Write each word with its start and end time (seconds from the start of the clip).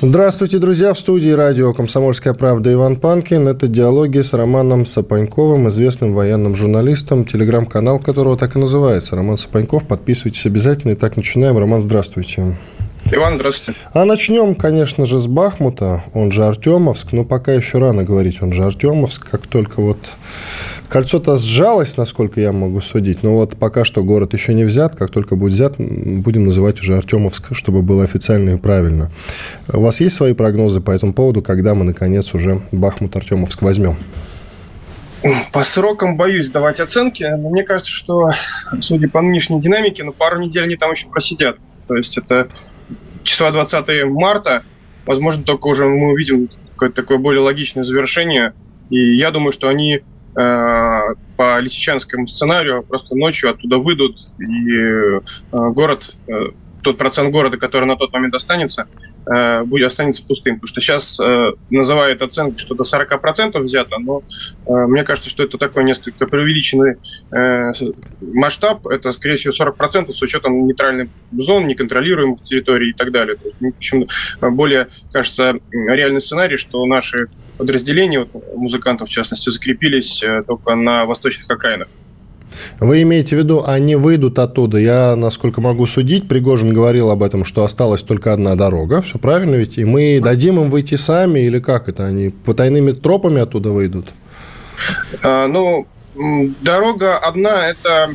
Здравствуйте, 0.00 0.58
друзья! 0.58 0.92
В 0.92 0.98
студии 0.98 1.30
радио 1.30 1.72
«Комсомольская 1.72 2.34
правда» 2.34 2.72
Иван 2.72 2.96
Панкин. 2.96 3.46
Это 3.46 3.68
диалоги 3.68 4.18
с 4.18 4.32
Романом 4.32 4.86
Сапаньковым, 4.86 5.68
известным 5.68 6.14
военным 6.14 6.56
журналистом, 6.56 7.24
телеграм-канал 7.24 8.00
которого 8.00 8.36
так 8.36 8.56
и 8.56 8.58
называется. 8.58 9.14
Роман 9.14 9.38
Сапаньков. 9.38 9.86
Подписывайтесь 9.86 10.44
обязательно. 10.46 10.94
Итак, 10.94 11.16
начинаем. 11.16 11.56
Роман, 11.56 11.80
здравствуйте. 11.80 12.56
Иван, 13.10 13.36
здравствуйте. 13.36 13.78
А 13.92 14.04
начнем, 14.04 14.54
конечно 14.54 15.04
же, 15.04 15.18
с 15.18 15.26
Бахмута, 15.26 16.02
он 16.14 16.32
же 16.32 16.44
Артемовск, 16.44 17.12
но 17.12 17.24
пока 17.24 17.52
еще 17.52 17.78
рано 17.78 18.02
говорить, 18.02 18.42
он 18.42 18.52
же 18.52 18.64
Артемовск, 18.64 19.28
как 19.30 19.46
только 19.46 19.80
вот 19.80 19.98
кольцо-то 20.88 21.36
сжалось, 21.36 21.96
насколько 21.96 22.40
я 22.40 22.52
могу 22.52 22.80
судить, 22.80 23.22
но 23.22 23.34
вот 23.34 23.56
пока 23.56 23.84
что 23.84 24.02
город 24.02 24.32
еще 24.32 24.54
не 24.54 24.64
взят, 24.64 24.96
как 24.96 25.10
только 25.10 25.36
будет 25.36 25.52
взят, 25.52 25.74
будем 25.78 26.46
называть 26.46 26.80
уже 26.80 26.96
Артемовск, 26.96 27.54
чтобы 27.54 27.82
было 27.82 28.04
официально 28.04 28.50
и 28.50 28.56
правильно. 28.56 29.10
У 29.72 29.80
вас 29.80 30.00
есть 30.00 30.16
свои 30.16 30.32
прогнозы 30.32 30.80
по 30.80 30.90
этому 30.90 31.12
поводу, 31.12 31.42
когда 31.42 31.74
мы, 31.74 31.84
наконец, 31.84 32.34
уже 32.34 32.62
Бахмут-Артемовск 32.72 33.62
возьмем? 33.62 33.96
По 35.52 35.62
срокам 35.62 36.16
боюсь 36.16 36.50
давать 36.50 36.80
оценки, 36.80 37.22
но 37.22 37.48
мне 37.48 37.62
кажется, 37.62 37.90
что, 37.90 38.30
судя 38.80 39.08
по 39.08 39.22
нынешней 39.22 39.60
динамике, 39.60 40.04
ну, 40.04 40.12
пару 40.12 40.38
недель 40.38 40.64
они 40.64 40.76
там 40.76 40.92
еще 40.92 41.08
просидят. 41.08 41.56
То 41.86 41.96
есть 41.96 42.18
это 42.18 42.48
числа 43.24 43.50
20 43.50 44.04
марта, 44.04 44.62
возможно, 45.06 45.42
только 45.42 45.66
уже 45.66 45.86
мы 45.86 46.12
увидим 46.12 46.48
какое-то 46.72 46.96
такое 46.96 47.18
более 47.18 47.42
логичное 47.42 47.82
завершение. 47.82 48.54
И 48.90 49.16
я 49.16 49.30
думаю, 49.30 49.52
что 49.52 49.68
они 49.68 49.94
э, 49.94 50.00
по 51.36 51.58
лисичанскому 51.60 52.26
сценарию 52.26 52.82
просто 52.82 53.16
ночью 53.16 53.50
оттуда 53.50 53.78
выйдут, 53.78 54.18
и 54.38 54.72
э, 54.72 55.20
город 55.50 56.14
э, 56.28 56.32
тот 56.84 56.98
процент 56.98 57.32
города, 57.32 57.56
который 57.56 57.86
на 57.86 57.96
тот 57.96 58.12
момент 58.12 58.34
останется, 58.34 58.86
э, 59.26 59.64
будет 59.64 59.86
останется 59.86 60.24
пустым. 60.24 60.56
Потому 60.56 60.68
что 60.68 60.80
сейчас 60.80 61.18
э, 61.18 61.52
называют 61.70 62.22
оценки, 62.22 62.60
что 62.60 62.74
до 62.74 62.84
40% 62.84 63.58
взято, 63.60 63.98
но 63.98 64.22
э, 64.66 64.72
мне 64.86 65.02
кажется, 65.02 65.30
что 65.30 65.42
это 65.42 65.58
такой 65.58 65.84
несколько 65.84 66.26
преувеличенный 66.26 66.96
масштаб. 68.20 68.86
Это, 68.86 69.10
скорее 69.10 69.36
всего, 69.36 69.52
40% 69.52 70.12
с 70.12 70.22
учетом 70.22 70.66
нейтральных 70.66 71.08
зон, 71.32 71.66
неконтролируемых 71.66 72.42
территорий 72.42 72.90
и 72.90 72.92
так 72.92 73.10
далее. 73.10 73.36
То 73.36 73.44
есть, 73.46 73.56
ну, 73.60 73.72
почему 73.72 74.06
более, 74.40 74.88
кажется, 75.10 75.54
реальный 75.70 76.20
сценарий, 76.20 76.58
что 76.58 76.84
наши 76.84 77.28
подразделения, 77.56 78.20
вот, 78.20 78.44
музыкантов 78.54 79.08
в 79.08 79.12
частности, 79.12 79.48
закрепились 79.50 80.22
только 80.46 80.74
на 80.74 81.06
восточных 81.06 81.50
окраинах. 81.50 81.88
Вы 82.80 83.02
имеете 83.02 83.36
в 83.36 83.38
виду, 83.38 83.64
они 83.66 83.96
выйдут 83.96 84.38
оттуда? 84.38 84.78
Я, 84.78 85.16
насколько 85.16 85.60
могу 85.60 85.86
судить, 85.86 86.28
Пригожин 86.28 86.72
говорил 86.72 87.10
об 87.10 87.22
этом, 87.22 87.44
что 87.44 87.64
осталась 87.64 88.02
только 88.02 88.32
одна 88.32 88.54
дорога. 88.54 89.00
Все 89.00 89.18
правильно 89.18 89.54
ведь? 89.54 89.78
И 89.78 89.84
мы 89.84 90.20
дадим 90.22 90.60
им 90.60 90.70
выйти 90.70 90.96
сами 90.96 91.40
или 91.40 91.58
как 91.58 91.88
это? 91.88 92.06
Они 92.06 92.30
потайными 92.30 92.92
тропами 92.92 93.40
оттуда 93.40 93.70
выйдут? 93.70 94.08
А, 95.22 95.46
ну, 95.46 95.86
дорога 96.60 97.18
одна, 97.18 97.68
это 97.68 98.14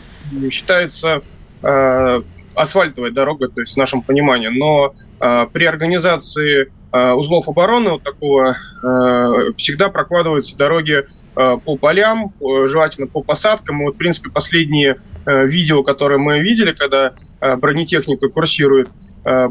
считается 0.52 1.22
а, 1.62 2.22
асфальтовая 2.60 3.12
дорога, 3.12 3.48
то 3.48 3.62
есть 3.62 3.74
в 3.74 3.78
нашем 3.78 4.02
понимании. 4.02 4.48
Но 4.50 4.94
а, 5.20 5.46
при 5.46 5.66
организации 5.66 6.72
а, 6.92 7.16
узлов 7.16 7.48
обороны 7.48 7.92
вот 7.92 8.04
такого 8.04 8.56
а, 8.84 9.54
всегда 9.58 9.90
прокладываются 9.90 10.58
дороги 10.58 11.06
а, 11.36 11.58
по 11.58 11.78
полям, 11.78 12.34
желательно 12.40 13.08
по 13.08 13.22
посадкам. 13.24 13.82
И 13.82 13.86
вот, 13.86 13.96
в 13.96 13.98
принципе, 13.98 14.30
последние 14.30 14.98
а, 15.26 15.44
видео, 15.44 15.84
которые 15.84 16.18
мы 16.18 16.40
видели, 16.40 16.74
когда 16.74 17.14
а, 17.40 17.56
бронетехника 17.56 18.30
курсирует 18.30 18.90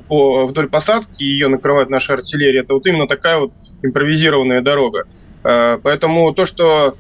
по, 0.09 0.47
вдоль 0.47 0.69
посадки, 0.69 1.23
ее 1.23 1.47
накрывает 1.49 1.91
наша 1.91 2.15
артиллерия, 2.15 2.61
это 2.61 2.73
вот 2.73 2.87
именно 2.87 3.07
такая 3.07 3.39
вот 3.39 3.53
импровизированная 3.83 4.63
дорога. 4.63 5.05
А, 5.49 5.81
поэтому 5.83 6.35
то, 6.35 6.45
что 6.45 6.95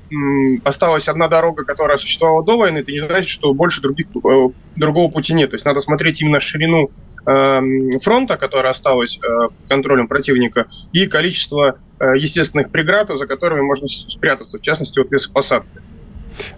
осталась 0.65 1.07
одна 1.07 1.29
дорога, 1.29 1.65
которая 1.65 1.99
существовала 1.99 2.43
до 2.43 2.57
войны, 2.57 2.79
это 2.79 2.91
не 2.91 3.01
значит, 3.01 3.29
что 3.29 3.53
больше 3.53 3.83
других, 3.83 4.07
э, 4.25 4.49
другого 4.75 5.11
пути 5.11 5.35
нет. 5.35 5.51
То 5.51 5.57
есть 5.57 5.67
надо 5.67 5.81
смотреть 5.81 6.23
именно 6.23 6.41
ширину 6.41 6.91
эм, 7.27 8.01
фронта, 8.01 8.39
которая 8.39 8.73
осталась 8.73 9.19
э, 9.19 9.49
контролем 9.69 10.09
противника, 10.09 10.67
и 10.95 11.07
количество 11.07 11.77
э, 12.01 12.15
естественных 12.17 12.71
преград, 12.71 13.11
за 13.11 13.27
которыми 13.27 13.61
можно 13.61 13.87
спрятаться, 13.87 14.57
в 14.57 14.63
частности, 14.63 14.99
вот 14.99 15.13
лесопосадки. 15.13 15.78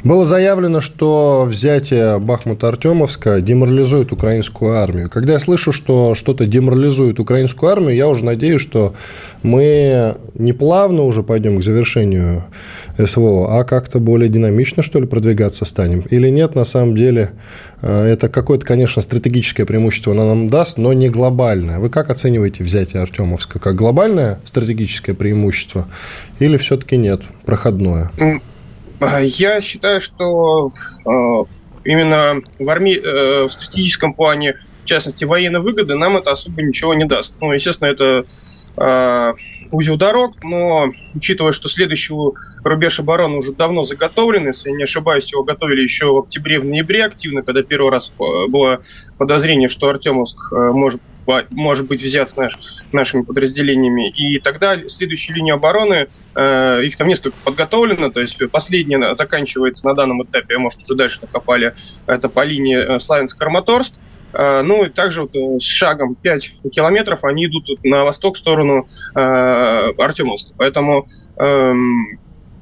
Было 0.03 0.25
заявлено, 0.25 0.81
что 0.81 1.47
взятие 1.47 2.19
Бахмута-Артемовска 2.19 3.43
деморализует 3.43 4.13
украинскую 4.13 4.79
армию. 4.79 5.11
Когда 5.11 5.35
я 5.35 5.39
слышу, 5.39 5.73
что 5.73 6.15
что-то 6.15 6.47
деморализует 6.47 7.21
украинскую 7.21 7.71
армию, 7.71 7.95
я 7.95 8.09
уже 8.09 8.25
надеюсь, 8.25 8.63
что 8.63 8.95
мы 9.43 10.17
не 10.35 10.55
плавно 10.55 11.03
уже 11.03 11.23
пойдем 11.23 11.59
к 11.59 11.63
завершению 11.63 12.45
СВО, 12.99 13.59
а 13.59 13.65
как-то 13.65 13.99
более 13.99 14.31
динамично, 14.31 14.83
что 14.83 15.01
ли, 15.01 15.07
продвигаться 15.07 15.67
станем. 15.67 16.01
Или 16.09 16.31
нет, 16.31 16.55
на 16.55 16.65
самом 16.65 16.97
деле, 16.97 17.31
э, 17.83 18.07
это 18.07 18.31
какое-то, 18.31 18.65
конечно, 18.65 19.03
стратегическое 19.03 19.67
преимущество 19.67 20.13
оно 20.13 20.27
нам 20.29 20.49
даст, 20.49 20.79
но 20.79 20.95
не 20.95 21.11
глобальное. 21.11 21.79
Вы 21.79 21.91
как 21.91 22.09
оцениваете 22.09 22.65
взятие 22.65 23.03
Артемовска? 23.03 23.59
Как 23.59 23.75
глобальное 23.75 24.41
стратегическое 24.45 25.13
преимущество 25.13 25.87
или 26.39 26.57
все-таки 26.57 26.97
нет, 26.97 27.23
проходное? 27.45 28.11
А, 29.01 29.21
я 29.21 29.61
считаю, 29.61 30.01
что 30.01 30.69
а, 31.07 31.45
именно 31.85 32.43
в, 32.59 32.69
армии, 32.69 33.01
э, 33.03 33.45
в 33.45 33.51
стратегическом 33.51 34.13
плане, 34.15 34.57
в 34.83 34.85
частности, 34.85 35.25
военной 35.25 35.61
выгоды, 35.61 35.95
нам 35.95 36.17
это 36.19 36.33
особо 36.33 36.63
ничего 36.63 36.95
не 36.95 37.07
даст. 37.07 37.35
Ну, 37.41 37.53
естественно, 37.53 37.89
это 37.89 38.25
узел 39.73 39.97
дорог, 39.97 40.43
но 40.45 40.91
учитывая, 41.13 41.51
что 41.51 41.69
следующий 41.69 42.15
рубеж 42.63 43.01
обороны 43.01 43.39
уже 43.39 43.53
давно 43.53 43.83
заготовлен, 43.83 44.47
если 44.47 44.71
не 44.71 44.85
ошибаюсь, 44.85 45.31
его 45.33 45.43
готовили 45.43 45.83
еще 45.83 46.07
в 46.07 46.19
октябре, 46.19 46.61
в 46.61 46.65
ноябре 46.65 47.05
активно, 47.05 47.43
когда 47.43 47.63
первый 47.63 47.91
раз 47.91 48.13
было 48.17 48.81
подозрение, 49.19 49.69
что 49.69 49.89
Артемовск 49.89 50.53
может 50.53 51.03
может 51.51 51.87
быть 51.87 52.03
взят 52.03 52.37
наш, 52.37 52.57
нашими 52.93 53.23
подразделениями. 53.23 54.11
И 54.11 54.39
тогда 54.39 54.77
следующая 54.89 55.35
линия 55.35 55.55
обороны, 55.55 56.09
э, 56.35 56.85
их 56.85 56.97
там 56.97 57.09
несколько 57.09 57.37
подготовлено, 57.45 58.11
то 58.11 58.21
есть 58.21 58.39
последняя 58.51 59.15
заканчивается 59.15 59.87
на 59.87 59.95
данном 59.95 60.23
этапе, 60.23 60.57
а 60.57 60.59
может 60.59 60.83
уже 60.83 60.95
дальше 60.95 61.19
накопали, 61.23 61.75
это 62.07 62.29
по 62.29 62.45
линии 62.45 62.77
э, 62.77 62.99
Славянск-Краматорск. 62.99 63.95
Э, 64.33 64.63
ну 64.63 64.85
и 64.85 64.89
также 64.89 65.23
вот 65.23 65.35
э, 65.35 65.59
с 65.59 65.65
шагом 65.65 66.15
5 66.15 66.71
километров 66.73 67.25
они 67.25 67.47
идут 67.47 67.69
на 67.85 68.05
восток 68.05 68.37
в 68.37 68.39
сторону 68.39 68.87
э, 69.15 69.19
Артемовска. 69.99 70.55
Поэтому 70.57 71.07
э, 71.37 71.75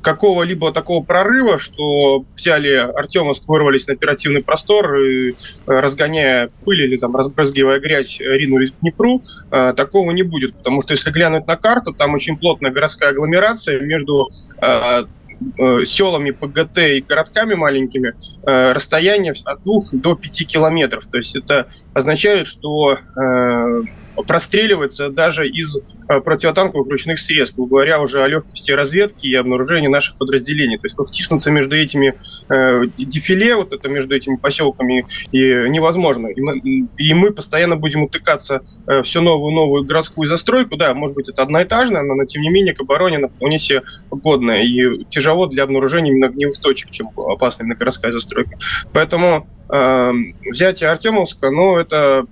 какого-либо 0.03 0.73
такого 0.73 1.03
прорыва, 1.03 1.59
что 1.59 2.25
взяли 2.37 2.75
Артемовск, 2.75 3.49
вырвались 3.49 3.87
на 3.87 3.95
оперативный 3.95 4.43
простор, 4.43 4.97
и, 4.97 5.31
э, 5.31 5.35
разгоняя 5.67 6.51
пыль 6.65 6.83
или 6.83 6.97
там 6.97 7.17
разбрызгивая 7.17 7.81
грязь, 7.81 8.19
ринулись 8.21 8.73
к 8.73 8.81
Днепру, 8.81 9.23
э, 9.51 9.75
такого 9.77 10.11
не 10.13 10.23
будет. 10.23 10.55
Потому 10.57 10.83
что 10.83 10.93
если 10.93 11.11
глянуть 11.11 11.47
на 11.47 11.57
карту, 11.57 11.93
там 11.93 12.15
очень 12.15 12.37
плотная 12.39 12.71
городская 12.71 13.11
агломерация 13.11 13.81
между 13.81 14.29
э, 14.63 15.05
селами 15.85 16.33
ПГТ 16.33 16.79
и 16.79 17.01
городками 17.01 17.55
маленькими 17.55 18.13
расстояние 18.45 19.35
от 19.45 19.63
2 19.63 19.83
до 19.93 20.17
5 20.17 20.45
километров. 20.49 21.07
То 21.07 21.19
есть 21.19 21.37
это 21.37 21.69
означает, 21.95 22.49
что 22.49 22.99
простреливается 24.27 25.11
даже 25.11 25.49
из 25.49 25.77
э, 26.09 26.21
противотанковых 26.21 26.89
ручных 26.89 27.19
средств, 27.19 27.59
говоря 27.59 28.01
уже 28.01 28.23
о 28.23 28.29
легкости 28.29 28.73
разведки 28.73 29.27
и 29.27 29.35
обнаружении 29.35 29.89
наших 29.89 30.17
подразделений. 30.17 30.79
То 30.79 30.87
есть 30.87 30.97
втиснуться 30.97 31.51
между 31.51 31.77
этими 31.77 32.15
э, 32.49 32.83
дефиле, 32.97 33.57
вот 33.57 33.73
это 33.73 33.89
между 33.89 34.15
этими 34.15 34.37
поселками 34.37 35.07
и 35.33 35.69
невозможно. 35.69 36.29
И 36.29 36.41
мы, 36.41 36.59
и 36.97 37.15
мы 37.15 37.33
постоянно 37.33 37.77
будем 37.77 38.05
утыкаться 38.05 38.63
э, 38.87 39.03
все 39.03 39.21
новую 39.21 39.53
новую 39.55 39.85
городскую 39.85 40.27
застройку. 40.27 40.77
Да, 40.77 40.95
может 40.95 41.15
быть, 41.17 41.29
это 41.29 41.43
одноэтажная, 41.43 42.03
но, 42.03 42.15
но 42.15 42.25
тем 42.25 42.43
не 42.43 42.49
менее 42.49 42.75
к 42.75 42.81
обороне 42.81 43.17
она 43.17 43.29
вполне 43.29 43.59
себе 43.59 43.83
годная 44.11 44.63
и 44.63 45.05
тяжело 45.05 45.47
для 45.47 45.65
обнаружения 45.65 46.13
именно 46.13 46.27
огневых 46.27 46.59
точек, 46.59 46.91
чем 46.91 47.11
опасная 47.17 47.75
городская 47.75 48.13
застройка. 48.13 48.59
Поэтому 48.93 49.49
э, 49.71 50.13
взятие 50.51 50.91
Артемовска, 50.91 51.51
ну, 51.51 51.77
это 51.77 52.27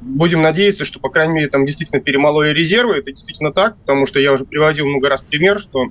будем 0.00 0.42
надеяться, 0.42 0.84
что, 0.84 1.00
по 1.00 1.08
крайней 1.08 1.34
мере, 1.34 1.48
там 1.48 1.66
действительно 1.66 2.00
перемололи 2.00 2.50
резервы. 2.52 2.98
Это 2.98 3.12
действительно 3.12 3.52
так, 3.52 3.76
потому 3.78 4.06
что 4.06 4.20
я 4.20 4.32
уже 4.32 4.44
приводил 4.44 4.86
много 4.86 5.08
раз 5.08 5.22
пример, 5.22 5.58
что 5.58 5.90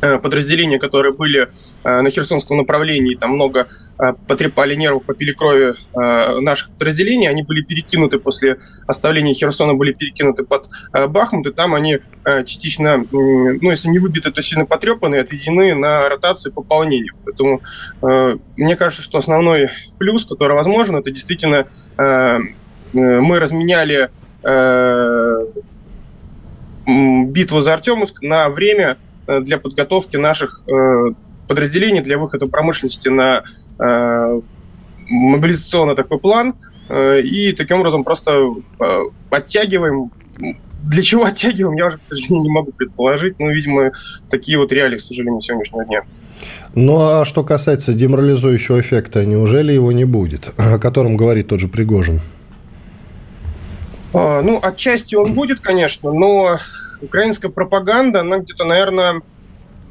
Э, 0.00 0.18
подразделения, 0.18 0.78
которые 0.78 1.12
были 1.12 1.48
э, 1.82 2.00
на 2.00 2.10
Херсонском 2.10 2.56
направлении, 2.56 3.16
там 3.16 3.32
много 3.32 3.66
э, 3.98 4.12
потрепали 4.28 4.76
нервов, 4.76 5.04
попили 5.04 5.32
крови 5.32 5.74
наших 5.94 6.70
подразделений, 6.70 7.28
они 7.28 7.42
были 7.42 7.62
перекинуты 7.62 8.18
после 8.18 8.58
оставления 8.86 9.34
Херсона, 9.34 9.74
были 9.74 9.92
перекинуты 9.92 10.44
под 10.44 10.68
Бахмут, 10.92 11.46
и 11.46 11.52
там 11.52 11.74
они 11.74 11.98
частично, 12.46 13.04
ну, 13.10 13.70
если 13.70 13.88
не 13.88 13.98
выбиты, 13.98 14.30
то 14.30 14.40
сильно 14.42 14.64
потрепаны, 14.64 15.16
отведены 15.16 15.74
на 15.74 16.08
ротацию 16.08 16.52
пополнения. 16.52 17.12
Поэтому 17.24 17.60
мне 18.56 18.76
кажется, 18.76 19.02
что 19.02 19.18
основной 19.18 19.68
плюс, 19.98 20.24
который 20.24 20.54
возможен, 20.54 20.96
это 20.96 21.10
действительно 21.10 21.66
мы 22.92 23.38
разменяли 23.38 24.10
битву 26.86 27.60
за 27.60 27.74
Артемовск 27.74 28.22
на 28.22 28.48
время 28.48 28.96
Э, 29.28 29.40
для 29.40 29.58
подготовки 29.58 30.16
наших 30.16 30.62
э, 30.66 31.12
подразделений 31.46 32.00
для 32.00 32.16
выхода 32.16 32.46
промышленности 32.46 33.10
на 33.10 33.44
э, 33.78 34.40
мобилизационный 35.06 35.94
такой 35.94 36.18
план. 36.18 36.54
И 36.90 37.52
таким 37.52 37.80
образом 37.80 38.02
просто 38.02 38.54
оттягиваем 39.28 40.10
для 40.82 41.02
чего 41.02 41.24
оттягиваем, 41.26 41.76
я 41.76 41.86
уже, 41.86 41.98
к 41.98 42.02
сожалению, 42.02 42.42
не 42.44 42.50
могу 42.50 42.72
предположить. 42.72 43.38
Но, 43.38 43.50
видимо, 43.50 43.92
такие 44.30 44.56
вот 44.56 44.72
реалии, 44.72 44.96
к 44.96 45.02
сожалению, 45.02 45.42
сегодняшнего 45.42 45.84
дня. 45.84 46.02
Ну, 46.74 46.98
а 46.98 47.24
что 47.26 47.44
касается 47.44 47.92
деморализующего 47.92 48.80
эффекта, 48.80 49.26
неужели 49.26 49.72
его 49.72 49.92
не 49.92 50.06
будет, 50.06 50.54
о 50.56 50.78
котором 50.78 51.18
говорит 51.18 51.48
тот 51.48 51.60
же 51.60 51.68
Пригожин? 51.68 52.20
А, 54.14 54.42
ну, 54.42 54.58
отчасти 54.62 55.14
он 55.14 55.34
будет, 55.34 55.60
конечно, 55.60 56.12
но 56.12 56.56
украинская 57.00 57.50
пропаганда, 57.50 58.20
она 58.20 58.38
где-то, 58.38 58.64
наверное, 58.64 59.22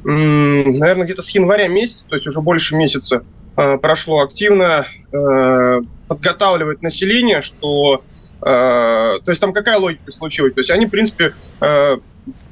наверное, 0.04 1.04
где-то 1.04 1.22
с 1.22 1.30
января 1.30 1.68
месяца, 1.68 2.06
то 2.06 2.14
есть 2.14 2.26
уже 2.26 2.40
больше 2.40 2.76
месяца 2.76 3.24
а, 3.56 3.78
прошло 3.78 4.20
активно, 4.20 4.84
а, 5.12 5.80
подготавливает 6.08 6.82
население, 6.82 7.40
что... 7.40 8.02
То 8.40 9.20
есть 9.26 9.40
там 9.40 9.52
какая 9.52 9.78
логика 9.78 10.12
случилась? 10.12 10.54
То 10.54 10.60
есть 10.60 10.70
они, 10.70 10.86
в 10.86 10.90
принципе, 10.90 11.34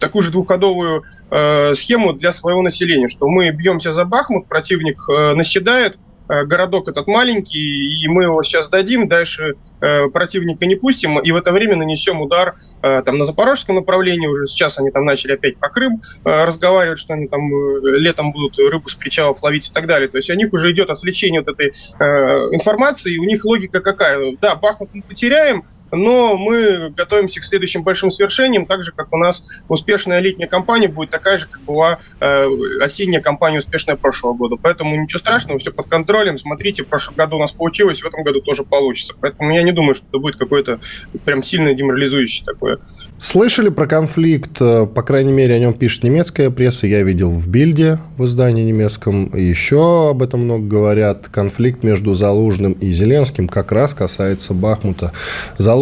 такую 0.00 0.22
же 0.22 0.32
двухходовую 0.32 1.04
схему 1.30 2.12
для 2.12 2.32
своего 2.32 2.60
населения, 2.60 3.06
что 3.06 3.28
мы 3.28 3.48
бьемся 3.50 3.92
за 3.92 4.04
Бахмут, 4.04 4.48
противник 4.48 4.98
наседает, 5.36 5.96
городок 6.28 6.88
этот 6.88 7.06
маленький, 7.06 8.02
и 8.02 8.08
мы 8.08 8.24
его 8.24 8.42
сейчас 8.42 8.68
дадим, 8.68 9.08
дальше 9.08 9.54
э, 9.80 10.08
противника 10.08 10.66
не 10.66 10.74
пустим, 10.74 11.18
и 11.18 11.30
в 11.30 11.36
это 11.36 11.52
время 11.52 11.76
нанесем 11.76 12.20
удар 12.20 12.56
э, 12.82 13.02
там 13.02 13.18
на 13.18 13.24
запорожском 13.24 13.76
направлении, 13.76 14.26
уже 14.26 14.46
сейчас 14.46 14.78
они 14.78 14.90
там 14.90 15.04
начали 15.04 15.32
опять 15.32 15.58
по 15.58 15.68
Крым 15.68 16.00
э, 16.24 16.44
разговаривать, 16.44 16.98
что 16.98 17.14
они 17.14 17.28
там 17.28 17.52
э, 17.52 17.98
летом 17.98 18.32
будут 18.32 18.58
рыбу 18.58 18.88
с 18.88 18.94
причалов 18.94 19.42
ловить 19.42 19.68
и 19.68 19.72
так 19.72 19.86
далее. 19.86 20.08
То 20.08 20.16
есть 20.18 20.30
у 20.30 20.34
них 20.34 20.52
уже 20.52 20.72
идет 20.72 20.90
отвлечение 20.90 21.40
от 21.40 21.48
этой 21.48 21.68
э, 21.68 22.04
информации, 22.52 23.14
и 23.14 23.18
у 23.18 23.24
них 23.24 23.44
логика 23.44 23.80
какая? 23.80 24.36
Да, 24.40 24.56
Бахмут 24.56 24.90
мы 24.92 25.02
потеряем, 25.02 25.64
но 25.92 26.36
мы 26.36 26.90
готовимся 26.90 27.40
к 27.40 27.44
следующим 27.44 27.82
большим 27.82 28.10
свершениям, 28.10 28.66
так 28.66 28.82
же, 28.82 28.92
как 28.92 29.12
у 29.12 29.16
нас 29.16 29.42
успешная 29.68 30.20
летняя 30.20 30.46
кампания 30.46 30.88
будет 30.88 31.10
такая 31.10 31.38
же, 31.38 31.46
как 31.48 31.62
была 31.62 31.98
э, 32.20 32.48
осенняя 32.80 33.20
кампания 33.20 33.58
успешная 33.58 33.96
прошлого 33.96 34.34
года. 34.34 34.56
Поэтому 34.60 35.00
ничего 35.00 35.18
страшного, 35.18 35.58
все 35.58 35.72
под 35.72 35.88
контролем. 35.88 36.38
Смотрите, 36.38 36.82
в 36.82 36.88
прошлом 36.88 37.14
году 37.16 37.36
у 37.36 37.40
нас 37.40 37.52
получилось, 37.52 38.02
в 38.02 38.06
этом 38.06 38.22
году 38.22 38.40
тоже 38.40 38.64
получится. 38.64 39.14
Поэтому 39.20 39.54
я 39.54 39.62
не 39.62 39.72
думаю, 39.72 39.94
что 39.94 40.04
это 40.08 40.18
будет 40.18 40.36
какое-то 40.36 40.80
прям 41.24 41.42
сильно 41.42 41.74
деморализующее 41.74 42.44
такое. 42.44 42.78
Слышали 43.18 43.68
про 43.68 43.86
конфликт, 43.86 44.60
э, 44.60 44.86
по 44.86 45.02
крайней 45.02 45.32
мере, 45.32 45.54
о 45.54 45.58
нем 45.58 45.74
пишет 45.74 46.02
немецкая 46.04 46.50
пресса, 46.50 46.86
я 46.86 47.02
видел 47.02 47.30
в 47.30 47.48
Бильде, 47.48 47.98
в 48.16 48.24
издании 48.24 48.64
немецком, 48.64 49.34
еще 49.34 50.10
об 50.10 50.22
этом 50.22 50.40
много 50.40 50.66
говорят. 50.66 51.28
Конфликт 51.28 51.82
между 51.82 52.14
Залужным 52.14 52.72
и 52.72 52.90
Зеленским 52.90 53.48
как 53.48 53.72
раз 53.72 53.94
касается 53.94 54.54
Бахмута. 54.54 55.12
Залужный 55.58 55.75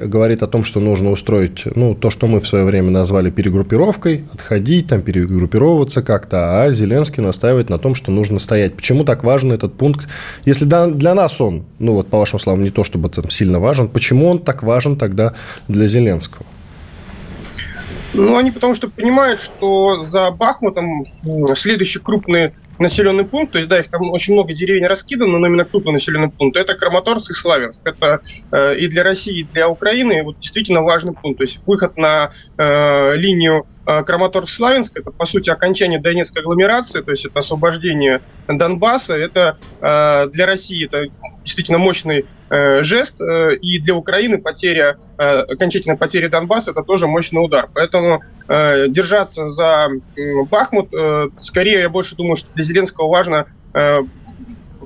говорит 0.00 0.42
о 0.42 0.46
том, 0.46 0.64
что 0.64 0.80
нужно 0.80 1.10
устроить 1.10 1.64
ну, 1.76 1.94
то, 1.94 2.10
что 2.10 2.26
мы 2.26 2.40
в 2.40 2.46
свое 2.46 2.64
время 2.64 2.90
назвали 2.90 3.30
перегруппировкой, 3.30 4.24
отходить, 4.32 4.88
там, 4.88 5.02
перегруппироваться 5.02 6.02
как-то, 6.02 6.62
а 6.62 6.72
Зеленский 6.72 7.22
настаивает 7.22 7.70
на 7.70 7.78
том, 7.78 7.94
что 7.94 8.10
нужно 8.10 8.38
стоять. 8.38 8.74
Почему 8.74 9.04
так 9.04 9.24
важен 9.24 9.52
этот 9.52 9.74
пункт? 9.74 10.08
Если 10.44 10.64
для 10.64 11.14
нас 11.14 11.40
он, 11.40 11.64
ну 11.78 11.94
вот 11.94 12.08
по 12.08 12.18
вашим 12.18 12.38
словам, 12.38 12.62
не 12.62 12.70
то 12.70 12.84
чтобы 12.84 13.08
там 13.08 13.30
сильно 13.30 13.60
важен, 13.60 13.88
почему 13.88 14.28
он 14.28 14.38
так 14.38 14.62
важен 14.62 14.96
тогда 14.96 15.34
для 15.68 15.86
Зеленского? 15.86 16.44
Ну, 18.14 18.36
они 18.36 18.50
потому 18.50 18.74
что 18.74 18.88
понимают, 18.88 19.40
что 19.40 20.00
за 20.00 20.30
Бахмутом 20.30 21.04
следующий 21.54 21.98
крупный 21.98 22.52
населенный 22.78 23.24
пункт, 23.24 23.52
то 23.52 23.58
есть, 23.58 23.68
да, 23.68 23.78
их 23.78 23.88
там 23.88 24.10
очень 24.10 24.34
много 24.34 24.52
деревень 24.52 24.86
раскидано, 24.86 25.38
но 25.38 25.46
именно 25.46 25.64
крупный 25.64 25.92
населенный 25.92 26.30
пункт, 26.30 26.56
это 26.56 26.74
Краматорск 26.74 27.30
и 27.30 27.34
Славянск. 27.34 27.86
Это 27.86 28.20
э, 28.52 28.76
и 28.76 28.86
для 28.88 29.02
России, 29.02 29.40
и 29.40 29.44
для 29.44 29.68
Украины 29.68 30.22
вот, 30.22 30.38
действительно 30.38 30.82
важный 30.82 31.14
пункт. 31.14 31.38
То 31.38 31.44
есть 31.44 31.60
выход 31.66 31.96
на 31.96 32.32
э, 32.56 33.16
линию 33.16 33.66
э, 33.86 34.02
Краматорск-Славянск, 34.02 34.92
это, 35.00 35.10
по 35.10 35.26
сути, 35.26 35.50
окончание 35.50 36.00
Донецкой 36.00 36.42
агломерации, 36.42 37.00
то 37.00 37.10
есть 37.10 37.26
это 37.26 37.38
освобождение 37.38 38.20
Донбасса, 38.46 39.14
это 39.14 39.58
э, 39.80 40.28
для 40.32 40.46
России 40.46 40.86
это 40.86 41.06
действительно 41.44 41.78
мощный 41.78 42.26
э, 42.50 42.82
жест, 42.82 43.20
э, 43.20 43.56
и 43.56 43.78
для 43.78 43.94
Украины 43.94 44.38
потеря, 44.38 44.98
э, 45.16 45.40
окончательная 45.40 45.96
потеря 45.96 46.28
Донбасса– 46.28 46.70
это 46.72 46.82
тоже 46.82 47.06
мощный 47.06 47.38
удар. 47.38 47.68
Поэтому 47.74 48.20
э, 48.48 48.88
держаться 48.88 49.48
за 49.48 49.88
э, 50.16 50.42
Бахмут, 50.50 50.92
э, 50.92 51.28
скорее, 51.40 51.80
я 51.80 51.88
больше 51.88 52.16
думаю, 52.16 52.36
что 52.36 52.48
для 52.54 52.64
Зеленского 52.68 53.08
важно 53.08 53.46
э, 53.74 54.00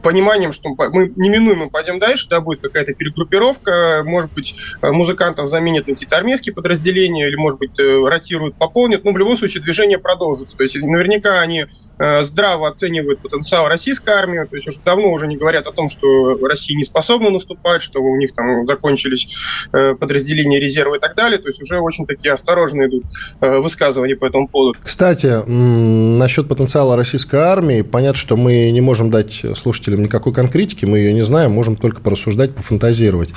пониманием, 0.03 0.53
что 0.53 0.71
мы 0.71 1.13
неминуемо 1.17 1.69
пойдем 1.69 1.99
дальше, 1.99 2.29
да, 2.29 2.41
будет 2.41 2.61
какая-то 2.61 2.93
перегруппировка, 2.95 4.03
может 4.05 4.33
быть, 4.33 4.55
э, 4.83 4.91
музыкантов 4.91 5.49
заменят 5.49 5.87
на 5.87 5.95
какие-то 5.95 6.17
армейские 6.17 6.55
подразделения, 6.55 7.29
или, 7.29 7.37
может 7.37 7.59
быть, 7.59 7.79
э, 7.79 8.05
ротируют, 8.07 8.57
пополнят. 8.57 9.05
Но 9.05 9.13
в 9.13 9.17
любом 9.17 9.37
случае 9.37 9.63
движение 9.63 9.99
продолжится. 9.99 10.57
То 10.57 10.63
есть 10.63 10.77
наверняка 10.77 11.41
они 11.41 11.67
э, 11.99 12.23
здраво 12.23 12.69
оценивают 12.69 13.21
потенциал 13.21 13.69
российской 13.69 14.11
армии, 14.11 14.45
то 14.45 14.57
есть 14.57 14.69
уже 14.69 14.81
давно 14.85 15.13
уже 15.13 15.27
не 15.27 15.37
говорят 15.37 15.67
о 15.67 15.73
том, 15.73 15.89
что 15.89 16.37
Россия 16.47 16.77
не 16.77 16.85
способна 16.85 17.31
наступать, 17.31 17.83
что 17.83 18.01
у 18.01 18.17
них 18.17 18.35
там 18.35 18.67
закончились 18.67 19.29
подразделения 19.71 20.59
резерва 20.59 20.97
и 20.97 20.99
так 20.99 21.15
далее. 21.15 21.39
То 21.39 21.47
есть 21.47 21.63
уже 21.63 21.79
очень 21.81 22.07
такие 22.07 22.35
осторожные 22.35 22.89
идут 22.89 23.05
высказывания 23.41 24.17
по 24.17 24.27
этому 24.27 24.49
поводу. 24.49 24.79
Кстати, 24.83 25.43
насчет 25.47 26.49
потенциала 26.49 26.97
российской 26.97 27.37
армии, 27.37 27.83
понятно, 27.83 28.19
что 28.19 28.37
мы 28.37 28.71
не 28.71 28.81
можем 28.81 29.11
дать 29.11 29.43
слушателям 29.57 29.92
слушателям 29.93 30.03
никакой 30.03 30.33
конкретики, 30.33 30.85
мы 30.87 30.99
ее 30.99 31.13
не 31.13 31.23
знаем, 31.23 31.53
можем 31.53 31.77
только 31.77 32.01
порассуждать, 32.01 32.55
пофантазировать. 32.55 33.31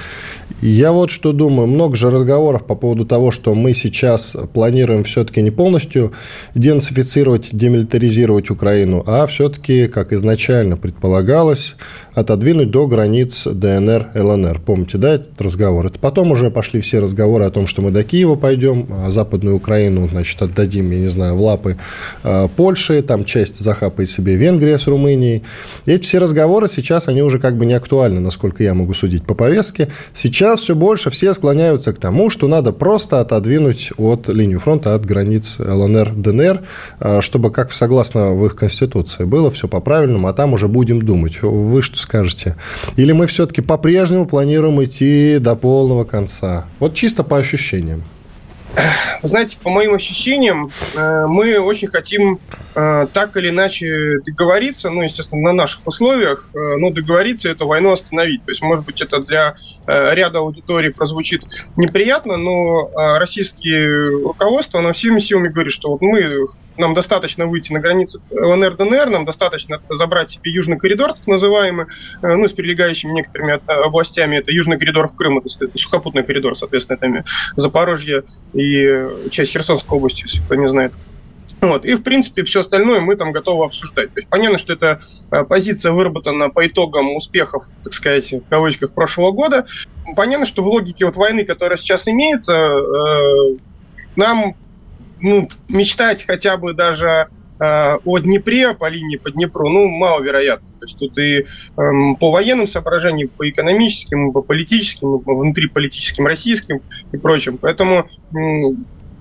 Я 0.67 0.91
вот 0.93 1.11
что 1.11 1.31
думаю, 1.31 1.67
много 1.67 1.95
же 1.95 2.09
разговоров 2.09 2.65
по 2.65 2.73
поводу 2.73 3.05
того, 3.05 3.29
что 3.29 3.53
мы 3.53 3.75
сейчас 3.75 4.35
планируем 4.51 5.03
все-таки 5.03 5.43
не 5.43 5.51
полностью 5.51 6.13
денацифицировать, 6.55 7.49
демилитаризировать 7.51 8.49
Украину, 8.49 9.03
а 9.05 9.27
все-таки, 9.27 9.85
как 9.85 10.11
изначально 10.11 10.75
предполагалось, 10.75 11.75
отодвинуть 12.15 12.71
до 12.71 12.87
границ 12.87 13.45
ДНР, 13.45 14.09
ЛНР. 14.15 14.61
Помните, 14.65 14.97
да, 14.97 15.13
этот 15.13 15.39
разговор? 15.39 15.85
Это 15.85 15.99
потом 15.99 16.31
уже 16.31 16.49
пошли 16.49 16.81
все 16.81 16.97
разговоры 16.97 17.45
о 17.45 17.51
том, 17.51 17.67
что 17.67 17.83
мы 17.83 17.91
до 17.91 18.03
Киева 18.03 18.35
пойдем, 18.35 18.87
а 18.89 19.11
Западную 19.11 19.57
Украину, 19.57 20.07
значит, 20.09 20.41
отдадим, 20.41 20.89
я 20.89 20.97
не 20.97 21.09
знаю, 21.09 21.35
в 21.35 21.41
лапы 21.41 21.77
э, 22.23 22.47
Польши, 22.55 23.03
там 23.03 23.23
часть 23.23 23.59
захапает 23.59 24.09
себе 24.09 24.35
Венгрия 24.35 24.79
с 24.79 24.87
Румынией. 24.87 25.43
Эти 25.85 26.01
все 26.03 26.17
разговоры 26.17 26.67
сейчас, 26.67 27.07
они 27.07 27.21
уже 27.21 27.37
как 27.37 27.55
бы 27.55 27.67
не 27.67 27.73
актуальны, 27.73 28.19
насколько 28.19 28.63
я 28.63 28.73
могу 28.73 28.95
судить 28.95 29.25
по 29.25 29.35
повестке. 29.35 29.89
Сейчас 30.13 30.54
все 30.59 30.75
больше 30.75 31.09
все 31.09 31.33
склоняются 31.33 31.93
к 31.93 31.97
тому, 31.97 32.29
что 32.29 32.47
надо 32.47 32.71
просто 32.71 33.19
отодвинуть 33.19 33.91
от 33.97 34.27
линию 34.27 34.59
фронта, 34.59 34.95
от 34.95 35.05
границ 35.05 35.57
ЛНР, 35.59 36.13
ДНР, 36.15 36.63
э, 36.99 37.21
чтобы, 37.21 37.51
как 37.51 37.73
согласно 37.73 38.33
в 38.33 38.45
их 38.45 38.55
конституции, 38.55 39.23
было 39.25 39.51
все 39.51 39.67
по-правильному, 39.67 40.27
а 40.27 40.33
там 40.33 40.53
уже 40.53 40.67
будем 40.67 41.01
думать. 41.01 41.41
Вы 41.41 41.81
что 41.81 41.97
скажете? 41.97 42.55
Или 42.95 43.11
мы 43.11 43.27
все-таки 43.27 43.61
по-прежнему 43.61 44.25
планируем 44.25 44.83
идти 44.83 45.37
до 45.39 45.55
полного 45.55 46.03
конца? 46.03 46.65
Вот 46.79 46.93
чисто 46.93 47.23
по 47.23 47.37
ощущениям. 47.37 48.03
Вы 49.21 49.27
знаете, 49.27 49.57
по 49.61 49.69
моим 49.69 49.93
ощущениям, 49.93 50.69
э, 50.95 51.25
мы 51.27 51.59
очень 51.59 51.87
хотим 51.87 52.39
э, 52.75 53.07
так 53.13 53.37
или 53.37 53.49
иначе 53.49 54.19
договориться, 54.25 54.89
ну, 54.89 55.01
естественно, 55.01 55.41
на 55.41 55.53
наших 55.53 55.87
условиях, 55.87 56.51
э, 56.53 56.75
но 56.77 56.89
договориться 56.89 57.49
эту 57.49 57.67
войну 57.67 57.91
остановить. 57.91 58.43
То 58.43 58.51
есть, 58.51 58.61
может 58.61 58.85
быть, 58.85 59.01
это 59.01 59.19
для 59.19 59.55
ряда 59.87 60.39
аудиторий 60.39 60.91
прозвучит 60.91 61.43
неприятно, 61.75 62.37
но 62.37 62.89
российские 62.95 64.23
руководство, 64.23 64.79
оно 64.79 64.93
всеми 64.93 65.19
силами 65.19 65.47
говорит, 65.47 65.73
что 65.73 65.89
вот 65.89 66.01
мы 66.01 66.47
нам 66.77 66.93
достаточно 66.93 67.45
выйти 67.45 67.71
на 67.71 67.79
границы 67.79 68.19
ЛНР, 68.31 68.75
ДНР, 68.75 69.09
нам 69.09 69.25
достаточно 69.25 69.81
забрать 69.89 70.31
себе 70.31 70.51
южный 70.51 70.77
коридор, 70.77 71.13
так 71.13 71.25
называемый, 71.27 71.85
ну, 72.21 72.47
с 72.47 72.51
прилегающими 72.51 73.11
некоторыми 73.11 73.59
областями. 73.85 74.37
Это 74.37 74.51
южный 74.51 74.77
коридор 74.77 75.07
в 75.07 75.15
Крым, 75.15 75.37
это 75.37 75.49
сухопутный 75.77 76.23
коридор, 76.23 76.57
соответственно, 76.57 76.97
это 76.97 77.23
Запорожье 77.55 78.23
и 78.53 78.64
и 78.65 79.29
часть 79.29 79.51
Херсонской 79.51 79.97
области, 79.97 80.23
если 80.23 80.39
кто 80.41 80.55
не 80.55 80.67
знает. 80.67 80.91
Вот. 81.61 81.85
И, 81.85 81.93
в 81.95 82.03
принципе, 82.03 82.43
все 82.43 82.59
остальное 82.59 82.99
мы 82.99 83.15
там 83.15 83.31
готовы 83.31 83.65
обсуждать. 83.65 84.13
То 84.13 84.19
есть 84.19 84.27
понятно, 84.27 84.57
что 84.57 84.73
эта 84.73 84.99
э, 85.31 85.43
позиция 85.45 85.91
выработана 85.91 86.49
по 86.49 86.65
итогам 86.67 87.15
успехов, 87.15 87.63
так 87.83 87.93
сказать, 87.93 88.31
в 88.31 88.49
кавычках, 88.49 88.93
прошлого 88.93 89.31
года. 89.31 89.65
Понятно, 90.15 90.45
что 90.45 90.63
в 90.63 90.67
логике 90.67 91.05
вот 91.05 91.15
войны, 91.15 91.45
которая 91.45 91.77
сейчас 91.77 92.07
имеется, 92.07 92.53
э, 92.53 93.57
нам 94.15 94.55
ну, 95.21 95.49
мечтать 95.69 96.25
хотя 96.25 96.57
бы 96.57 96.73
даже 96.73 97.29
о 97.59 98.17
Днепре 98.19 98.73
по 98.73 98.89
линии 98.89 99.17
по 99.17 99.31
Днепру, 99.31 99.69
ну, 99.69 99.87
маловероятно. 99.87 100.67
То 100.79 100.85
есть 100.85 100.97
тут 100.97 101.17
и 101.17 101.45
эм, 101.77 102.15
по 102.17 102.31
военным 102.31 102.67
соображениям, 102.67 103.29
по 103.29 103.49
экономическим, 103.49 104.33
по 104.33 104.41
политическим, 104.41 105.19
по 105.19 105.35
внутриполитическим, 105.35 106.27
российским 106.27 106.81
и 107.11 107.17
прочим. 107.17 107.57
Поэтому 107.57 108.07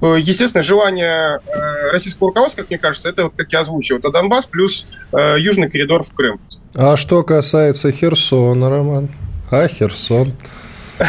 Естественно, 0.00 0.62
желание 0.62 1.40
э, 1.46 1.90
российского 1.90 2.28
руководства, 2.28 2.62
как 2.62 2.70
мне 2.70 2.78
кажется, 2.78 3.08
это, 3.08 3.30
как 3.30 3.50
я 3.52 3.60
озвучил, 3.60 3.98
это 3.98 4.10
Донбасс 4.10 4.44
плюс 4.44 4.86
э, 5.12 5.36
южный 5.38 5.70
коридор 5.70 6.02
в 6.02 6.12
Крым. 6.12 6.40
А 6.74 6.96
что 6.96 7.22
касается 7.22 7.90
Херсона, 7.90 8.68
Роман? 8.68 9.08
А 9.50 9.66
Херсон? 9.66 10.34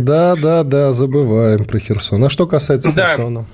Да, 0.00 0.36
да, 0.36 0.62
да, 0.62 0.92
забываем 0.92 1.64
про 1.64 1.78
Херсон. 1.78 2.24
А 2.24 2.30
что 2.30 2.46
касается 2.46 2.92
Херсона? 2.92 3.46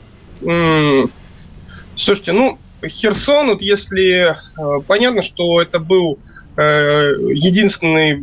Слушайте, 1.95 2.33
ну, 2.33 2.59
Херсон, 2.87 3.49
вот 3.49 3.63
если 3.63 4.33
э, 4.33 4.83
понятно, 4.87 5.23
что 5.23 5.61
это 5.63 5.79
был 5.79 6.19
э, 6.57 7.15
единственный 7.33 8.23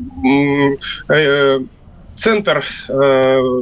э, 1.07 1.59
центр, 2.15 2.63
э, 2.89 3.61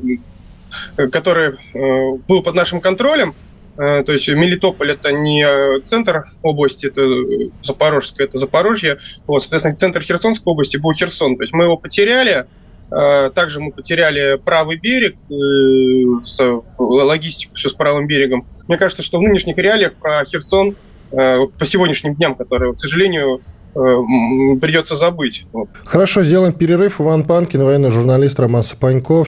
который 1.11 1.55
э, 1.73 2.17
был 2.27 2.41
под 2.41 2.55
нашим 2.55 2.81
контролем, 2.81 3.35
э, 3.77 4.03
то 4.03 4.11
есть 4.11 4.27
Мелитополь 4.27 4.91
это 4.91 5.11
не 5.11 5.81
центр 5.81 6.25
области, 6.41 6.87
это 6.87 7.51
Запорожская, 7.61 8.27
это 8.27 8.37
Запорожье. 8.37 8.99
Вот, 9.25 9.41
соответственно, 9.41 9.75
центр 9.75 10.01
Херсонской 10.01 10.51
области 10.51 10.77
был 10.77 10.93
Херсон. 10.93 11.37
То 11.37 11.43
есть 11.43 11.53
мы 11.53 11.65
его 11.65 11.77
потеряли, 11.77 12.31
Э, 12.39 12.45
также 12.89 13.59
мы 13.59 13.71
потеряли 13.71 14.37
правый 14.37 14.77
берег, 14.77 15.15
э, 15.29 16.59
логистику 16.77 17.55
все 17.55 17.69
с 17.69 17.73
правым 17.73 18.07
берегом. 18.07 18.47
Мне 18.67 18.77
кажется, 18.77 19.03
что 19.03 19.19
в 19.19 19.21
нынешних 19.21 19.57
реалиях 19.57 19.93
про 19.95 20.23
Херсон 20.25 20.75
э, 21.11 21.47
по 21.57 21.65
сегодняшним 21.65 22.15
дням, 22.15 22.35
которые, 22.35 22.73
к 22.73 22.79
сожалению, 22.79 23.41
придется 23.73 24.95
забыть. 24.95 25.45
Хорошо, 25.85 26.23
сделаем 26.23 26.53
перерыв. 26.53 26.99
Иван 26.99 27.23
Панкин, 27.23 27.63
военный 27.63 27.91
журналист 27.91 28.39
Роман 28.39 28.63
Сапаньков. 28.63 29.27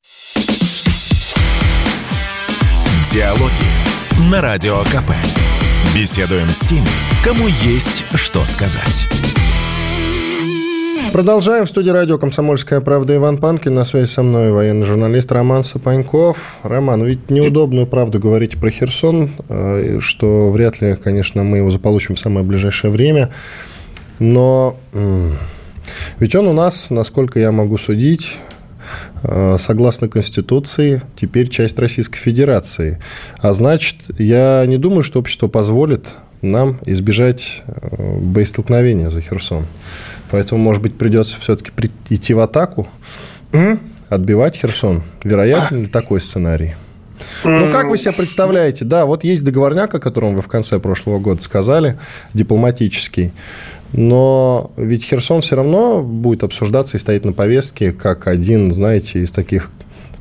Диалоги 3.12 4.30
на 4.32 4.42
Радио 4.42 4.84
КП. 4.84 5.12
Беседуем 5.96 6.48
с 6.50 6.60
теми, 6.60 6.88
кому 7.24 7.48
есть 7.48 8.04
что 8.16 8.46
сказать. 8.46 9.08
Продолжаем. 11.12 11.66
В 11.66 11.70
студии 11.70 11.90
радио 11.90 12.20
«Комсомольская 12.20 12.82
правда» 12.82 13.16
Иван 13.16 13.40
Панкин. 13.40 13.74
На 13.74 13.84
связи 13.84 14.06
со 14.06 14.22
мной 14.22 14.52
военный 14.52 14.86
журналист 14.86 15.32
Роман 15.32 15.64
Сапаньков. 15.64 16.58
Роман, 16.62 17.04
ведь 17.04 17.32
неудобную 17.32 17.88
правду 17.88 18.20
говорить 18.20 18.60
про 18.60 18.70
Херсон, 18.70 19.32
э, 19.50 19.98
что 20.02 20.52
вряд 20.52 20.82
ли, 20.82 20.96
конечно, 20.96 21.44
мы 21.44 21.58
его 21.58 21.72
заполучим 21.72 22.14
в 22.14 22.20
самое 22.20 22.46
ближайшее 22.46 22.92
время. 22.92 23.32
Но 24.20 24.78
ведь 26.20 26.36
он 26.36 26.48
у 26.48 26.54
нас, 26.54 26.92
насколько 26.92 27.40
я 27.40 27.52
могу 27.52 27.80
судить, 27.80 28.38
э, 29.24 29.58
согласно 29.58 30.10
Конституции, 30.10 31.02
теперь 31.16 31.50
часть 31.50 31.80
Российской 31.80 32.20
Федерации. 32.20 33.00
А 33.40 33.54
значит, 33.54 33.96
я 34.20 34.64
не 34.68 34.78
думаю, 34.78 35.02
что 35.02 35.20
общество 35.20 35.48
позволит 35.48 36.10
нам 36.42 36.80
избежать 36.86 37.64
э, 37.66 38.18
боестолкновения 38.20 39.10
за 39.10 39.22
Херсон. 39.22 39.66
Поэтому, 40.32 40.62
может 40.62 40.82
быть, 40.82 40.98
придется 40.98 41.40
все-таки 41.40 41.72
идти 42.10 42.34
в 42.34 42.40
атаку, 42.40 42.88
отбивать 44.10 44.56
Херсон. 44.56 45.04
Вероятно 45.24 45.78
ли 45.78 45.88
такой 45.88 46.22
сценарий? 46.22 46.76
Ну, 47.44 47.72
как 47.72 47.90
вы 47.90 47.98
себе 47.98 48.14
представляете? 48.14 48.86
Да, 48.86 49.06
вот 49.06 49.24
есть 49.24 49.44
договорняк, 49.44 49.94
о 49.94 50.00
котором 50.00 50.36
вы 50.36 50.42
в 50.42 50.48
конце 50.48 50.80
прошлого 50.80 51.20
года 51.20 51.42
сказали, 51.42 52.00
дипломатический. 52.34 53.34
Но 53.92 54.72
ведь 54.78 55.04
Херсон 55.04 55.42
все 55.42 55.56
равно 55.56 56.02
будет 56.02 56.44
обсуждаться 56.44 56.98
и 56.98 57.00
стоит 57.00 57.26
на 57.26 57.34
повестке 57.34 57.92
как 57.92 58.28
один, 58.28 58.74
знаете, 58.74 59.22
из 59.24 59.32
таких 59.32 59.72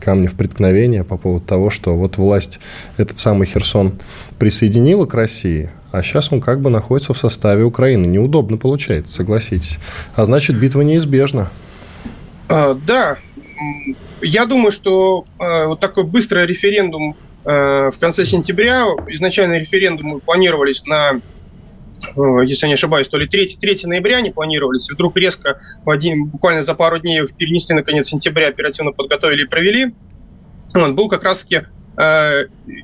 камнев 0.01 0.35
преткновения 0.35 1.05
по 1.05 1.17
поводу 1.17 1.45
того, 1.45 1.71
что 1.71 1.97
вот 1.97 2.17
власть 2.17 2.61
этот 2.97 3.19
самый 3.19 3.47
Херсон 3.47 3.99
присоединила 4.39 5.07
к 5.07 5.15
России, 5.15 5.71
а 5.91 6.03
сейчас 6.03 6.33
он 6.33 6.41
как 6.41 6.61
бы 6.61 6.71
находится 6.71 7.15
в 7.15 7.19
составе 7.19 7.65
Украины. 7.65 8.07
Неудобно 8.07 8.57
получается, 8.57 9.15
согласитесь. 9.15 9.79
А 10.15 10.25
значит, 10.25 10.59
битва 10.59 10.83
неизбежна. 10.83 11.51
А, 12.49 12.75
да. 12.75 13.17
Я 14.21 14.47
думаю, 14.47 14.71
что 14.71 15.25
а, 15.39 15.67
вот 15.67 15.81
такой 15.81 16.05
быстрый 16.05 16.47
референдум 16.47 17.17
а, 17.45 17.91
в 17.91 17.99
конце 17.99 18.25
сентября, 18.25 18.87
изначально 19.09 19.55
референдумы 19.55 20.21
планировались 20.21 20.85
на 20.85 21.21
если 22.45 22.67
я 22.67 22.69
не 22.69 22.75
ошибаюсь, 22.75 23.09
то 23.09 23.19
ли 23.19 23.27
3, 23.27 23.59
3 23.61 23.81
ноября 23.87 24.19
они 24.19 24.31
планировались, 24.31 24.89
и 24.89 24.95
вдруг 24.95 25.17
резко 25.17 25.59
в 25.85 25.91
один, 25.91 26.27
буквально 26.27 26.63
за 26.63 26.75
пару 26.75 27.01
дней 27.01 27.23
их 27.23 27.35
перенесли 27.35 27.75
на 27.75 27.83
конец 27.83 28.07
сентября, 28.07 28.49
оперативно 28.49 28.93
подготовили 28.93 29.43
и 29.43 29.47
провели. 29.49 29.95
Он 30.77 30.95
был 30.95 31.09
как 31.09 31.25
раз-таки 31.25 31.63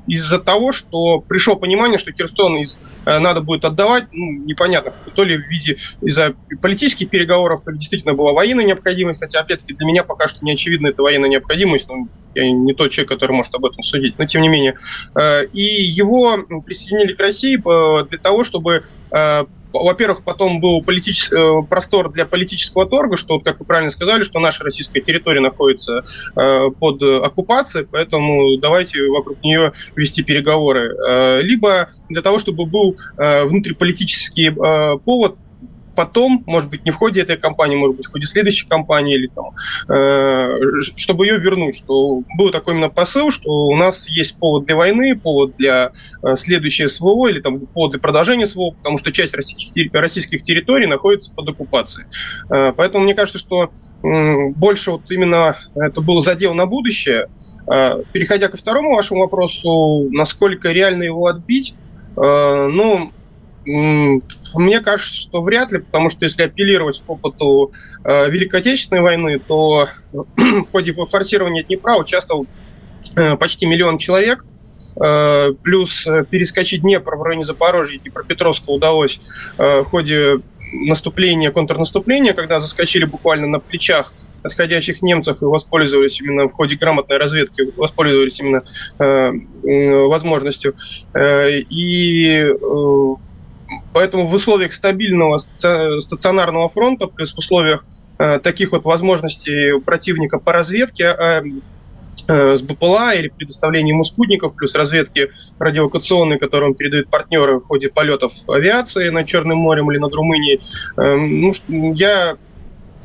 из-за 0.07 0.39
того, 0.39 0.71
что 0.71 1.19
пришло 1.19 1.55
понимание, 1.55 1.97
что 1.97 2.11
Херсон 2.11 2.57
из, 2.57 2.77
э, 3.05 3.17
надо 3.19 3.41
будет 3.41 3.63
отдавать, 3.63 4.05
ну, 4.11 4.43
непонятно, 4.43 4.91
то 5.13 5.23
ли 5.23 5.37
в 5.37 5.47
виде 5.47 5.77
из-за 6.01 6.35
политических 6.61 7.09
переговоров, 7.09 7.61
то 7.63 7.71
ли 7.71 7.77
действительно 7.77 8.13
была 8.13 8.33
военная 8.33 8.65
необходимость, 8.65 9.21
хотя, 9.21 9.39
опять-таки, 9.39 9.73
для 9.73 9.85
меня 9.85 10.03
пока 10.03 10.27
что 10.27 10.43
не 10.43 10.51
очевидна 10.51 10.87
эта 10.87 11.01
военная 11.01 11.29
необходимость, 11.29 11.87
но 11.87 12.07
я 12.33 12.51
не 12.51 12.73
тот 12.73 12.91
человек, 12.91 13.09
который 13.09 13.31
может 13.31 13.55
об 13.55 13.65
этом 13.65 13.81
судить, 13.83 14.19
но 14.19 14.25
тем 14.25 14.41
не 14.41 14.49
менее. 14.49 14.75
Э, 15.15 15.45
и 15.45 15.61
его 15.61 16.37
присоединили 16.65 17.13
к 17.13 17.19
России 17.19 17.55
для 17.55 18.17
того, 18.19 18.43
чтобы 18.43 18.83
во-первых, 19.83 20.23
потом 20.23 20.59
был 20.59 20.81
политичес... 20.83 21.31
Э, 21.31 21.61
простор 21.69 22.11
для 22.11 22.25
политического 22.25 22.85
торга, 22.85 23.17
что, 23.17 23.39
как 23.39 23.59
вы 23.59 23.65
правильно 23.65 23.89
сказали, 23.89 24.23
что 24.23 24.39
наша 24.39 24.63
российская 24.63 25.01
территория 25.01 25.39
находится 25.39 26.03
э, 26.35 26.69
под 26.79 27.01
оккупацией, 27.01 27.85
поэтому 27.89 28.57
давайте 28.57 29.07
вокруг 29.09 29.43
нее 29.43 29.73
вести 29.95 30.23
переговоры. 30.23 30.95
Э, 30.95 31.41
либо 31.41 31.89
для 32.09 32.21
того, 32.21 32.39
чтобы 32.39 32.65
был 32.65 32.97
внутриполитический 33.17 34.51
повод 34.51 35.35
потом, 35.95 36.43
может 36.45 36.69
быть, 36.69 36.85
не 36.85 36.91
в 36.91 36.95
ходе 36.95 37.21
этой 37.21 37.37
кампании, 37.37 37.75
может 37.75 37.97
быть, 37.97 38.05
в 38.05 38.11
ходе 38.11 38.25
следующей 38.25 38.67
кампании, 38.67 39.15
или 39.15 39.27
там, 39.27 39.51
э, 39.89 40.81
чтобы 40.97 41.25
ее 41.25 41.37
вернуть, 41.37 41.75
что 41.75 42.21
был 42.37 42.51
такой 42.51 42.73
именно 42.73 42.89
посыл, 42.89 43.31
что 43.31 43.49
у 43.49 43.75
нас 43.75 44.07
есть 44.09 44.37
повод 44.37 44.65
для 44.65 44.75
войны, 44.75 45.15
повод 45.15 45.55
для 45.57 45.91
э, 46.23 46.35
следующей 46.35 46.87
СВО, 46.87 47.27
или 47.27 47.39
там 47.39 47.59
повод 47.59 47.91
для 47.91 47.99
продолжения 47.99 48.45
СВО, 48.45 48.71
потому 48.71 48.97
что 48.97 49.11
часть 49.11 49.33
российских, 49.35 49.93
российских 49.93 50.41
территорий 50.43 50.87
находится 50.87 51.31
под 51.31 51.49
оккупацией. 51.49 52.07
Э, 52.49 52.73
поэтому 52.75 53.03
мне 53.03 53.13
кажется, 53.13 53.39
что 53.39 53.63
э, 54.03 54.49
больше 54.55 54.91
вот 54.91 55.09
именно 55.11 55.55
это 55.75 56.01
был 56.01 56.21
задел 56.21 56.53
на 56.53 56.65
будущее. 56.65 57.27
Э, 57.67 58.03
переходя 58.11 58.47
ко 58.47 58.57
второму 58.57 58.95
вашему 58.95 59.21
вопросу, 59.21 60.09
насколько 60.11 60.71
реально 60.71 61.03
его 61.03 61.27
отбить, 61.27 61.75
э, 62.17 62.69
ну, 62.71 63.11
мне 63.65 64.79
кажется, 64.81 65.13
что 65.13 65.41
вряд 65.41 65.71
ли, 65.71 65.79
потому 65.79 66.09
что 66.09 66.25
если 66.25 66.43
апеллировать 66.43 67.01
к 67.01 67.09
опыту 67.09 67.71
э, 68.03 68.29
Великой 68.29 68.61
Отечественной 68.61 69.01
войны, 69.01 69.39
то 69.39 69.87
в 70.13 70.65
ходе 70.71 70.93
форсирования 70.93 71.63
Днепра 71.63 71.95
участвовал 71.95 72.45
э, 73.15 73.35
почти 73.37 73.65
миллион 73.65 73.97
человек, 73.97 74.45
э, 75.01 75.53
плюс 75.63 76.05
э, 76.07 76.25
перескочить 76.29 76.81
Днепр 76.81 77.15
в 77.15 77.23
районе 77.23 77.43
Запорожья 77.43 77.97
и 77.97 77.99
Днепропетровска 77.99 78.69
удалось 78.69 79.19
э, 79.57 79.81
в 79.81 79.85
ходе 79.85 80.41
наступления, 80.71 81.51
контрнаступления, 81.51 82.33
когда 82.33 82.59
заскочили 82.59 83.05
буквально 83.05 83.47
на 83.47 83.59
плечах 83.59 84.13
отходящих 84.43 85.01
немцев 85.01 85.41
и 85.41 85.45
воспользовались 85.45 86.21
именно 86.21 86.47
в 86.47 86.51
ходе 86.51 86.75
грамотной 86.75 87.17
разведки, 87.17 87.73
воспользовались 87.77 88.39
именно 88.39 88.63
возможностью. 90.07 90.75
И 91.15 92.53
Поэтому 93.93 94.27
в 94.27 94.33
условиях 94.33 94.73
стабильного 94.73 95.37
стационарного 95.37 96.69
фронта, 96.69 97.07
плюс 97.07 97.33
в 97.33 97.37
условиях 97.37 97.85
э, 98.19 98.39
таких 98.39 98.71
вот 98.71 98.85
возможностей 98.85 99.79
противника 99.81 100.39
по 100.39 100.53
разведке, 100.53 101.05
э, 101.05 101.43
э, 102.27 102.55
с 102.55 102.61
БПЛА 102.61 103.15
или 103.15 103.29
предоставлении 103.29 103.91
ему 103.91 104.03
спутников, 104.03 104.55
плюс 104.55 104.75
разведки 104.75 105.29
радиолокационной, 105.59 106.37
которую 106.37 106.71
он 106.71 106.75
передает 106.75 107.09
партнеры 107.09 107.59
в 107.59 107.63
ходе 107.63 107.89
полетов 107.89 108.33
авиации 108.47 109.09
над 109.09 109.25
Черным 109.25 109.57
морем 109.57 109.91
или 109.91 109.97
над 109.97 110.13
Румынией. 110.13 110.61
Э, 110.97 111.15
ну, 111.15 111.53
я 111.93 112.37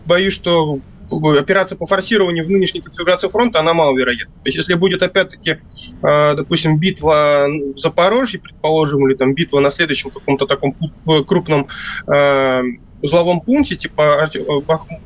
боюсь, 0.04 0.34
что 0.34 0.80
операция 1.10 1.76
по 1.76 1.86
форсированию 1.86 2.44
в 2.44 2.50
нынешней 2.50 2.80
конфигурации 2.80 3.28
фронта, 3.28 3.60
она 3.60 3.74
маловероятна. 3.74 4.34
То 4.34 4.46
есть, 4.46 4.58
если 4.58 4.74
будет, 4.74 5.02
опять-таки, 5.02 5.58
э, 6.02 6.34
допустим, 6.34 6.78
битва 6.78 7.46
в 7.48 7.78
Запорожье, 7.78 8.40
предположим, 8.40 9.06
или 9.08 9.14
там 9.14 9.34
битва 9.34 9.60
на 9.60 9.70
следующем 9.70 10.10
каком-то 10.10 10.46
таком 10.46 10.74
крупном 11.26 11.68
э, 12.06 12.62
узловом 13.02 13.40
пункте, 13.40 13.76
типа 13.76 14.28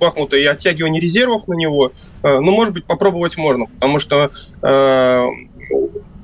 Бахмута, 0.01 0.37
и 0.37 0.45
оттягивание 0.45 1.01
резервов 1.01 1.47
на 1.49 1.55
него, 1.55 1.93
э, 2.23 2.39
ну, 2.39 2.53
может 2.53 2.75
быть, 2.75 2.85
попробовать 2.85 3.37
можно, 3.37 3.67
потому 3.67 3.99
что 3.99 4.31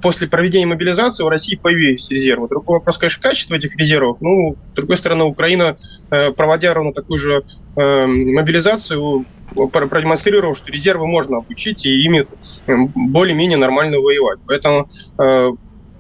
после 0.03 0.29
проведения 0.29 0.67
мобилизации 0.67 1.23
у 1.23 1.29
России 1.29 1.57
появились 1.57 2.11
резервы. 2.11 2.49
Другой 2.49 2.79
вопрос, 2.79 2.97
конечно, 2.97 3.23
качество 3.23 3.55
этих 3.55 3.77
резервов. 3.77 4.19
Ну, 4.23 4.57
с 4.71 4.73
другой 4.73 4.97
стороны, 4.97 5.25
Украина, 5.25 5.77
проводя 6.09 6.73
ровно 6.73 6.95
такую 6.95 7.19
же 7.19 7.43
мобилизацию, 7.77 9.27
продемонстрировал, 9.55 10.55
что 10.55 10.71
резервы 10.73 11.07
можно 11.07 11.39
обучить 11.39 11.87
и 11.87 12.03
ими 12.03 12.27
более-менее 12.67 13.59
нормально 13.59 13.99
воевать. 13.99 14.39
Поэтому 14.47 14.89
э, 15.19 15.51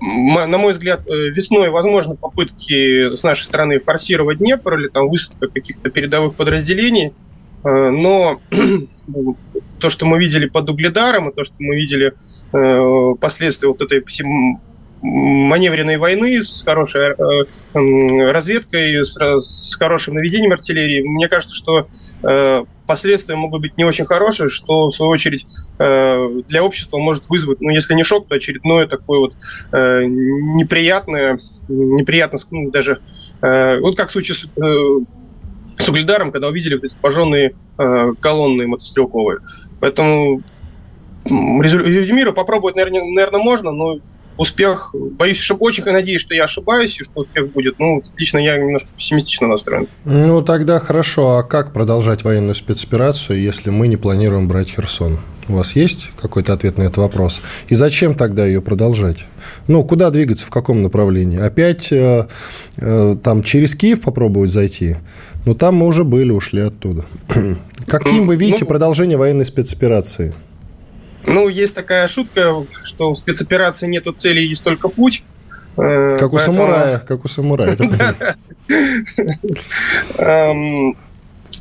на 0.01 0.59
мой 0.59 0.73
взгляд, 0.73 1.07
э, 1.07 1.29
весной 1.29 1.71
возможны 1.71 2.17
попытки 2.17 3.17
с 3.17 3.23
нашей 3.23 3.43
стороны 3.43 3.79
форсировать 3.81 4.39
Днепр 4.39 4.79
или 4.79 4.89
там 4.89 5.09
высадка 5.09 5.49
каких-то 5.49 5.91
передовых 5.91 6.35
подразделений, 6.35 7.13
э, 7.65 7.91
но 7.91 8.41
то, 9.79 9.91
что 9.91 10.07
мы 10.07 10.19
видели 10.19 10.47
под 10.47 10.71
Угледаром, 10.71 11.29
и 11.29 11.35
то, 11.35 11.45
что 11.45 11.55
мы 11.59 11.77
видели 11.77 12.15
последствия 13.21 13.69
вот 13.69 13.81
этой 13.81 14.01
маневренной 15.03 15.97
войны 15.97 16.43
с 16.43 16.63
хорошей 16.63 17.13
э, 17.13 18.31
разведкой, 18.31 19.03
с, 19.03 19.75
хорошим 19.77 20.15
наведением 20.15 20.53
артиллерии. 20.53 21.03
Мне 21.03 21.27
кажется, 21.29 21.55
что 21.55 21.87
э, 22.23 22.65
последствия 22.87 23.37
могут 23.37 23.63
быть 23.63 23.79
не 23.79 23.85
очень 23.85 24.05
хорошие, 24.05 24.49
что, 24.49 24.89
в 24.89 24.95
свою 24.95 25.11
очередь, 25.11 25.47
э, 25.79 26.43
для 26.49 26.63
общества 26.63 26.99
может 26.99 27.31
вызвать, 27.31 27.61
ну, 27.61 27.71
если 27.71 27.95
не 27.95 28.03
шок, 28.03 28.29
то 28.29 28.35
очередное 28.35 28.87
такое 28.87 29.21
вот 29.21 29.35
неприятное, 29.73 31.39
неприятно, 31.69 32.39
ну, 32.51 32.71
даже, 32.71 33.01
вот 33.41 33.97
как 33.97 34.09
в 34.09 34.13
случае 34.13 34.37
с, 34.37 34.47
с 35.83 35.89
Угледаром, 35.89 36.31
когда 36.31 36.49
увидели 36.49 36.75
вот 36.75 36.85
эти 36.85 36.97
пожженные 37.01 37.55
колонны 38.21 38.67
мотострелковые. 38.67 39.39
Поэтому 39.81 40.43
резюмирую, 41.25 42.35
попробовать, 42.35 42.77
наверное, 42.77 43.03
наверное, 43.03 43.41
можно, 43.41 43.71
но 43.71 44.01
успех, 44.41 44.95
боюсь, 44.95 45.37
что 45.37 45.55
очень 45.57 45.85
надеюсь, 45.85 46.23
что 46.23 46.35
я 46.35 46.45
ошибаюсь, 46.45 46.99
и 46.99 47.05
что 47.05 47.21
успех 47.21 47.53
будет. 47.53 47.79
Ну, 47.79 48.03
лично 48.17 48.39
я 48.39 48.57
немножко 48.57 48.89
пессимистично 48.97 49.47
настроен. 49.47 49.87
Ну, 50.07 50.41
тогда 50.41 50.79
хорошо. 50.79 51.37
А 51.37 51.43
как 51.43 51.75
продолжать 51.75 52.25
военную 52.25 52.55
спецоперацию, 52.55 53.39
если 53.39 53.69
мы 53.69 53.87
не 53.87 53.99
планируем 53.99 54.49
брать 54.49 54.71
Херсон? 54.71 55.19
У 55.49 55.55
вас 55.57 55.77
есть 55.77 56.11
какой-то 56.19 56.55
ответ 56.55 56.79
на 56.79 56.85
этот 56.85 56.99
вопрос? 56.99 57.43
И 57.69 57.75
зачем 57.75 58.15
тогда 58.15 58.47
ее 58.47 58.63
продолжать? 58.63 59.27
Ну, 59.69 59.85
куда 59.85 60.09
двигаться, 60.09 60.47
в 60.47 60.51
каком 60.51 60.83
направлении? 60.83 61.39
Опять 61.39 61.93
э, 61.93 62.27
э, 62.79 63.17
там 63.23 63.43
через 63.43 63.75
Киев 63.75 64.01
попробовать 64.01 64.51
зайти? 64.51 64.97
Ну, 65.45 65.55
там 65.55 65.75
мы 65.75 65.87
уже 65.87 66.05
были, 66.05 66.31
ушли 66.31 66.63
оттуда. 66.63 67.05
Каким 67.87 68.27
вы 68.27 68.37
видите 68.37 68.61
ну, 68.65 68.69
продолжение 68.69 69.19
военной 69.19 69.45
спецоперации? 69.45 70.33
Ну, 71.27 71.49
есть 71.49 71.75
такая 71.75 72.09
шутка, 72.09 72.65
что 72.83 73.13
в 73.13 73.17
спецоперации 73.17 73.87
нету 73.87 74.13
цели, 74.13 74.41
есть 74.41 74.65
только 74.65 74.89
путь. 74.89 75.23
Э, 75.77 76.17
как 76.19 76.33
у 76.33 76.39
самурая, 76.39 76.99
как 76.99 77.25
у 77.25 77.29
самурая. 77.29 77.77
Эм, 80.19 80.97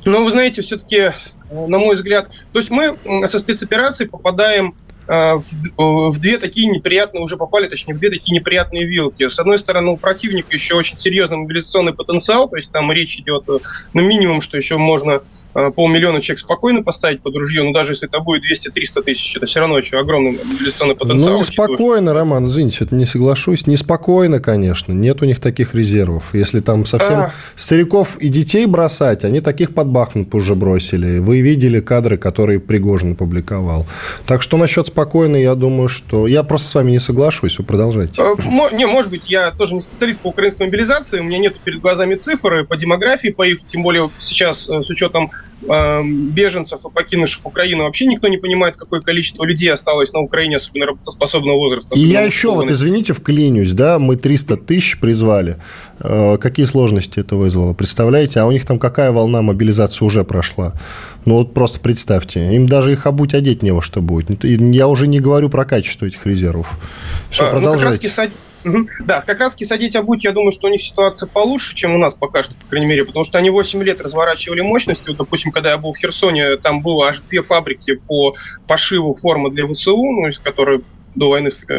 но 0.05 0.23
вы 0.23 0.31
знаете, 0.31 0.61
все-таки, 0.61 1.11
на 1.51 1.77
мой 1.77 1.95
взгляд, 1.95 2.31
то 2.51 2.59
есть 2.59 2.69
мы 2.69 2.93
со 3.25 3.39
спецоперацией 3.39 4.09
попадаем 4.09 4.69
э, 4.69 4.88
в, 5.09 6.11
в 6.11 6.19
две 6.19 6.37
такие 6.37 6.67
неприятные, 6.67 7.23
уже 7.23 7.35
попали, 7.35 7.67
точнее, 7.67 7.93
в 7.93 7.99
две 7.99 8.09
такие 8.09 8.35
неприятные 8.35 8.85
вилки. 8.85 9.27
С 9.27 9.39
одной 9.39 9.57
стороны, 9.57 9.91
у 9.91 9.97
противника 9.97 10.53
еще 10.53 10.75
очень 10.75 10.97
серьезный 10.97 11.37
мобилизационный 11.37 11.93
потенциал, 11.93 12.47
то 12.47 12.55
есть 12.55 12.71
там 12.71 12.91
речь 12.91 13.17
идет, 13.19 13.45
ну, 13.47 14.01
минимум, 14.01 14.41
что 14.41 14.57
еще 14.57 14.77
можно 14.77 15.22
Э, 15.55 15.72
полмиллиона 15.75 16.22
человек 16.22 16.39
спокойно 16.39 16.83
поставить 16.83 17.22
под 17.22 17.35
ружье, 17.35 17.63
но 17.63 17.74
даже 17.74 17.93
если 17.93 18.07
это 18.07 18.19
будет 18.19 18.43
200-300 18.43 19.01
тысяч, 19.01 19.35
это 19.35 19.48
все 19.48 19.59
равно 19.61 19.75
очень 19.75 19.98
огромный 19.98 20.39
мобилизационный 20.43 20.95
потенциал. 20.95 21.33
Ну, 21.33 21.39
неспокойно, 21.39 22.13
Роман, 22.13 22.45
извините, 22.45 22.85
это 22.85 22.93
не 22.93 23.05
соглашусь. 23.05 23.65
Неспокойно, 23.65 24.39
конечно. 24.39 24.93
Нет 24.93 25.24
у 25.24 25.25
них 25.25 25.39
таких 25.39 25.74
резервов. 25.74 26.29
Если 26.33 26.59
там 26.59 26.85
совсем 26.85 27.19
а... 27.19 27.33
стариков 27.55 28.17
и 28.17 28.29
детей 28.29 28.67
бросать, 28.67 29.24
они 29.24 29.41
таких 29.41 29.74
под 29.74 29.87
Бахмут 29.87 30.33
уже 30.35 30.53
бросили. 30.53 31.17
Вы 31.17 31.41
видели 31.41 31.79
кадры, 31.79 32.17
которые 32.17 32.59
Пригожин 32.59 33.15
публиковал. 33.15 33.87
Так 34.27 34.43
что 34.43 34.55
насчет 34.57 34.87
спокойно, 34.87 34.99
я 35.42 35.55
думаю, 35.55 35.88
что... 35.88 36.27
Я 36.27 36.44
просто 36.44 36.68
с 36.68 36.75
вами 36.75 36.92
не 36.92 37.00
соглашусь, 37.00 37.57
вы 37.59 37.66
продолжайте. 37.66 38.22
Э, 38.22 38.35
не, 38.74 38.85
может 38.85 39.12
быть, 39.12 39.29
я 39.29 39.51
тоже 39.51 39.74
не 39.74 39.81
специалист 39.81 40.20
по 40.20 40.27
украинской 40.27 40.64
мобилизации, 40.64 41.20
у 41.20 41.24
меня 41.24 41.38
нет 41.38 41.59
перед 41.59 41.81
глазами 41.81 42.16
цифры 42.16 42.66
по 42.66 42.75
демографии, 42.75 43.29
по 43.29 43.44
их, 43.44 43.59
тем 43.68 43.83
более 43.83 44.09
сейчас 44.20 44.70
э, 44.70 44.81
с 44.83 44.90
учетом 44.90 45.31
Эм, 45.68 46.29
беженцев 46.29 46.85
и 46.85 46.90
покинувших 46.90 47.46
Украину. 47.46 47.83
Вообще 47.83 48.05
никто 48.05 48.29
не 48.29 48.38
понимает, 48.38 48.77
какое 48.77 49.01
количество 49.01 49.44
людей 49.44 49.70
осталось 49.72 50.14
на 50.14 50.22
Украине, 50.22 50.55
особенно 50.55 50.85
работоспособного 50.85 51.57
возраста. 51.57 51.96
И 51.96 52.00
я 52.00 52.22
еще, 52.22 52.51
вот 52.51 52.72
извините, 52.72 53.12
вклинюсь, 53.12 53.74
да, 53.74 54.00
мы 54.00 54.16
300 54.16 54.55
тысяч 54.55 54.98
призвали. 55.01 55.57
Э, 56.00 56.38
какие 56.38 56.66
сложности 56.66 57.20
это 57.20 57.35
вызвало? 57.35 57.74
Представляете? 57.74 58.40
А 58.40 58.46
у 58.46 58.51
них 58.51 58.66
там 58.66 58.79
какая 58.79 59.12
волна 59.12 59.42
мобилизации 59.42 60.05
уже 60.05 60.24
прошла? 60.24 60.75
Ну 61.29 61.35
вот 61.35 61.53
просто 61.53 61.79
представьте, 61.79 62.55
им 62.55 62.68
даже 62.68 62.92
их 62.92 63.05
обуть 63.05 63.35
одеть 63.35 63.61
не 63.61 63.70
во 63.70 63.83
что 63.83 64.01
будет. 64.01 64.44
Я 64.44 64.87
уже 64.87 65.05
не 65.05 65.20
говорю 65.20 65.48
про 65.50 65.63
качество 65.63 66.07
этих 66.07 66.25
резервов. 66.25 66.72
Все, 67.29 67.46
а, 67.46 67.51
продолжайте. 67.51 68.09
Ну, 68.63 68.87
как 68.87 69.05
да, 69.05 69.22
как 69.22 69.39
раз 69.39 69.55
садить 69.55 69.96
обуть, 69.96 70.24
я 70.24 70.31
думаю, 70.31 70.51
что 70.51 70.65
у 70.65 70.72
них 70.72 70.81
ситуация 70.81 71.27
получше, 71.27 71.75
чем 71.75 71.94
у 71.94 72.00
нас 72.00 72.15
пока 72.15 72.42
что, 72.42 72.55
по 72.55 72.65
крайней 72.72 72.87
мере, 72.87 73.05
потому 73.05 73.24
что 73.25 73.37
они 73.37 73.51
8 73.51 73.83
лет 73.83 74.01
разворачивали 74.01 74.61
мощности. 74.61 75.09
Вот, 75.09 75.18
допустим, 75.18 75.51
когда 75.51 75.70
я 75.70 75.77
был 75.77 75.94
в 75.94 75.98
Херсоне, 76.00 76.57
там 76.57 76.81
было 76.81 77.09
аж 77.09 77.20
две 77.20 77.44
фабрики 77.44 78.01
по 78.07 78.33
пошиву 78.65 79.13
формы 79.13 79.51
для 79.51 79.68
ВСУ, 79.68 79.98
ну, 79.98 80.29
которые 80.44 80.81
до 81.13 81.29
войны 81.29 81.51
э, 81.68 81.74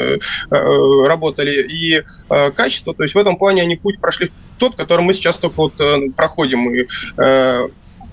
э, 0.50 1.06
работали, 1.08 1.62
и 1.62 2.02
э, 2.30 2.50
качество. 2.52 2.94
То 2.94 3.02
есть 3.02 3.16
в 3.16 3.18
этом 3.18 3.36
плане 3.36 3.62
они 3.62 3.74
путь 3.74 4.00
прошли 4.00 4.30
тот, 4.58 4.76
который 4.76 5.04
мы 5.04 5.12
сейчас 5.12 5.36
только 5.36 5.56
вот 5.56 5.80
э, 5.80 6.10
проходим. 6.16 6.72
И, 6.72 6.86
э, 7.16 7.68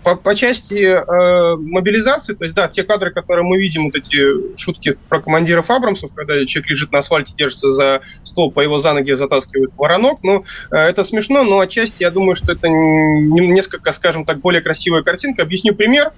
по, 0.08 0.16
по 0.16 0.36
части 0.36 0.76
э, 0.76 1.56
мобилизации, 1.58 2.34
то 2.34 2.46
есть, 2.46 2.56
да, 2.56 2.70
те 2.70 2.84
кадры, 2.84 3.12
которые 3.12 3.44
мы 3.46 3.58
видим, 3.58 3.86
вот 3.86 3.96
эти 3.96 4.56
шутки 4.58 4.98
про 5.10 5.20
командиров 5.20 5.70
Абрамсов, 5.70 6.12
когда 6.14 6.46
человек 6.46 6.70
лежит 6.70 6.92
на 6.94 7.00
асфальте, 7.00 7.34
держится 7.38 7.72
за 7.72 8.02
стол, 8.24 8.52
по 8.52 8.62
его 8.62 8.80
за 8.80 8.94
ноги 8.94 9.12
затаскивают 9.12 9.74
воронок, 9.76 10.20
ну, 10.24 10.46
э, 10.72 10.78
это 10.78 11.04
смешно, 11.04 11.44
но 11.44 11.60
отчасти 11.60 12.04
я 12.04 12.12
думаю, 12.12 12.36
что 12.36 12.54
это 12.54 12.70
несколько, 12.70 13.92
скажем 13.92 14.24
так, 14.24 14.40
более 14.40 14.62
красивая 14.62 15.04
картинка. 15.04 15.44
Объясню 15.44 15.76
пример. 15.76 16.14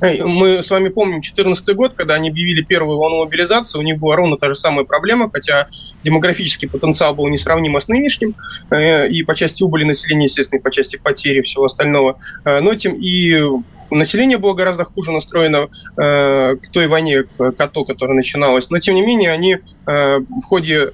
Мы 0.00 0.62
с 0.62 0.70
вами 0.70 0.88
помним 0.88 1.20
2014 1.20 1.76
год, 1.76 1.92
когда 1.94 2.14
они 2.14 2.30
объявили 2.30 2.62
первую 2.62 2.98
волну 2.98 3.24
мобилизации, 3.24 3.78
у 3.78 3.82
них 3.82 3.98
была 3.98 4.16
ровно 4.16 4.38
та 4.38 4.48
же 4.48 4.56
самая 4.56 4.84
проблема, 4.84 5.30
хотя 5.30 5.68
демографический 6.02 6.68
потенциал 6.68 7.14
был 7.14 7.28
несравнимо 7.28 7.80
с 7.80 7.88
нынешним, 7.88 8.34
э, 8.70 9.08
и 9.08 9.22
по 9.22 9.34
части 9.34 9.62
убыли 9.62 9.84
населения, 9.84 10.24
естественно, 10.24 10.58
и 10.58 10.62
по 10.62 10.70
части 10.70 10.96
потери 10.96 11.40
и 11.40 11.42
всего 11.42 11.66
остального. 11.66 12.18
Э, 12.44 12.60
но 12.60 12.74
тем 12.74 12.94
и 12.94 13.42
население 13.90 14.38
было 14.38 14.54
гораздо 14.54 14.84
хуже 14.84 15.12
настроено 15.12 15.68
э, 15.98 16.56
к 16.56 16.70
той 16.72 16.86
войне, 16.86 17.24
к 17.24 17.52
КАТО, 17.52 17.84
которая 17.84 18.16
начиналась. 18.16 18.70
Но, 18.70 18.78
тем 18.78 18.94
не 18.94 19.02
менее, 19.02 19.32
они 19.32 19.58
в 19.84 20.42
ходе 20.44 20.90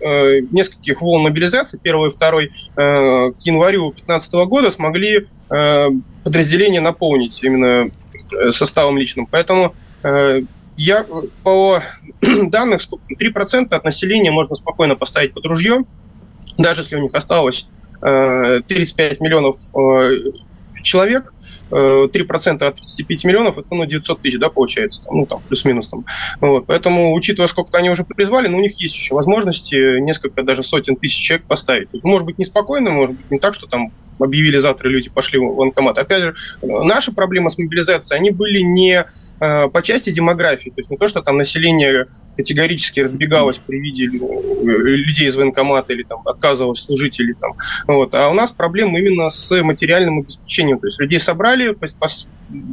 нескольких 0.50 1.02
волн 1.02 1.24
мобилизации, 1.24 1.78
первой 1.78 2.08
и 2.08 2.10
второй, 2.10 2.50
к 2.74 3.34
январю 3.40 3.90
2015 3.90 4.32
года 4.46 4.70
смогли 4.70 5.26
подразделение 5.48 6.80
наполнить 6.80 7.42
именно 7.42 7.90
Э, 8.05 8.05
составом 8.50 8.98
личным. 8.98 9.26
Поэтому 9.26 9.74
э, 10.02 10.42
я 10.76 11.06
по 11.42 11.80
данным, 12.20 12.78
3% 12.78 13.74
от 13.74 13.84
населения 13.84 14.30
можно 14.30 14.54
спокойно 14.54 14.94
поставить 14.94 15.32
под 15.32 15.46
ружье, 15.46 15.84
даже 16.58 16.82
если 16.82 16.96
у 16.96 17.02
них 17.02 17.14
осталось 17.14 17.66
35 18.00 18.98
э, 18.98 19.16
миллионов 19.20 19.56
человек, 20.86 21.34
3% 21.70 22.62
от 22.62 22.74
35 22.76 23.24
миллионов, 23.24 23.58
это 23.58 23.74
ну, 23.74 23.84
900 23.84 24.20
тысяч, 24.22 24.38
да, 24.38 24.48
получается, 24.48 25.02
там, 25.02 25.16
ну, 25.18 25.26
там, 25.26 25.40
плюс-минус. 25.48 25.88
Там. 25.88 26.04
Вот. 26.40 26.66
Поэтому, 26.66 27.12
учитывая, 27.12 27.48
сколько 27.48 27.76
они 27.76 27.90
уже 27.90 28.04
призвали, 28.04 28.48
ну, 28.48 28.58
у 28.58 28.60
них 28.60 28.80
есть 28.80 28.94
еще 28.94 29.14
возможности 29.14 30.00
несколько, 30.00 30.42
даже 30.42 30.62
сотен 30.62 30.96
тысяч 30.96 31.18
человек 31.18 31.46
поставить. 31.46 31.88
может 32.04 32.26
быть, 32.26 32.38
неспокойно, 32.38 32.90
может 32.90 33.16
быть, 33.16 33.30
не 33.30 33.38
так, 33.38 33.54
что 33.54 33.66
там 33.66 33.92
объявили 34.18 34.58
завтра, 34.58 34.88
люди 34.88 35.10
пошли 35.10 35.38
в 35.38 35.56
военкомат. 35.56 35.98
Опять 35.98 36.22
же, 36.22 36.34
наши 36.62 37.12
проблемы 37.12 37.50
с 37.50 37.58
мобилизацией, 37.58 38.18
они 38.18 38.30
были 38.30 38.60
не 38.60 39.04
Э, 39.04 39.25
по 39.38 39.82
части 39.82 40.10
демографии, 40.10 40.70
то 40.70 40.78
есть 40.78 40.90
не 40.90 40.96
то, 40.96 41.08
что 41.08 41.22
там 41.22 41.36
население 41.36 42.06
категорически 42.34 43.00
разбегалось 43.00 43.58
при 43.58 43.78
виде 43.78 44.06
э, 44.06 44.08
людей 44.08 45.28
из 45.28 45.36
военкомата 45.36 45.92
или 45.92 46.02
там 46.02 46.22
отказывалось 46.24 46.80
служить, 46.80 47.20
или 47.20 47.32
там, 47.34 47.54
вот, 47.86 48.14
а 48.14 48.28
у 48.30 48.34
нас 48.34 48.50
проблемы 48.50 49.00
именно 49.00 49.30
с 49.30 49.62
материальным 49.62 50.20
обеспечением, 50.20 50.78
то 50.78 50.86
есть 50.86 51.00
людей 51.00 51.18
собрали, 51.18 51.76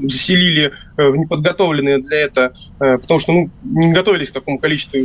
заселили 0.04 0.72
э, 0.98 1.08
в 1.10 1.18
неподготовленные 1.18 2.00
для 2.00 2.18
этого, 2.22 2.54
потому 2.78 3.20
что 3.20 3.34
ну, 3.34 3.50
не 3.64 3.92
готовились 3.92 4.30
к 4.30 4.34
такому 4.34 4.60
количеству 4.60 5.00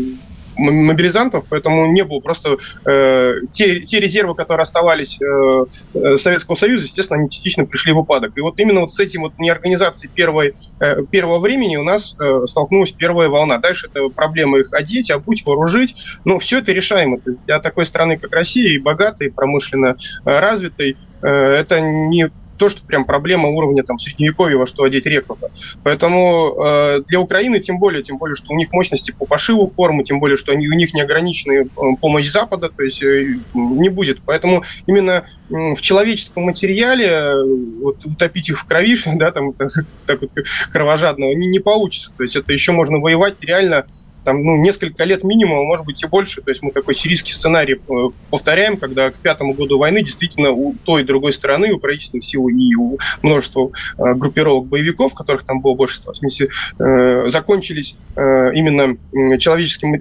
мобилизантов, 0.58 1.44
поэтому 1.48 1.90
не 1.92 2.04
было 2.04 2.20
просто 2.20 2.56
э, 2.84 3.34
те, 3.52 3.80
те 3.80 4.00
резервы, 4.00 4.34
которые 4.34 4.62
оставались 4.62 5.18
э, 5.20 5.64
э, 5.94 6.16
Советского 6.16 6.54
Союза, 6.56 6.84
естественно, 6.84 7.20
они 7.20 7.30
частично 7.30 7.64
пришли 7.64 7.92
в 7.92 7.98
упадок. 7.98 8.36
И 8.36 8.40
вот 8.40 8.58
именно 8.58 8.80
вот 8.80 8.92
с 8.92 9.00
этим 9.00 9.22
вот 9.22 9.38
неорганизацией 9.38 10.12
первой, 10.12 10.54
э, 10.80 11.04
первого 11.10 11.38
времени 11.38 11.76
у 11.76 11.82
нас 11.82 12.16
э, 12.20 12.46
столкнулась 12.46 12.92
первая 12.92 13.28
волна. 13.28 13.58
Дальше 13.58 13.88
это 13.92 14.08
проблема 14.08 14.58
их 14.58 14.72
одеть, 14.72 15.10
обуть, 15.10 15.44
вооружить. 15.46 15.94
Но 16.24 16.38
все 16.38 16.58
это 16.58 16.72
решаемо. 16.72 17.18
То 17.18 17.30
есть 17.30 17.44
для 17.46 17.60
такой 17.60 17.84
страны, 17.84 18.16
как 18.16 18.32
Россия, 18.32 18.70
и 18.70 18.78
богатой, 18.78 19.28
и 19.28 19.30
промышленно 19.30 19.96
э, 20.24 20.38
развитой, 20.38 20.96
э, 21.22 21.28
это 21.28 21.80
не 21.80 22.30
то, 22.58 22.68
что 22.68 22.84
прям 22.84 23.04
проблема 23.04 23.48
уровня 23.48 23.82
там 23.82 23.98
средневековья, 23.98 24.56
во 24.56 24.66
что 24.66 24.82
одеть 24.82 25.06
рекрута. 25.06 25.50
Поэтому 25.82 26.54
э, 26.58 27.02
для 27.06 27.20
Украины 27.20 27.60
тем 27.60 27.78
более, 27.78 28.02
тем 28.02 28.18
более, 28.18 28.34
что 28.34 28.52
у 28.52 28.56
них 28.56 28.72
мощности 28.72 29.12
по 29.12 29.24
пошиву 29.24 29.68
формы, 29.68 30.04
тем 30.04 30.20
более, 30.20 30.36
что 30.36 30.52
они, 30.52 30.68
у 30.68 30.74
них 30.74 30.92
неограниченная 30.92 31.64
э, 31.64 31.80
помощь 32.00 32.28
Запада, 32.28 32.68
то 32.68 32.82
есть 32.82 33.02
э, 33.02 33.36
не 33.54 33.88
будет. 33.88 34.20
Поэтому 34.24 34.64
именно 34.86 35.24
э, 35.50 35.74
в 35.74 35.80
человеческом 35.80 36.44
материале 36.44 37.06
э, 37.06 37.44
вот, 37.80 38.04
утопить 38.04 38.50
их 38.50 38.58
в 38.58 38.66
крови, 38.66 38.96
да, 39.14 39.30
там 39.30 39.52
так, 39.52 39.70
так 40.06 40.20
вот 40.20 40.30
кровожадно, 40.72 41.34
не, 41.34 41.46
не 41.46 41.60
получится. 41.60 42.12
То 42.16 42.22
есть 42.22 42.36
это 42.36 42.52
еще 42.52 42.72
можно 42.72 42.98
воевать 42.98 43.34
реально 43.40 43.86
там, 44.28 44.44
ну, 44.44 44.58
несколько 44.58 45.04
лет 45.04 45.24
минимум, 45.24 45.60
а 45.60 45.62
может 45.62 45.86
быть 45.86 46.04
и 46.04 46.06
больше. 46.06 46.42
То 46.42 46.50
есть 46.50 46.60
мы 46.60 46.70
такой 46.70 46.94
сирийский 46.94 47.32
сценарий 47.32 47.76
э, 47.76 47.94
повторяем, 48.28 48.76
когда 48.76 49.10
к 49.10 49.18
пятому 49.20 49.54
году 49.54 49.78
войны 49.78 50.02
действительно 50.02 50.50
у 50.50 50.74
той 50.84 51.00
и 51.00 51.04
другой 51.04 51.32
стороны, 51.32 51.72
у 51.72 51.78
правительственных 51.78 52.26
сил 52.26 52.46
и 52.48 52.74
у 52.74 52.98
множества 53.22 53.70
э, 53.96 54.12
группировок 54.12 54.66
боевиков, 54.66 55.14
которых 55.14 55.44
там 55.44 55.62
было 55.62 55.72
больше 55.72 55.96
180, 55.96 56.50
э, 56.78 57.28
закончились 57.30 57.96
именно 58.16 58.96
человеческим 59.38 59.94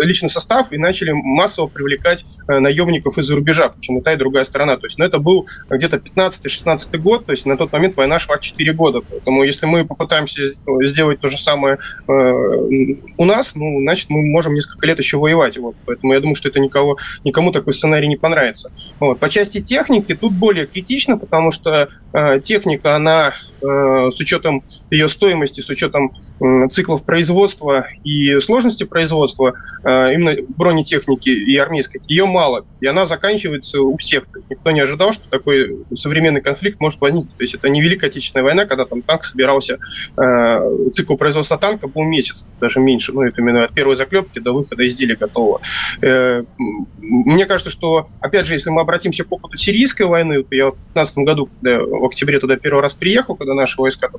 личный 0.00 0.28
состав 0.28 0.72
и 0.72 0.78
начали 0.78 1.10
массово 1.10 1.66
привлекать 1.66 2.24
наемников 2.46 3.18
из-за 3.18 3.34
рубежа, 3.34 3.70
причем 3.70 3.98
и 3.98 4.02
та, 4.02 4.12
и 4.12 4.16
другая 4.16 4.44
сторона. 4.44 4.76
То 4.76 4.86
есть, 4.86 4.98
ну, 4.98 5.04
это 5.04 5.18
был 5.18 5.46
где-то 5.68 5.96
15-16 5.96 6.98
год, 6.98 7.26
то 7.26 7.32
есть 7.32 7.46
на 7.46 7.56
тот 7.56 7.72
момент 7.72 7.96
война 7.96 8.18
шла 8.18 8.38
4 8.38 8.72
года. 8.74 9.00
Поэтому 9.00 9.42
если 9.42 9.66
мы 9.66 9.84
попытаемся 9.84 10.42
сделать 10.82 11.20
то 11.20 11.28
же 11.28 11.38
самое 11.38 11.78
у 12.06 13.24
нас, 13.24 13.54
ну, 13.64 13.80
значит, 13.80 14.10
мы 14.10 14.22
можем 14.22 14.54
несколько 14.54 14.86
лет 14.86 14.98
еще 14.98 15.18
воевать. 15.18 15.56
Вот. 15.58 15.74
Поэтому 15.86 16.12
я 16.12 16.20
думаю, 16.20 16.34
что 16.34 16.48
это 16.48 16.60
никого, 16.60 16.98
никому 17.24 17.52
такой 17.52 17.72
сценарий 17.72 18.08
не 18.08 18.16
понравится. 18.16 18.70
Вот. 19.00 19.18
По 19.18 19.28
части 19.28 19.60
техники 19.60 20.14
тут 20.14 20.32
более 20.32 20.66
критично, 20.66 21.16
потому 21.16 21.50
что 21.50 21.88
э, 22.12 22.40
техника, 22.40 22.96
она 22.96 23.32
э, 23.62 24.10
с 24.10 24.20
учетом 24.20 24.62
ее 24.90 25.08
стоимости, 25.08 25.60
с 25.60 25.70
учетом 25.70 26.12
э, 26.40 26.68
циклов 26.68 27.04
производства 27.04 27.86
и 28.04 28.38
сложности 28.40 28.84
производства, 28.84 29.54
э, 29.82 30.14
именно 30.14 30.34
бронетехники 30.56 31.30
и 31.30 31.56
армейской, 31.56 32.00
ее 32.08 32.26
мало. 32.26 32.66
И 32.80 32.86
она 32.86 33.04
заканчивается 33.04 33.80
у 33.80 33.96
всех. 33.96 34.26
То 34.26 34.38
есть 34.38 34.50
никто 34.50 34.70
не 34.70 34.80
ожидал, 34.80 35.12
что 35.12 35.28
такой 35.30 35.84
современный 35.94 36.40
конфликт 36.40 36.80
может 36.80 37.00
возникнуть. 37.00 37.36
То 37.36 37.42
есть 37.42 37.54
это 37.54 37.68
не 37.68 37.80
Великая 37.80 38.08
Отечественная 38.08 38.44
война, 38.44 38.66
когда 38.66 38.84
там 38.84 39.02
танк 39.02 39.24
собирался, 39.24 39.78
э, 40.16 40.90
цикл 40.92 41.16
производства 41.16 41.56
танка 41.56 41.88
был 41.88 42.02
месяц, 42.02 42.46
даже 42.60 42.80
меньше. 42.80 43.12
Ну, 43.12 43.22
это 43.22 43.40
именно 43.40 43.53
от 43.62 43.74
первой 43.74 43.94
заклепки 43.94 44.38
до 44.38 44.52
выхода 44.52 44.86
изделия 44.86 45.16
готового. 45.16 45.60
Э, 46.02 46.44
мне 46.98 47.46
кажется, 47.46 47.70
что, 47.70 48.06
опять 48.20 48.46
же, 48.46 48.54
если 48.54 48.70
мы 48.70 48.80
обратимся 48.80 49.24
к 49.24 49.32
опыту 49.32 49.56
сирийской 49.56 50.04
войны, 50.04 50.42
то 50.42 50.54
я 50.54 50.66
в 50.66 50.74
2015 50.94 51.18
году, 51.18 51.46
когда 51.46 51.80
в 51.80 52.04
октябре 52.04 52.40
туда 52.40 52.56
первый 52.56 52.80
раз 52.80 52.94
приехал, 52.94 53.36
когда 53.36 53.54
наши 53.54 53.80
войска 53.80 54.10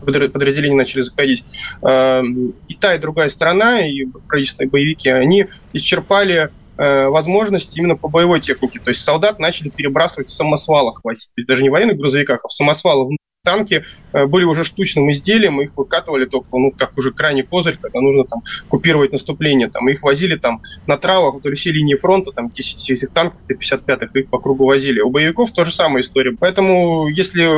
подразделения 0.00 0.76
начали 0.76 1.02
заходить, 1.02 1.44
э, 1.82 2.22
и 2.68 2.74
та, 2.74 2.94
и 2.94 2.98
другая 2.98 3.28
сторона, 3.28 3.86
и 3.86 4.04
правительственные 4.28 4.70
боевики, 4.70 5.08
они 5.08 5.46
исчерпали 5.72 6.50
э, 6.76 7.06
возможности 7.08 7.78
именно 7.78 7.96
по 7.96 8.08
боевой 8.08 8.40
технике. 8.40 8.80
То 8.80 8.90
есть 8.90 9.02
солдат 9.02 9.38
начали 9.38 9.68
перебрасывать 9.68 10.26
в 10.26 10.32
самосвалах. 10.32 11.00
То 11.02 11.10
есть 11.10 11.30
даже 11.46 11.62
не 11.62 11.68
в 11.68 11.72
военных 11.72 11.96
грузовиках, 11.96 12.44
а 12.44 12.48
в 12.48 12.52
самосвалах 12.52 13.10
танки 13.44 13.82
э, 14.12 14.26
были 14.26 14.44
уже 14.44 14.62
штучным 14.62 15.10
изделием, 15.10 15.60
их 15.60 15.76
выкатывали 15.76 16.26
только, 16.26 16.56
ну, 16.58 16.70
как 16.70 16.96
уже 16.96 17.10
крайний 17.10 17.42
козырь, 17.42 17.76
когда 17.76 18.00
нужно 18.00 18.24
там 18.24 18.42
купировать 18.68 19.10
наступление, 19.10 19.68
там, 19.68 19.88
их 19.88 20.04
возили 20.04 20.36
там 20.36 20.62
на 20.86 20.96
травах 20.96 21.34
вдоль 21.34 21.56
всей 21.56 21.72
линии 21.72 21.96
фронта, 21.96 22.30
там, 22.30 22.50
10 22.50 22.90
этих 22.90 23.10
танков 23.10 23.42
Т-55, 23.42 24.06
их 24.14 24.30
по 24.30 24.38
кругу 24.38 24.66
возили. 24.66 25.00
У 25.00 25.10
боевиков 25.10 25.50
тоже 25.50 25.74
самая 25.74 26.02
история. 26.02 26.36
Поэтому, 26.38 27.08
если 27.08 27.48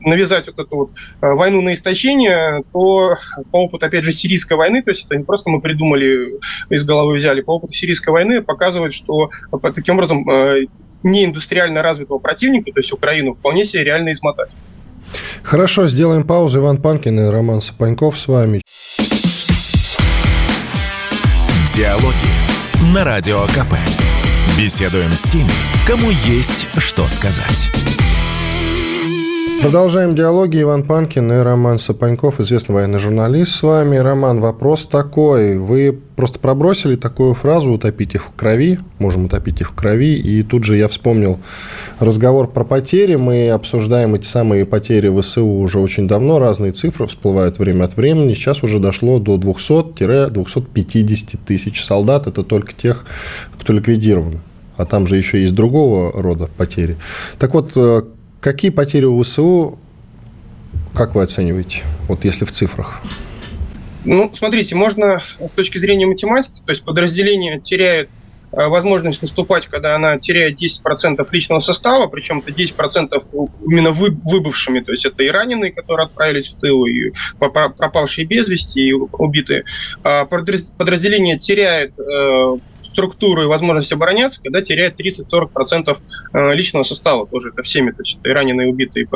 навязать 0.00 0.46
вот 0.46 0.58
эту 0.58 0.76
вот 0.76 0.90
э, 1.20 1.34
войну 1.34 1.60
на 1.60 1.74
истощение, 1.74 2.62
то 2.72 3.16
по 3.50 3.64
опыту, 3.64 3.84
опять 3.84 4.04
же, 4.04 4.12
сирийской 4.12 4.54
войны, 4.54 4.82
то 4.82 4.92
есть 4.92 5.04
это 5.04 5.16
не 5.16 5.24
просто 5.24 5.50
мы 5.50 5.60
придумали, 5.60 6.38
из 6.70 6.86
головы 6.86 7.14
взяли, 7.14 7.42
по 7.42 7.56
опыту 7.56 7.74
сирийской 7.74 8.10
войны 8.10 8.40
показывает, 8.40 8.94
что 8.94 9.28
э, 9.52 9.72
таким 9.74 9.96
образом 9.96 10.26
не 11.02 11.24
индустриально 11.26 11.82
развитого 11.82 12.18
противника, 12.18 12.72
то 12.72 12.78
есть 12.78 12.92
Украину, 12.92 13.34
вполне 13.34 13.64
себе 13.66 13.84
реально 13.84 14.12
измотать. 14.12 14.54
Хорошо, 15.42 15.88
сделаем 15.88 16.24
паузу. 16.24 16.60
Иван 16.60 16.78
Панкин 16.78 17.20
и 17.20 17.30
Роман 17.30 17.60
Сапаньков 17.60 18.18
с 18.18 18.28
вами. 18.28 18.62
Диалоги 21.74 22.92
на 22.92 23.04
Радио 23.04 23.46
КП. 23.46 23.74
Беседуем 24.58 25.12
с 25.12 25.22
теми, 25.22 25.50
кому 25.86 26.10
есть 26.10 26.66
что 26.78 27.08
сказать. 27.08 27.70
Продолжаем 29.62 30.14
диалоги. 30.16 30.60
Иван 30.60 30.82
Панкин 30.82 31.32
и 31.34 31.36
Роман 31.36 31.78
Сапаньков, 31.78 32.40
известный 32.40 32.74
военный 32.74 32.98
журналист 32.98 33.52
с 33.52 33.62
вами. 33.62 33.96
Роман, 33.96 34.40
вопрос 34.40 34.86
такой. 34.86 35.56
Вы 35.56 35.96
просто 36.16 36.40
пробросили 36.40 36.96
такую 36.96 37.34
фразу 37.34 37.70
«утопить 37.70 38.16
их 38.16 38.24
в 38.24 38.32
крови». 38.32 38.80
Можем 38.98 39.26
утопить 39.26 39.60
их 39.60 39.70
в 39.70 39.74
крови. 39.76 40.16
И 40.16 40.42
тут 40.42 40.64
же 40.64 40.76
я 40.76 40.88
вспомнил 40.88 41.38
разговор 42.00 42.48
про 42.48 42.64
потери. 42.64 43.14
Мы 43.14 43.50
обсуждаем 43.50 44.16
эти 44.16 44.26
самые 44.26 44.66
потери 44.66 45.08
ВСУ 45.20 45.46
уже 45.46 45.78
очень 45.78 46.08
давно. 46.08 46.40
Разные 46.40 46.72
цифры 46.72 47.06
всплывают 47.06 47.60
время 47.60 47.84
от 47.84 47.96
времени. 47.96 48.34
Сейчас 48.34 48.64
уже 48.64 48.80
дошло 48.80 49.20
до 49.20 49.36
200-250 49.36 51.38
тысяч 51.46 51.84
солдат. 51.84 52.26
Это 52.26 52.42
только 52.42 52.72
тех, 52.72 53.06
кто 53.60 53.72
ликвидирован. 53.72 54.40
А 54.76 54.86
там 54.86 55.06
же 55.06 55.16
еще 55.16 55.40
есть 55.40 55.54
другого 55.54 56.10
рода 56.20 56.50
потери. 56.56 56.96
Так 57.38 57.54
вот, 57.54 57.70
э, 57.76 58.02
Какие 58.42 58.72
потери 58.72 59.04
у 59.04 59.22
ВСУ, 59.22 59.78
как 60.94 61.14
вы 61.14 61.22
оцениваете, 61.22 61.84
вот 62.08 62.24
если 62.24 62.44
в 62.44 62.50
цифрах? 62.50 63.00
Ну, 64.04 64.32
смотрите, 64.34 64.74
можно 64.74 65.20
с 65.20 65.52
точки 65.54 65.78
зрения 65.78 66.06
математики, 66.06 66.60
то 66.66 66.70
есть 66.72 66.84
подразделение 66.84 67.60
теряет 67.60 68.08
э, 68.50 68.66
возможность 68.66 69.22
наступать, 69.22 69.68
когда 69.68 69.94
она 69.94 70.18
теряет 70.18 70.60
10% 70.60 71.24
личного 71.30 71.60
состава, 71.60 72.08
причем 72.08 72.42
это 72.44 72.50
10% 72.50 73.12
именно 73.64 73.92
вы, 73.92 74.10
выбывшими, 74.10 74.80
то 74.80 74.90
есть 74.90 75.06
это 75.06 75.22
и 75.22 75.28
раненые, 75.28 75.72
которые 75.72 76.06
отправились 76.06 76.48
в 76.48 76.58
тыл, 76.58 76.84
и 76.86 77.12
пропавшие 77.38 78.26
без 78.26 78.48
вести, 78.48 78.88
и 78.88 78.92
убитые. 78.92 79.66
А 80.02 80.24
подразделение 80.24 81.38
теряет 81.38 81.96
э, 81.96 82.56
структуру 82.92 83.42
и 83.42 83.46
возможность 83.46 83.92
обороняться, 83.92 84.42
когда 84.42 84.62
теряет 84.62 85.00
30-40% 85.00 85.98
э, 86.32 86.54
личного 86.54 86.82
состава, 86.82 87.26
тоже 87.26 87.50
это 87.50 87.62
всеми, 87.62 87.90
то 87.90 88.02
есть 88.02 88.18
и 88.22 88.28
раненые, 88.28 88.68
убитые, 88.68 89.08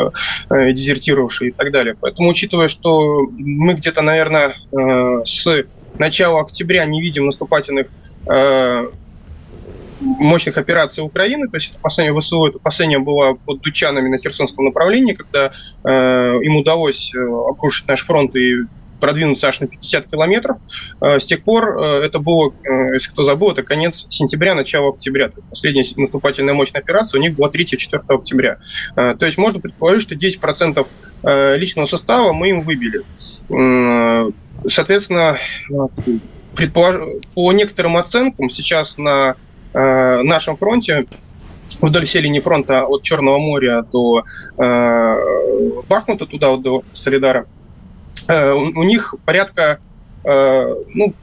э, 0.50 0.72
дезертировавшие 0.72 1.50
и 1.50 1.52
так 1.52 1.70
далее. 1.70 1.94
Поэтому, 2.00 2.30
учитывая, 2.30 2.68
что 2.68 3.26
мы 3.30 3.74
где-то, 3.74 4.02
наверное, 4.02 4.54
э, 4.72 5.22
с 5.24 5.64
начала 5.98 6.40
октября 6.40 6.84
не 6.84 7.00
видим 7.00 7.26
наступательных 7.26 7.88
мощных 9.98 10.58
операций 10.58 11.02
Украины, 11.02 11.48
то 11.48 11.56
есть 11.56 11.70
это 11.70 11.78
последнее 11.80 12.20
ВСУ, 12.20 12.46
это 12.46 12.58
последнее 12.58 12.98
было 12.98 13.32
под 13.32 13.62
Дучанами 13.62 14.10
на 14.10 14.18
Херсонском 14.18 14.66
направлении, 14.66 15.14
когда 15.14 15.52
э, 15.84 16.38
им 16.42 16.56
удалось 16.56 17.14
обрушить 17.14 17.88
наш 17.88 18.02
фронт 18.02 18.36
и 18.36 18.66
продвинуться 19.00 19.48
аж 19.48 19.60
на 19.60 19.66
50 19.66 20.10
километров. 20.10 20.56
С 21.00 21.24
тех 21.24 21.42
пор 21.42 21.78
это 21.78 22.18
было, 22.18 22.52
если 22.92 23.10
кто 23.10 23.24
забыл, 23.24 23.50
это 23.50 23.62
конец 23.62 24.06
сентября, 24.10 24.54
начало 24.54 24.90
октября. 24.90 25.28
То 25.28 25.36
есть 25.36 25.48
последняя 25.48 25.84
наступательная 25.96 26.54
мощная 26.54 26.80
операция 26.80 27.18
у 27.18 27.22
них 27.22 27.36
была 27.36 27.48
3-4 27.48 28.02
октября. 28.08 28.58
То 28.94 29.26
есть 29.26 29.38
можно 29.38 29.60
предположить, 29.60 30.02
что 30.02 30.14
10% 30.14 31.56
личного 31.56 31.86
состава 31.86 32.32
мы 32.32 32.50
им 32.50 32.62
выбили. 32.62 33.02
Соответственно, 34.66 35.36
предполож... 36.56 36.96
по 37.34 37.52
некоторым 37.52 37.96
оценкам 37.96 38.50
сейчас 38.50 38.98
на 38.98 39.36
э, 39.72 40.22
нашем 40.22 40.56
фронте 40.56 41.06
вдоль 41.80 42.06
всей 42.06 42.22
линии 42.22 42.40
фронта 42.40 42.86
от 42.86 43.02
Черного 43.02 43.38
моря 43.38 43.82
до 43.92 44.24
э, 44.56 45.16
Бахмута, 45.88 46.26
туда 46.26 46.50
вот 46.50 46.62
до 46.62 46.82
Солидара, 46.92 47.42
э, 47.42 47.55
у, 48.28 48.80
у 48.80 48.82
них 48.82 49.14
порядка 49.24 49.80
э, 50.24 50.74
ну, 50.94 51.14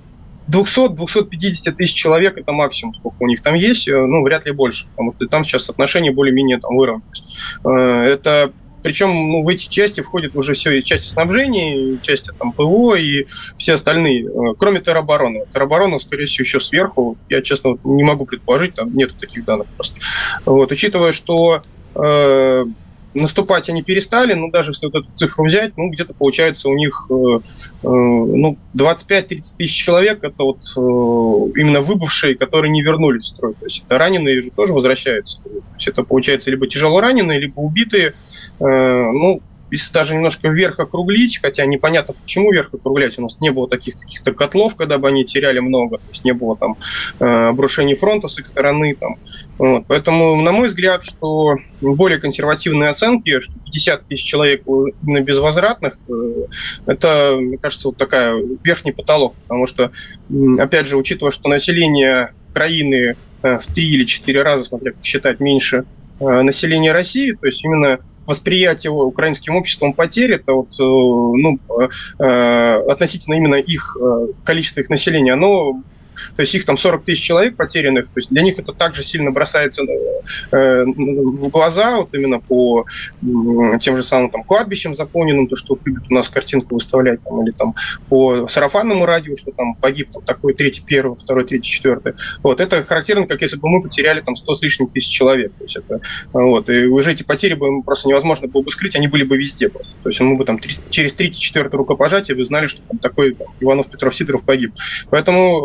200-250 0.50 1.72
тысяч 1.72 1.94
человек 1.94 2.38
это 2.38 2.52
максимум, 2.52 2.94
сколько 2.94 3.16
у 3.20 3.28
них 3.28 3.42
там 3.42 3.54
есть, 3.54 3.88
э, 3.88 3.98
ну, 3.98 4.24
вряд 4.24 4.46
ли 4.46 4.52
больше, 4.52 4.88
потому 4.90 5.12
что 5.12 5.28
там 5.28 5.44
сейчас 5.44 5.70
отношения 5.70 6.12
более-менее 6.12 6.60
там 6.60 6.76
выровнялись. 6.76 7.38
Э, 7.64 7.70
это 7.70 8.52
причем 8.84 9.14
ну, 9.14 9.44
в 9.44 9.48
эти 9.48 9.70
части 9.70 10.02
входят 10.02 10.36
уже 10.36 10.54
все 10.54 10.72
и 10.72 10.84
части 10.84 11.08
снабжения, 11.08 11.78
и 11.78 12.02
части 12.02 12.32
там, 12.38 12.52
ПВО 12.52 12.96
и 12.96 13.26
все 13.58 13.76
остальные, 13.76 14.26
э, 14.26 14.30
кроме 14.60 14.82
теробороны. 14.82 15.46
Тероборона, 15.54 16.00
скорее 16.00 16.26
всего, 16.26 16.44
еще 16.44 16.60
сверху. 16.60 17.18
Я, 17.30 17.42
честно, 17.42 17.78
не 17.86 18.04
могу 18.04 18.26
предположить, 18.26 18.76
там 18.76 18.94
нет 18.94 19.18
таких 19.18 19.46
данных 19.46 19.68
просто. 19.78 20.00
Вот, 20.46 20.70
учитывая, 20.70 21.14
что 21.14 21.62
э, 21.96 22.66
наступать 23.14 23.70
они 23.70 23.84
перестали, 23.84 24.34
ну, 24.34 24.50
даже 24.50 24.72
если 24.72 24.88
вот 24.88 24.96
эту 24.96 25.12
цифру 25.14 25.46
взять, 25.46 25.78
ну, 25.78 25.90
где-то 25.90 26.14
получается 26.14 26.70
у 26.70 26.76
них 26.76 27.08
э, 27.10 27.14
э, 27.14 27.88
ну, 27.88 28.58
25-30 28.76 29.26
тысяч 29.58 29.76
человек, 29.76 30.24
это 30.24 30.44
вот 30.44 30.58
э, 30.58 31.60
именно 31.60 31.82
выбывшие, 31.82 32.36
которые 32.36 32.72
не 32.72 32.82
вернулись 32.82 33.26
в 33.26 33.28
строй. 33.28 33.54
То 33.54 33.66
есть 33.66 33.84
это 33.86 33.98
раненые 33.98 34.42
же 34.42 34.52
тоже 34.52 34.74
возвращаются. 34.74 35.40
То 35.44 35.50
есть 35.76 35.88
это 35.88 36.04
получается 36.04 36.52
либо 36.52 36.68
тяжело 36.68 37.02
раненые, 37.02 37.40
либо 37.40 37.60
убитые, 37.60 38.14
Э, 38.60 39.12
ну, 39.12 39.42
если 39.74 39.92
даже 39.92 40.14
немножко 40.14 40.50
вверх 40.50 40.80
округлить, 40.80 41.40
хотя 41.42 41.66
непонятно, 41.66 42.14
почему 42.14 42.52
вверх 42.52 42.76
округлять, 42.76 43.18
у 43.18 43.24
нас 43.24 43.38
не 43.42 43.50
было 43.50 43.68
таких 43.68 43.96
каких-то 43.96 44.32
котлов, 44.32 44.76
когда 44.76 45.00
бы 45.00 45.08
они 45.08 45.26
теряли 45.26 45.58
много, 45.58 45.98
то 45.98 46.04
есть 46.10 46.24
не 46.24 46.32
было 46.32 46.56
там 46.56 46.78
э, 47.20 47.26
обрушений 47.26 47.96
фронта 47.96 48.28
с 48.28 48.38
их 48.38 48.46
стороны. 48.46 48.96
Там. 48.96 49.16
Вот. 49.58 49.86
Поэтому, 49.88 50.40
на 50.40 50.52
мой 50.52 50.68
взгляд, 50.68 51.04
что 51.04 51.56
более 51.82 52.20
консервативные 52.20 52.92
оценки, 52.92 53.40
что 53.40 53.54
50 53.66 54.06
тысяч 54.06 54.24
человек 54.24 54.62
именно 54.68 55.22
безвозвратных, 55.22 55.98
э, 56.08 56.46
это, 56.86 57.38
мне 57.40 57.58
кажется, 57.58 57.88
вот 57.88 57.98
такая 57.98 58.36
верхний 58.64 58.92
потолок, 58.92 59.34
потому 59.48 59.66
что, 59.66 59.92
опять 60.60 60.86
же, 60.86 60.98
учитывая, 60.98 61.32
что 61.32 61.50
население 61.50 62.30
Украины 62.52 63.16
в 63.42 63.74
три 63.74 63.90
или 63.90 64.06
четыре 64.06 64.44
раза, 64.44 64.66
смотря 64.66 64.92
как 64.92 65.04
считать, 65.04 65.40
меньше 65.40 65.86
населения 66.44 66.92
России, 66.92 67.34
то 67.34 67.46
есть 67.46 67.64
именно 67.64 68.00
восприятие 68.26 68.92
украинским 68.92 69.56
обществом 69.56 69.94
потерь, 69.94 70.34
это 70.34 70.54
вот, 70.54 70.70
э, 70.80 70.84
ну, 70.84 71.60
э, 72.20 72.84
относительно 72.90 73.36
именно 73.36 73.56
их 73.56 73.98
э, 74.00 74.28
количества 74.46 74.82
их 74.82 74.90
населения, 74.90 75.34
оно 75.34 75.82
то 76.36 76.42
есть 76.42 76.54
их 76.56 76.66
там 76.66 76.78
40 76.78 77.04
тысяч 77.04 77.24
человек 77.24 77.56
потерянных, 77.56 78.06
то 78.06 78.18
есть 78.18 78.30
для 78.30 78.42
них 78.42 78.60
это 78.60 78.74
также 78.74 79.04
сильно 79.04 79.32
бросается 79.32 79.84
э, 80.52 80.84
в 80.86 81.50
глаза, 81.50 81.98
вот 81.98 82.14
именно 82.14 82.40
по 82.40 82.86
тем 83.80 83.96
же 83.96 84.04
самым 84.04 84.30
там 84.30 84.44
кладбищам 84.44 84.94
заполненным, 84.94 85.48
то, 85.48 85.56
что 85.56 85.78
любят 85.86 86.04
у 86.10 86.14
нас 86.14 86.30
картинку 86.30 86.76
выставлять, 86.76 87.22
там, 87.24 87.44
или 87.44 87.52
там 87.52 87.76
по 88.10 88.48
сарафанному 88.48 89.06
радио, 89.06 89.36
что 89.36 89.52
там 89.52 89.76
погиб 89.76 90.10
там, 90.12 90.24
такой 90.24 90.54
третий, 90.54 90.84
первый, 90.86 91.16
второй, 91.16 91.46
третий, 91.46 91.70
четвертый. 91.70 92.14
Вот, 92.42 92.60
это 92.60 92.82
характерно, 92.84 93.28
как 93.28 93.42
если 93.42 93.58
бы 93.58 93.70
мы 93.70 93.82
потеряли 93.82 94.22
там 94.22 94.36
100 94.36 94.54
с 94.54 94.62
лишним 94.62 94.88
тысяч 94.88 95.10
человек. 95.10 95.52
То 95.58 95.64
есть 95.64 95.78
это, 95.78 96.02
вот, 96.32 96.70
и 96.70 96.86
уже 96.86 97.12
эти 97.12 97.24
потери 97.24 97.54
бы 97.54 97.84
просто 97.84 98.08
невозможно 98.08 98.48
было 98.48 98.62
бы 98.62 98.72
скрыть, 98.72 98.96
они 98.96 99.08
были 99.08 99.24
бы 99.24 99.38
везде 99.38 99.70
просто. 99.70 99.96
То 100.04 100.10
есть 100.10 100.20
мы 100.22 100.36
бы 100.36 100.46
там 100.46 100.60
через 100.90 101.14
третий, 101.14 101.40
четвертый 101.40 101.76
рукопожатие 101.76 102.38
вы 102.38 102.46
знали, 102.46 102.68
что 102.68 102.82
там 102.84 102.98
такой 103.00 103.34
там, 103.34 103.48
Иванов, 103.60 103.88
Петров, 103.88 104.16
Сидоров 104.16 104.46
погиб. 104.46 104.74
Поэтому 105.10 105.60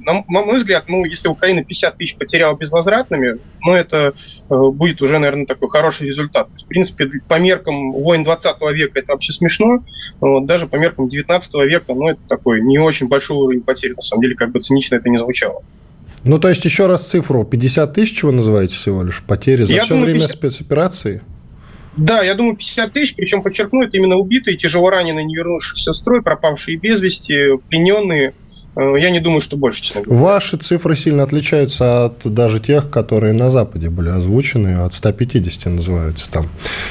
на, 0.00 0.24
мой 0.28 0.56
взгляд, 0.56 0.84
ну, 0.88 1.04
если 1.04 1.28
Украина 1.28 1.64
50 1.64 1.96
тысяч 1.96 2.16
потеряла 2.16 2.56
безвозвратными, 2.56 3.38
ну, 3.62 3.72
это 3.72 4.14
э, 4.48 4.70
будет 4.70 5.02
уже, 5.02 5.18
наверное, 5.18 5.46
такой 5.46 5.68
хороший 5.68 6.06
результат. 6.06 6.48
есть, 6.52 6.66
в 6.66 6.68
принципе, 6.68 7.08
по 7.28 7.38
меркам 7.38 7.92
войн 7.92 8.22
20 8.22 8.56
века 8.72 8.98
это 8.98 9.12
вообще 9.12 9.32
смешно, 9.32 9.84
вот, 10.20 10.46
даже 10.46 10.66
по 10.66 10.76
меркам 10.76 11.08
19 11.08 11.54
века, 11.66 11.94
ну, 11.94 12.10
это 12.10 12.20
такой 12.28 12.60
не 12.60 12.78
очень 12.78 13.08
большой 13.08 13.36
уровень 13.36 13.62
потерь, 13.62 13.94
на 13.94 14.02
самом 14.02 14.22
деле, 14.22 14.34
как 14.34 14.52
бы 14.52 14.60
цинично 14.60 14.96
это 14.96 15.08
не 15.08 15.16
звучало. 15.16 15.62
Ну, 16.24 16.38
то 16.38 16.48
есть, 16.48 16.64
еще 16.64 16.86
раз 16.86 17.06
цифру, 17.06 17.44
50 17.44 17.92
тысяч 17.92 18.22
вы 18.22 18.32
называете 18.32 18.74
всего 18.74 19.02
лишь 19.02 19.22
потери 19.22 19.62
за 19.62 19.74
Я 19.74 19.82
все 19.82 19.90
думаю, 19.90 20.06
время 20.06 20.20
50... 20.20 20.36
спецоперации? 20.36 21.22
Да, 21.96 22.22
я 22.22 22.34
думаю, 22.34 22.56
50 22.56 22.92
тысяч, 22.92 23.14
причем 23.14 23.42
подчеркну, 23.42 23.82
это 23.82 23.96
именно 23.96 24.16
убитые, 24.16 24.56
тяжело 24.56 24.90
раненые, 24.90 25.24
не 25.24 25.36
вернувшиеся 25.36 25.92
в 25.92 25.96
строй, 25.96 26.22
пропавшие 26.22 26.76
без 26.76 27.00
вести, 27.00 27.56
плененные– 27.68 28.34
я 28.76 29.10
не 29.10 29.20
думаю, 29.20 29.40
что 29.40 29.56
больше, 29.56 29.82
честно 29.82 30.02
говоря. 30.02 30.20
Ваши 30.20 30.56
цифры 30.58 30.96
сильно 30.96 31.22
отличаются 31.22 32.06
от 32.06 32.20
даже 32.24 32.60
тех, 32.60 32.90
которые 32.90 33.32
на 33.32 33.48
Западе 33.48 33.88
были 33.88 34.10
озвучены, 34.10 34.84
от 34.84 34.92
150 34.92 35.72
называются 35.72 36.30
там. 36.30 36.48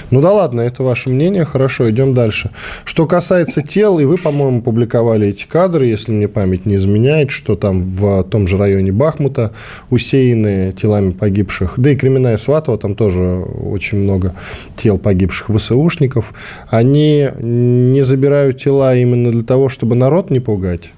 Ну 0.09 0.19
да 0.19 0.31
ладно, 0.31 0.61
это 0.61 0.81
ваше 0.83 1.09
мнение, 1.09 1.45
хорошо, 1.45 1.89
идем 1.89 2.13
дальше. 2.13 2.49
Что 2.85 3.05
касается 3.05 3.61
тел, 3.61 3.99
и 3.99 4.05
вы, 4.05 4.17
по-моему, 4.17 4.61
публиковали 4.61 5.27
эти 5.27 5.45
кадры, 5.45 5.85
если 5.85 6.11
мне 6.11 6.27
память 6.27 6.65
не 6.65 6.77
изменяет, 6.77 7.29
что 7.29 7.55
там 7.55 7.81
в 7.81 8.23
том 8.23 8.47
же 8.47 8.57
районе 8.57 8.91
Бахмута 8.91 9.51
усеяны 9.89 10.73
телами 10.73 11.11
погибших, 11.11 11.75
да 11.77 11.91
и 11.91 11.95
Кременная 11.95 12.37
Сватова, 12.37 12.77
там 12.77 12.95
тоже 12.95 13.21
очень 13.21 13.99
много 13.99 14.33
тел 14.75 14.97
погибших 14.97 15.55
ВСУшников. 15.55 16.33
Они 16.69 17.29
не 17.39 18.03
забирают 18.03 18.61
тела 18.61 18.95
именно 18.95 19.31
для 19.31 19.43
того, 19.43 19.69
чтобы 19.69 19.95
народ 19.95 20.31
не 20.31 20.39
пугать? 20.39 20.89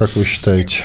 Как 0.00 0.16
вы 0.16 0.24
считаете? 0.24 0.84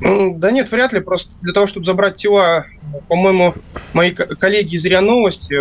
Да 0.00 0.50
нет, 0.50 0.72
вряд 0.72 0.94
ли. 0.94 1.00
Просто 1.00 1.30
для 1.42 1.52
того, 1.52 1.66
чтобы 1.66 1.84
забрать 1.84 2.16
тела, 2.16 2.64
по-моему, 3.06 3.52
мои 3.92 4.12
коллеги 4.12 4.76
из 4.76 4.84
РИА 4.86 5.02
Новости, 5.02 5.54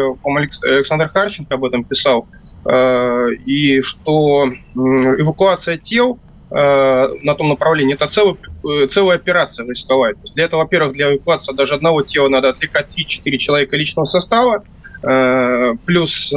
Александр 0.66 1.10
Харченко 1.10 1.56
об 1.56 1.66
этом 1.66 1.84
писал, 1.84 2.26
э, 2.66 3.32
и 3.46 3.82
что 3.82 4.48
эвакуация 4.76 5.76
тел 5.76 6.20
э, 6.52 6.56
на 6.56 7.36
том 7.36 7.50
направлении, 7.50 7.96
это 7.96 8.08
целый, 8.08 8.38
э, 8.64 8.88
целая 8.88 9.18
операция 9.18 9.66
войсковая. 9.66 10.16
Для 10.34 10.46
этого, 10.46 10.62
во-первых, 10.62 10.94
для 10.94 11.14
эвакуации 11.14 11.54
даже 11.54 11.74
одного 11.74 12.02
тела 12.02 12.30
надо 12.30 12.48
отвлекать 12.48 12.88
3-4 12.98 13.38
человека 13.40 13.76
личного 13.76 14.06
состава, 14.06 14.64
плюс 15.86 16.34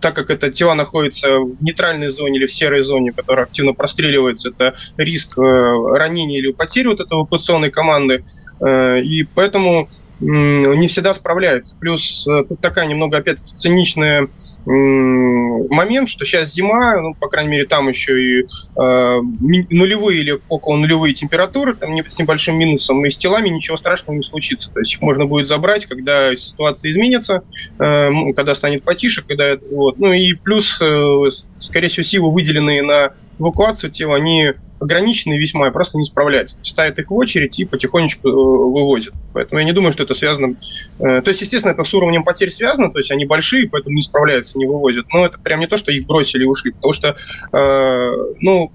так 0.00 0.14
как 0.14 0.30
это 0.30 0.50
тела 0.50 0.74
находятся 0.74 1.38
в 1.38 1.62
нейтральной 1.62 2.08
зоне 2.08 2.38
или 2.38 2.46
в 2.46 2.52
серой 2.52 2.82
зоне, 2.82 3.12
которая 3.12 3.46
активно 3.46 3.72
простреливается, 3.72 4.50
это 4.50 4.74
риск 4.96 5.38
э, 5.38 5.42
ранения 5.42 6.38
или 6.38 6.52
потери 6.52 6.88
вот 6.88 7.00
этой 7.00 7.14
эвакуационной 7.14 7.70
команды. 7.70 8.24
Э, 8.60 9.00
и 9.00 9.24
поэтому 9.24 9.88
не 10.20 10.86
всегда 10.86 11.12
справляются. 11.12 11.76
Плюс 11.78 12.26
э, 12.26 12.44
тут 12.48 12.60
такая 12.60 12.86
немного, 12.86 13.18
опять 13.18 13.40
циничная 13.40 14.28
момент, 14.66 16.08
что 16.08 16.24
сейчас 16.24 16.52
зима, 16.52 16.96
ну, 17.00 17.14
по 17.14 17.28
крайней 17.28 17.50
мере, 17.50 17.66
там 17.66 17.88
еще 17.88 18.22
и 18.22 18.42
э, 18.42 19.20
нулевые 19.20 20.20
или 20.20 20.40
около 20.48 20.76
нулевые 20.76 21.14
температуры, 21.14 21.74
там 21.74 21.94
с 21.96 22.18
небольшим 22.18 22.56
минусом, 22.56 23.04
и 23.04 23.10
с 23.10 23.16
телами 23.16 23.48
ничего 23.50 23.76
страшного 23.76 24.16
не 24.16 24.22
случится. 24.22 24.70
То 24.72 24.80
есть 24.80 24.94
их 24.94 25.02
можно 25.02 25.26
будет 25.26 25.48
забрать, 25.48 25.86
когда 25.86 26.34
ситуация 26.34 26.90
изменится, 26.90 27.42
э, 27.78 28.32
когда 28.34 28.54
станет 28.54 28.84
потише, 28.84 29.22
когда 29.22 29.56
вот. 29.70 29.98
Ну 29.98 30.12
и 30.12 30.32
плюс, 30.32 30.80
э, 30.80 31.30
скорее 31.58 31.88
всего, 31.88 32.04
силы, 32.04 32.32
выделенные 32.32 32.82
на 32.82 33.10
эвакуацию 33.38 33.90
тел, 33.90 34.14
они 34.14 34.54
ограниченные 34.84 35.38
весьма 35.38 35.68
и 35.68 35.72
просто 35.72 35.98
не 35.98 36.04
справляются. 36.04 36.56
Ставят 36.62 36.98
их 36.98 37.10
в 37.10 37.14
очередь 37.14 37.58
и 37.58 37.64
потихонечку 37.64 38.28
э, 38.28 38.32
вывозят. 38.32 39.14
Поэтому 39.32 39.58
я 39.60 39.64
не 39.64 39.72
думаю, 39.72 39.92
что 39.92 40.04
это 40.04 40.14
связано... 40.14 40.56
Э, 40.98 41.20
то 41.22 41.28
есть, 41.28 41.40
естественно, 41.40 41.72
это 41.72 41.84
с 41.84 41.94
уровнем 41.94 42.22
потерь 42.22 42.50
связано, 42.50 42.90
то 42.90 42.98
есть 42.98 43.10
они 43.10 43.24
большие, 43.24 43.68
поэтому 43.68 43.96
не 43.96 44.02
справляются, 44.02 44.58
не 44.58 44.66
вывозят. 44.66 45.06
Но 45.12 45.26
это 45.26 45.38
прям 45.38 45.60
не 45.60 45.66
то, 45.66 45.76
что 45.76 45.90
их 45.90 46.06
бросили 46.06 46.42
и 46.42 46.46
ушли, 46.46 46.72
потому 46.72 46.92
что, 46.92 47.16
э, 47.52 48.10
ну, 48.40 48.72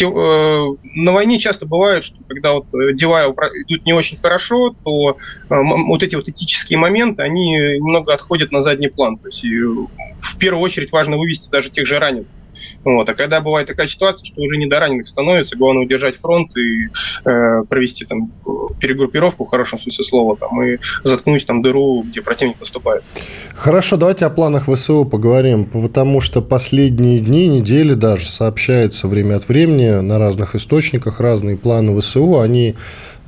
на 0.00 1.12
войне 1.12 1.38
часто 1.38 1.66
бывает, 1.66 2.02
что 2.02 2.16
когда 2.26 2.54
вот 2.54 2.64
дела 2.94 3.26
идут 3.66 3.84
не 3.84 3.92
очень 3.92 4.16
хорошо, 4.16 4.74
то 4.84 5.18
вот 5.50 6.02
эти 6.02 6.14
вот 6.14 6.30
этические 6.30 6.78
моменты, 6.78 7.22
они 7.22 7.56
немного 7.76 8.14
отходят 8.14 8.52
на 8.52 8.62
задний 8.62 8.88
план. 8.88 9.18
То 9.18 9.28
есть 9.28 9.44
первую 10.42 10.60
очередь 10.60 10.90
важно 10.90 11.16
вывести 11.16 11.48
даже 11.50 11.70
тех 11.70 11.86
же 11.86 12.00
раненых. 12.00 12.26
Вот. 12.84 13.08
А 13.08 13.14
когда 13.14 13.40
бывает 13.40 13.68
такая 13.68 13.86
ситуация, 13.86 14.24
что 14.24 14.42
уже 14.42 14.56
не 14.56 14.66
до 14.66 14.80
раненых 14.80 15.06
становится, 15.06 15.56
главное 15.56 15.84
удержать 15.84 16.16
фронт 16.16 16.50
и 16.56 16.88
э, 17.24 17.62
провести 17.68 18.04
там 18.04 18.32
перегруппировку 18.80 19.44
в 19.44 19.48
хорошем 19.48 19.78
смысле 19.78 20.04
слова, 20.04 20.36
там, 20.36 20.60
и 20.62 20.78
заткнуть 21.04 21.46
там 21.46 21.62
дыру, 21.62 22.02
где 22.02 22.22
противник 22.22 22.58
наступает. 22.58 23.04
Хорошо, 23.54 23.96
давайте 23.96 24.26
о 24.26 24.30
планах 24.30 24.68
ВСУ 24.68 25.04
поговорим, 25.04 25.64
потому 25.66 26.20
что 26.20 26.42
последние 26.42 27.20
дни, 27.20 27.46
недели 27.46 27.94
даже 27.94 28.28
сообщается 28.28 29.06
время 29.06 29.36
от 29.36 29.48
времени 29.48 30.00
на 30.00 30.18
разных 30.18 30.56
источниках 30.56 31.20
разные 31.20 31.56
планы 31.56 32.00
ВСУ, 32.00 32.40
они 32.40 32.74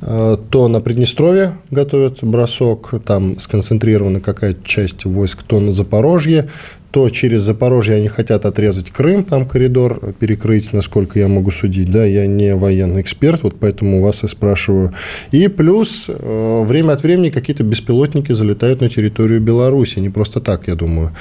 э, 0.02 0.36
то 0.50 0.66
на 0.66 0.80
Приднестровье 0.80 1.52
готовят 1.70 2.18
бросок, 2.22 2.92
там 3.06 3.38
сконцентрирована 3.38 4.20
какая-то 4.20 4.66
часть 4.66 5.04
войск, 5.04 5.44
то 5.44 5.60
на 5.60 5.70
Запорожье, 5.70 6.48
то 6.94 7.10
через 7.10 7.42
Запорожье 7.42 7.96
они 7.96 8.06
хотят 8.06 8.46
отрезать 8.46 8.92
Крым, 8.92 9.24
там 9.24 9.46
коридор 9.46 10.14
перекрыть, 10.20 10.72
насколько 10.72 11.18
я 11.18 11.26
могу 11.26 11.50
судить. 11.50 11.90
Да, 11.90 12.04
я 12.04 12.28
не 12.28 12.54
военный 12.54 13.00
эксперт, 13.02 13.42
вот 13.42 13.56
поэтому 13.58 14.00
вас 14.00 14.22
и 14.22 14.28
спрашиваю. 14.28 14.94
И 15.32 15.48
плюс 15.48 16.08
э, 16.08 16.62
время 16.62 16.92
от 16.92 17.02
времени 17.02 17.30
какие-то 17.30 17.64
беспилотники 17.64 18.30
залетают 18.30 18.80
на 18.80 18.88
территорию 18.88 19.40
Беларуси. 19.40 19.98
Не 19.98 20.08
просто 20.08 20.40
так, 20.40 20.68
я 20.68 20.76
думаю. 20.76 21.16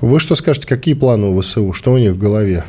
Вы 0.00 0.20
что 0.20 0.36
скажете, 0.36 0.68
какие 0.68 0.94
планы 0.94 1.26
у 1.26 1.40
ВСУ? 1.40 1.72
Что 1.72 1.94
у 1.94 1.98
них 1.98 2.12
в 2.12 2.18
голове? 2.18 2.62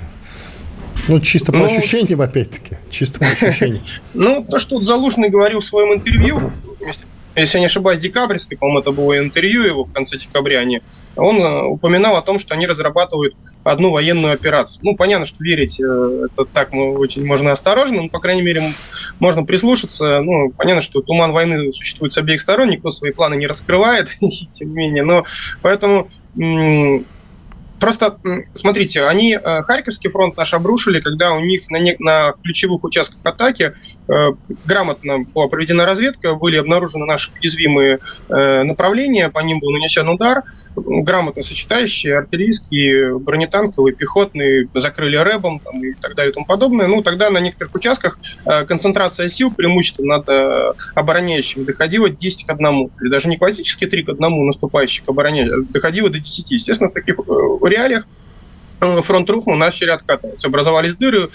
Ну, 1.08 1.20
чисто 1.20 1.52
по 1.52 1.60
ну, 1.60 1.66
ощущениям, 1.66 2.22
опять-таки. 2.22 2.78
Чисто 2.90 3.20
по 3.20 3.26
ощущениям. 3.40 3.84
Ну, 4.16 4.44
то, 4.50 4.58
что 4.58 4.82
Залужный 4.82 5.30
говорил 5.30 5.60
в 5.60 5.66
своем 5.66 5.94
интервью, 5.94 6.40
если 6.84 7.04
я 7.38 7.60
не 7.60 7.66
ошибаюсь, 7.68 8.00
декабрьской, 8.00 8.58
по-моему, 8.58 8.80
это 8.80 8.92
было 8.92 9.18
интервью 9.18 9.64
его 9.64 9.84
в 9.84 9.94
конце 9.94 10.18
декабря, 10.18 10.60
они, 10.60 10.82
он 11.16 11.42
э, 11.42 11.64
упоминал 11.64 12.16
о 12.16 12.22
том, 12.22 12.40
что 12.40 12.54
они 12.54 12.66
разрабатывают 12.68 13.36
одну 13.64 13.92
военную 13.92 14.34
операцию. 14.34 14.80
Ну, 14.84 14.96
понятно, 14.96 15.26
что 15.26 15.44
верить 15.44 15.80
э, 15.80 16.28
это 16.32 16.46
так 16.46 16.74
очень 16.74 17.26
можно 17.26 17.52
осторожно, 17.52 18.04
но, 18.04 18.10
по 18.10 18.20
крайней 18.20 18.42
мере, 18.42 18.74
можно 19.20 19.44
прислушаться. 19.44 20.22
Ну, 20.22 20.52
понятно, 20.52 20.82
что 20.82 21.02
туман 21.02 21.32
войны 21.32 21.72
существует 21.72 22.14
с 22.14 22.18
обеих 22.18 22.42
сторон, 22.42 22.70
никто 22.70 22.90
свои 22.90 23.12
планы 23.12 23.36
не 23.36 23.48
раскрывает, 23.48 24.10
тем 24.52 24.70
не 24.70 24.76
менее, 24.76 25.04
но 25.04 25.26
поэтому 25.62 26.10
Просто, 27.80 28.18
смотрите, 28.54 29.04
они 29.04 29.34
э, 29.34 29.62
Харьковский 29.64 30.10
фронт 30.10 30.36
наш 30.38 30.54
обрушили, 30.54 31.00
когда 31.00 31.34
у 31.34 31.40
них 31.40 31.70
на, 31.70 31.78
не, 31.78 31.96
на 32.00 32.34
ключевых 32.44 32.84
участках 32.84 33.26
атаки 33.26 33.74
э, 34.08 34.14
грамотно 34.66 35.20
была 35.20 35.48
проведена 35.48 35.86
разведка, 35.86 36.36
были 36.36 36.58
обнаружены 36.58 37.06
наши 37.06 37.32
уязвимые 37.40 38.00
э, 38.30 38.64
направления, 38.64 39.30
по 39.30 39.40
ним 39.40 39.60
был 39.60 39.72
нанесен 39.72 40.10
удар, 40.10 40.44
грамотно 40.76 41.44
сочетающие 41.44 42.18
артиллерийские, 42.18 43.20
бронетанковые, 43.20 43.94
пехотные, 43.94 44.68
закрыли 44.74 45.18
рэбом 45.18 45.60
там, 45.60 45.84
и 45.84 45.94
так 45.94 46.16
далее 46.16 46.32
и 46.32 46.34
тому 46.34 46.46
подобное. 46.46 46.88
Ну, 46.88 47.02
тогда 47.02 47.30
на 47.30 47.40
некоторых 47.40 47.76
участках 47.76 48.18
э, 48.46 48.66
концентрация 48.66 49.30
сил, 49.30 49.52
преимущественно 49.52 50.18
над 50.18 50.30
э, 50.30 50.74
обороняющими, 50.96 51.64
доходила 51.64 52.10
10 52.10 52.46
к 52.46 52.50
1, 52.50 52.90
или 53.02 53.10
даже 53.10 53.30
не 53.30 53.38
классически 53.38 53.86
3 53.86 54.04
к 54.04 54.10
1 54.10 54.46
наступающих 54.46 55.08
обороне, 55.08 55.50
доходила 55.70 56.10
до 56.10 56.20
10. 56.20 56.52
Естественно, 56.52 56.90
таких 56.90 57.20
э, 57.20 57.22
реалиях 57.68 58.08
э, 58.82 59.02
фронт 59.02 59.30
рухнул, 59.30 59.56
начали 59.56 59.90
откатываться, 59.90 60.48
образовались 60.48 60.96
дыры 60.96 61.30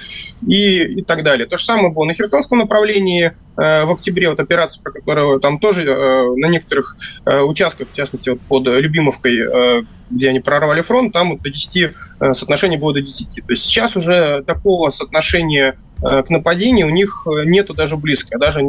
и, 0.46 0.82
и 0.82 1.02
так 1.02 1.22
далее. 1.22 1.46
То 1.46 1.56
же 1.56 1.64
самое 1.64 1.92
было 1.92 2.04
на 2.04 2.14
Херсонском 2.14 2.58
направлении 2.58 3.32
э, 3.56 3.84
в 3.84 3.92
октябре, 3.92 4.28
вот 4.28 4.40
операция, 4.40 4.82
про 4.82 4.92
которую 4.92 5.40
там 5.40 5.58
тоже 5.58 5.84
э, 5.84 6.34
на 6.36 6.46
некоторых 6.46 6.96
э, 7.24 7.40
участках, 7.40 7.88
в 7.90 7.94
частности 7.94 8.30
вот 8.30 8.40
под 8.40 8.66
Любимовкой, 8.66 9.38
э, 9.38 9.82
где 10.10 10.28
они 10.28 10.40
прорвали 10.40 10.82
фронт, 10.82 11.12
там 11.12 11.32
вот 11.32 11.42
до 11.42 11.50
10, 11.50 11.76
э, 12.20 12.32
соотношение 12.32 12.78
было 12.78 12.92
до 12.92 13.00
10. 13.00 13.44
То 13.46 13.52
есть 13.52 13.64
сейчас 13.64 13.96
уже 13.96 14.42
такого 14.46 14.90
соотношения 14.90 15.76
э, 16.02 16.22
к 16.22 16.30
нападению 16.30 16.88
у 16.88 16.90
них 16.90 17.26
нету 17.44 17.74
даже 17.74 17.96
близко, 17.96 18.38
даже 18.38 18.62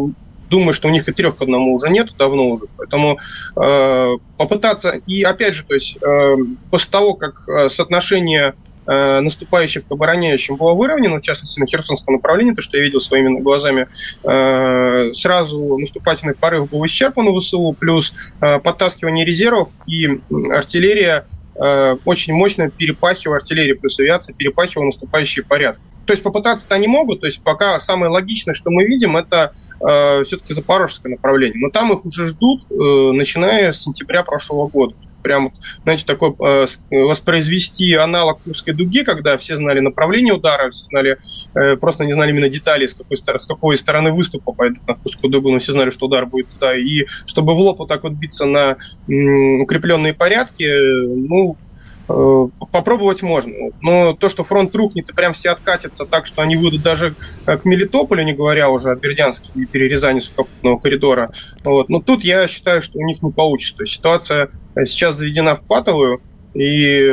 думаю, 0.50 0.74
что 0.74 0.88
у 0.88 0.92
них 0.92 1.08
и 1.08 1.12
трех 1.12 1.38
к 1.38 1.42
одному 1.42 1.74
уже 1.74 1.90
нет, 1.90 2.10
давно 2.18 2.50
уже. 2.50 2.66
Поэтому 2.78 3.20
э, 3.56 4.18
попытаться, 4.38 5.02
и 5.08 5.24
опять 5.24 5.56
же, 5.56 5.64
то 5.64 5.74
есть 5.74 5.98
э, 6.02 6.36
после 6.70 6.92
того, 6.92 7.16
как 7.16 7.36
э, 7.48 7.70
соотношение 7.70 8.54
э, 8.86 9.20
наступающих 9.22 9.88
к 9.88 9.92
обороняющим 9.92 10.56
было 10.56 10.74
выровнено, 10.74 11.20
в 11.20 11.22
частности, 11.22 11.60
на 11.60 11.66
Херсонском 11.66 12.16
направлении, 12.16 12.54
то, 12.54 12.62
что 12.62 12.78
я 12.78 12.84
видел 12.84 13.00
своими 13.00 13.40
глазами, 13.40 13.88
э, 14.24 15.12
сразу 15.14 15.78
наступательный 15.78 16.36
порыв 16.36 16.70
был 16.70 16.86
исчерпан 16.86 17.28
у 17.28 17.40
ВСУ, 17.40 17.76
плюс 17.80 18.14
э, 18.42 18.60
подтаскивание 18.60 19.26
резервов 19.26 19.70
и 19.88 20.20
артиллерия 20.52 21.26
Э, 21.56 21.98
очень 22.06 22.34
мощно 22.34 22.70
перепахивая 22.70 23.38
артиллерию 23.38 23.80
плюс 23.80 24.00
авиация, 24.00 24.36
перепахивая 24.36 24.88
наступающие 24.88 25.46
порядки. 25.46 25.84
То 26.06 26.14
есть 26.14 26.24
попытаться-то 26.24 26.76
они 26.76 26.88
могут, 26.88 27.22
то 27.22 27.28
есть 27.28 27.44
пока 27.44 27.80
самое 27.80 28.12
логичное, 28.12 28.54
что 28.54 28.72
мы 28.72 28.86
видим, 28.86 29.16
это 29.16 29.54
э, 29.80 30.24
все-таки 30.24 30.54
запорожское 30.54 31.12
направление. 31.12 31.60
Но 31.62 31.70
там 31.70 31.94
их 31.94 32.06
уже 32.06 32.28
ждут, 32.28 32.64
э, 32.70 32.76
начиная 33.14 33.72
с 33.72 33.82
сентября 33.82 34.24
прошлого 34.24 34.68
года 34.68 34.96
прям, 35.24 35.52
знаете, 35.84 36.04
такой 36.06 36.36
э, 36.40 36.66
воспроизвести 36.92 37.94
аналог 37.94 38.42
Курской 38.44 38.74
дуги, 38.74 39.04
когда 39.04 39.38
все 39.38 39.56
знали 39.56 39.80
направление 39.80 40.34
удара, 40.34 40.70
все 40.70 40.86
знали, 40.90 41.18
э, 41.56 41.78
просто 41.78 42.06
не 42.06 42.14
знали 42.14 42.32
именно 42.32 42.50
детали, 42.50 42.86
с 42.86 42.94
какой, 42.94 43.18
с 43.18 43.46
какой 43.48 43.78
стороны 43.78 44.12
выступа 44.12 44.54
пойдут 44.54 44.80
на 44.88 44.96
Курскую 44.96 45.32
дугу, 45.32 45.52
но 45.52 45.60
все 45.60 45.72
знали, 45.72 45.90
что 45.90 46.06
удар 46.06 46.26
будет 46.28 46.50
туда. 46.50 46.76
И 46.76 47.06
чтобы 47.26 47.54
в 47.54 47.60
лоб 47.60 47.80
вот 47.80 47.88
так 47.88 48.04
вот 48.04 48.14
биться 48.14 48.46
на 48.46 48.78
м, 49.10 49.62
укрепленные 49.62 50.14
порядки, 50.14 50.66
ну, 50.68 51.58
попробовать 52.08 53.22
можно. 53.22 53.54
Но 53.82 54.14
то, 54.14 54.30
что 54.30 54.44
фронт 54.44 54.76
рухнет 54.76 55.10
и 55.10 55.14
прям 55.14 55.34
все 55.34 55.50
откатятся 55.50 56.06
так, 56.06 56.26
что 56.26 56.42
они 56.42 56.56
выйдут 56.56 56.82
даже 56.82 57.16
э, 57.46 57.58
к 57.58 57.66
Мелитополю, 57.66 58.24
не 58.24 58.34
говоря 58.34 58.70
уже 58.70 58.92
о 58.92 58.96
Бердянске 58.96 59.52
и 59.56 59.66
перерезании 59.66 60.20
сухопутного 60.20 60.78
коридора, 60.78 61.32
вот. 61.64 61.90
но 61.90 62.02
тут 62.02 62.24
я 62.24 62.48
считаю, 62.48 62.82
что 62.82 63.00
у 63.00 63.04
них 63.04 63.22
не 63.22 63.32
получится. 63.32 63.78
То 63.78 63.84
есть 63.84 63.94
ситуация 63.94 64.50
э, 64.76 64.86
сейчас 64.86 65.16
заведена 65.16 65.56
в 65.56 65.64
патовую, 65.64 66.22
и 66.54 67.10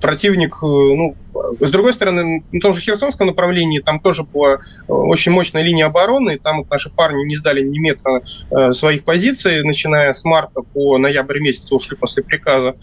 противник, 0.00 0.54
э, 0.62 0.66
ну, 0.66 1.16
с 1.60 1.70
другой 1.70 1.92
стороны, 1.92 2.44
на 2.52 2.60
том 2.60 2.72
же 2.72 2.80
Херсонском 2.80 3.26
направлении 3.26 3.80
там 3.80 4.00
тоже 4.00 4.24
была 4.24 4.54
э, 4.54 4.58
очень 4.86 5.32
мощная 5.32 5.62
линия 5.62 5.86
обороны, 5.86 6.38
там 6.38 6.64
наши 6.70 6.90
парни 6.90 7.24
не 7.24 7.36
сдали 7.36 7.62
ни 7.62 7.78
метра 7.78 8.22
э, 8.50 8.72
своих 8.72 9.04
позиций, 9.04 9.62
начиная 9.64 10.12
с 10.12 10.24
марта 10.24 10.62
по 10.62 10.98
ноябрь 10.98 11.40
месяц 11.40 11.70
ушли 11.72 11.96
после 11.96 12.22
приказа. 12.22 12.74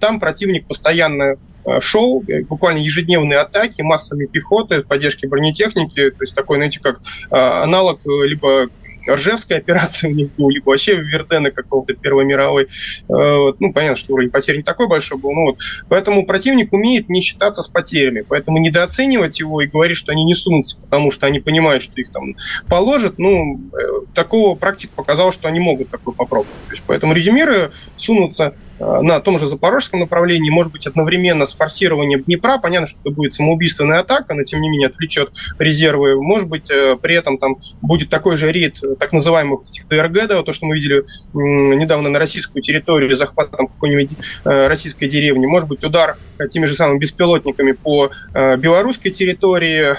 Там 0.00 0.20
противник 0.20 0.66
постоянно 0.66 1.36
шел, 1.80 2.22
буквально 2.48 2.78
ежедневные 2.78 3.38
атаки 3.38 3.82
массами 3.82 4.26
пехоты, 4.26 4.82
поддержки 4.82 5.26
бронетехники, 5.26 6.10
то 6.10 6.22
есть 6.22 6.34
такой, 6.34 6.58
знаете, 6.58 6.80
как 6.80 7.00
аналог 7.30 8.00
либо 8.04 8.68
Ржевская 9.08 9.58
операция 9.58 10.10
у 10.10 10.14
них 10.14 10.30
была, 10.36 10.50
либо 10.50 10.70
вообще 10.70 10.96
Вердена 10.96 11.50
какого-то 11.50 11.94
Первой 11.94 12.24
мировой. 12.24 12.64
Э, 12.64 13.52
ну, 13.58 13.72
понятно, 13.72 13.96
что 13.96 14.14
уровень 14.14 14.30
потерь 14.30 14.56
не 14.56 14.62
такой 14.62 14.88
большой 14.88 15.18
был. 15.18 15.32
Ну, 15.32 15.42
вот. 15.46 15.58
Поэтому 15.88 16.26
противник 16.26 16.72
умеет 16.72 17.08
не 17.08 17.20
считаться 17.20 17.62
с 17.62 17.68
потерями. 17.68 18.24
Поэтому 18.28 18.58
недооценивать 18.58 19.40
его 19.40 19.62
и 19.62 19.66
говорить, 19.66 19.96
что 19.96 20.12
они 20.12 20.24
не 20.24 20.34
сунутся, 20.34 20.78
потому 20.80 21.10
что 21.10 21.26
они 21.26 21.40
понимают, 21.40 21.82
что 21.82 21.92
их 22.00 22.10
там 22.10 22.34
положат, 22.68 23.18
ну, 23.18 23.60
э, 23.72 24.06
такого 24.14 24.54
практика 24.56 24.92
показала, 24.94 25.32
что 25.32 25.48
они 25.48 25.60
могут 25.60 25.90
такое 25.90 26.14
попробовать. 26.14 26.54
То 26.68 26.72
есть, 26.72 26.82
поэтому 26.86 27.12
резюмируя, 27.12 27.70
сунуться 27.96 28.54
э, 28.78 29.00
на 29.00 29.20
том 29.20 29.38
же 29.38 29.46
запорожском 29.46 30.00
направлении, 30.00 30.50
может 30.50 30.72
быть, 30.72 30.86
одновременно 30.86 31.46
с 31.46 31.54
форсированием 31.54 32.22
Днепра. 32.22 32.58
Понятно, 32.58 32.86
что 32.86 32.98
это 33.04 33.10
будет 33.10 33.34
самоубийственная 33.34 34.00
атака, 34.00 34.34
но 34.34 34.42
тем 34.42 34.60
не 34.60 34.68
менее 34.68 34.88
отвлечет 34.88 35.32
резервы. 35.58 36.20
Может 36.20 36.48
быть, 36.48 36.66
при 36.66 37.14
этом 37.14 37.38
там 37.38 37.56
будет 37.82 38.10
такой 38.10 38.36
же 38.36 38.50
рейд 38.50 38.80
так 38.98 39.12
называемых 39.12 39.60
ДРГ, 39.88 40.28
да, 40.28 40.42
то, 40.42 40.52
что 40.52 40.66
мы 40.66 40.76
видели 40.76 41.04
недавно 41.34 42.08
на 42.08 42.18
российскую 42.18 42.62
территорию, 42.62 43.14
захватом 43.16 43.66
какой-нибудь 43.66 44.16
э, 44.44 44.66
российской 44.68 45.08
деревни, 45.08 45.46
может 45.46 45.68
быть, 45.68 45.82
удар 45.84 46.16
э, 46.38 46.48
теми 46.48 46.66
же 46.66 46.74
самыми 46.74 46.98
беспилотниками 46.98 47.72
по 47.72 48.10
э, 48.34 48.56
белорусской 48.56 49.10
территории 49.10 49.94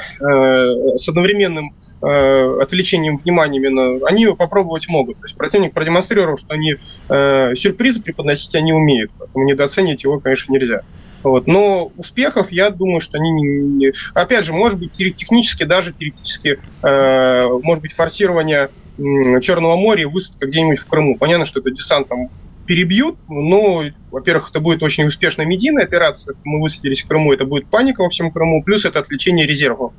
с 0.97 1.09
одновременным 1.09 1.73
отвлечением 1.99 3.17
внимания 3.17 3.57
именно, 3.57 4.05
они 4.05 4.27
попробовать 4.27 4.87
могут. 4.87 5.17
То 5.17 5.25
есть 5.25 5.35
противник 5.35 5.73
продемонстрировал, 5.73 6.37
что 6.37 6.53
они 6.53 6.75
сюрпризы 7.07 8.03
преподносить 8.03 8.53
они 8.55 8.71
умеют, 8.71 9.11
поэтому 9.17 9.45
недооценивать 9.45 10.03
его, 10.03 10.19
конечно, 10.19 10.53
нельзя. 10.53 10.83
Вот. 11.23 11.47
Но 11.47 11.91
успехов, 11.97 12.51
я 12.51 12.69
думаю, 12.69 12.99
что 12.99 13.17
они 13.17 13.31
не... 13.31 13.91
Опять 14.13 14.45
же, 14.45 14.53
может 14.53 14.79
быть, 14.79 14.91
технически, 14.91 15.63
даже 15.63 15.91
теоретически, 15.91 16.59
э, 16.83 17.47
может 17.63 17.81
быть, 17.81 17.93
форсирование 17.93 18.69
Черного 19.41 19.75
моря 19.75 20.07
высадка 20.07 20.47
где-нибудь 20.47 20.79
в 20.79 20.87
Крыму. 20.87 21.17
Понятно, 21.17 21.45
что 21.45 21.59
это 21.59 21.71
десант 21.71 22.07
там 22.07 22.29
перебьют, 22.65 23.15
но, 23.29 23.83
во-первых, 24.11 24.49
это 24.49 24.59
будет 24.59 24.83
очень 24.83 25.05
успешная 25.05 25.45
медийная 25.45 25.85
операция, 25.85 26.33
что 26.33 26.41
мы 26.43 26.61
высадились 26.61 27.01
в 27.01 27.07
Крыму, 27.07 27.31
это 27.33 27.45
будет 27.45 27.67
паника 27.67 28.03
во 28.03 28.09
всем 28.09 28.29
Крыму, 28.29 28.61
плюс 28.61 28.85
это 28.85 28.99
отвлечение 28.99 29.47
резервов. 29.47 29.93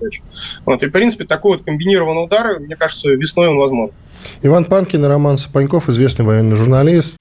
Вот, 0.67 0.83
и, 0.83 0.87
в 0.87 0.91
принципе, 0.91 1.25
такой 1.25 1.57
вот 1.57 1.65
комбинированный 1.65 2.25
удар, 2.25 2.61
мне 2.61 2.77
кажется, 2.77 3.09
весной 3.09 3.49
он 3.49 3.57
возможен. 3.57 3.95
Иван 4.43 4.67
Панкин 4.67 5.05
и 5.05 5.09
Роман 5.09 5.39
Сапаньков, 5.39 5.89
известный 5.89 6.27
военный 6.27 6.57
журналист. 6.57 7.17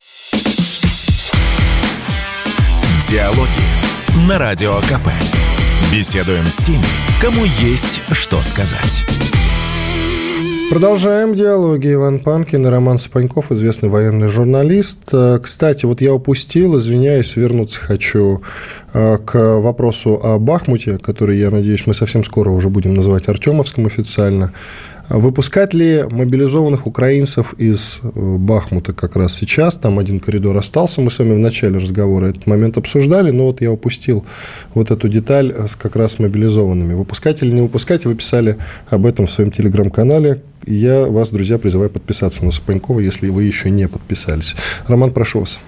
Диалоги 3.10 4.28
на 4.28 4.38
Радио 4.38 4.82
КП. 4.82 5.08
Беседуем 5.94 6.46
с 6.46 6.58
теми, 6.58 6.84
кому 7.22 7.46
есть 7.62 8.02
что 8.12 8.42
сказать. 8.42 9.06
Продолжаем 10.70 11.34
диалоги. 11.34 11.94
Иван 11.94 12.20
Панкин 12.20 12.68
и 12.68 12.70
Роман 12.70 12.98
Сапаньков, 12.98 13.54
известный 13.54 13.88
военный 13.88 14.28
журналист. 14.28 15.00
Э, 15.14 15.40
кстати, 15.42 15.86
вот 15.86 16.02
я 16.02 16.14
упустил, 16.14 16.78
извиняюсь, 16.78 17.38
вернуться 17.38 17.80
хочу 17.80 18.42
э, 18.94 19.18
к 19.18 19.60
вопросу 19.60 20.20
о 20.22 20.38
Бахмуте, 20.38 20.98
который, 20.98 21.40
я 21.40 21.52
надеюсь, 21.52 21.88
мы 21.88 21.94
совсем 21.94 22.24
скоро 22.26 22.50
уже 22.50 22.70
будем 22.70 22.94
называть 22.96 23.30
Артемовском 23.30 23.86
официально. 23.86 24.52
Выпускать 25.10 25.74
ли 25.74 26.04
мобилизованных 26.04 26.86
украинцев 26.86 27.54
из 27.54 28.00
э, 28.04 28.10
Бахмута 28.14 28.92
как 28.92 29.16
раз 29.16 29.34
сейчас? 29.34 29.78
Там 29.78 30.00
один 30.00 30.20
коридор 30.20 30.58
остался. 30.58 31.00
Мы 31.00 31.12
с 31.12 31.20
вами 31.20 31.34
в 31.34 31.40
начале 31.40 31.78
разговора 31.78 32.28
этот 32.28 32.46
момент 32.46 32.78
обсуждали, 32.78 33.32
но 33.32 33.46
вот 33.46 33.62
я 33.62 33.72
упустил 33.72 34.26
вот 34.74 34.92
эту 34.92 35.08
деталь 35.08 35.56
с 35.68 35.78
как 35.78 35.96
раз 35.96 36.20
мобилизованными. 36.20 36.94
Выпускать 36.94 37.42
или 37.42 37.52
не 37.52 37.62
выпускать? 37.62 38.04
Вы 38.06 38.16
писали 38.16 38.58
об 38.90 39.06
этом 39.06 39.28
в 39.28 39.32
своем 39.32 39.52
телеграм-канале. 39.52 40.44
Я 40.66 41.06
вас, 41.06 41.32
друзья, 41.32 41.58
призываю 41.58 41.90
подписаться 41.90 42.44
на 42.44 42.52
Сапанькова, 42.52 43.00
если 43.00 43.30
вы 43.30 43.44
еще 43.44 43.70
не 43.70 43.88
подписались. 43.88 44.56
Роман, 44.88 45.14
прошу 45.14 45.40
вас. 45.42 45.62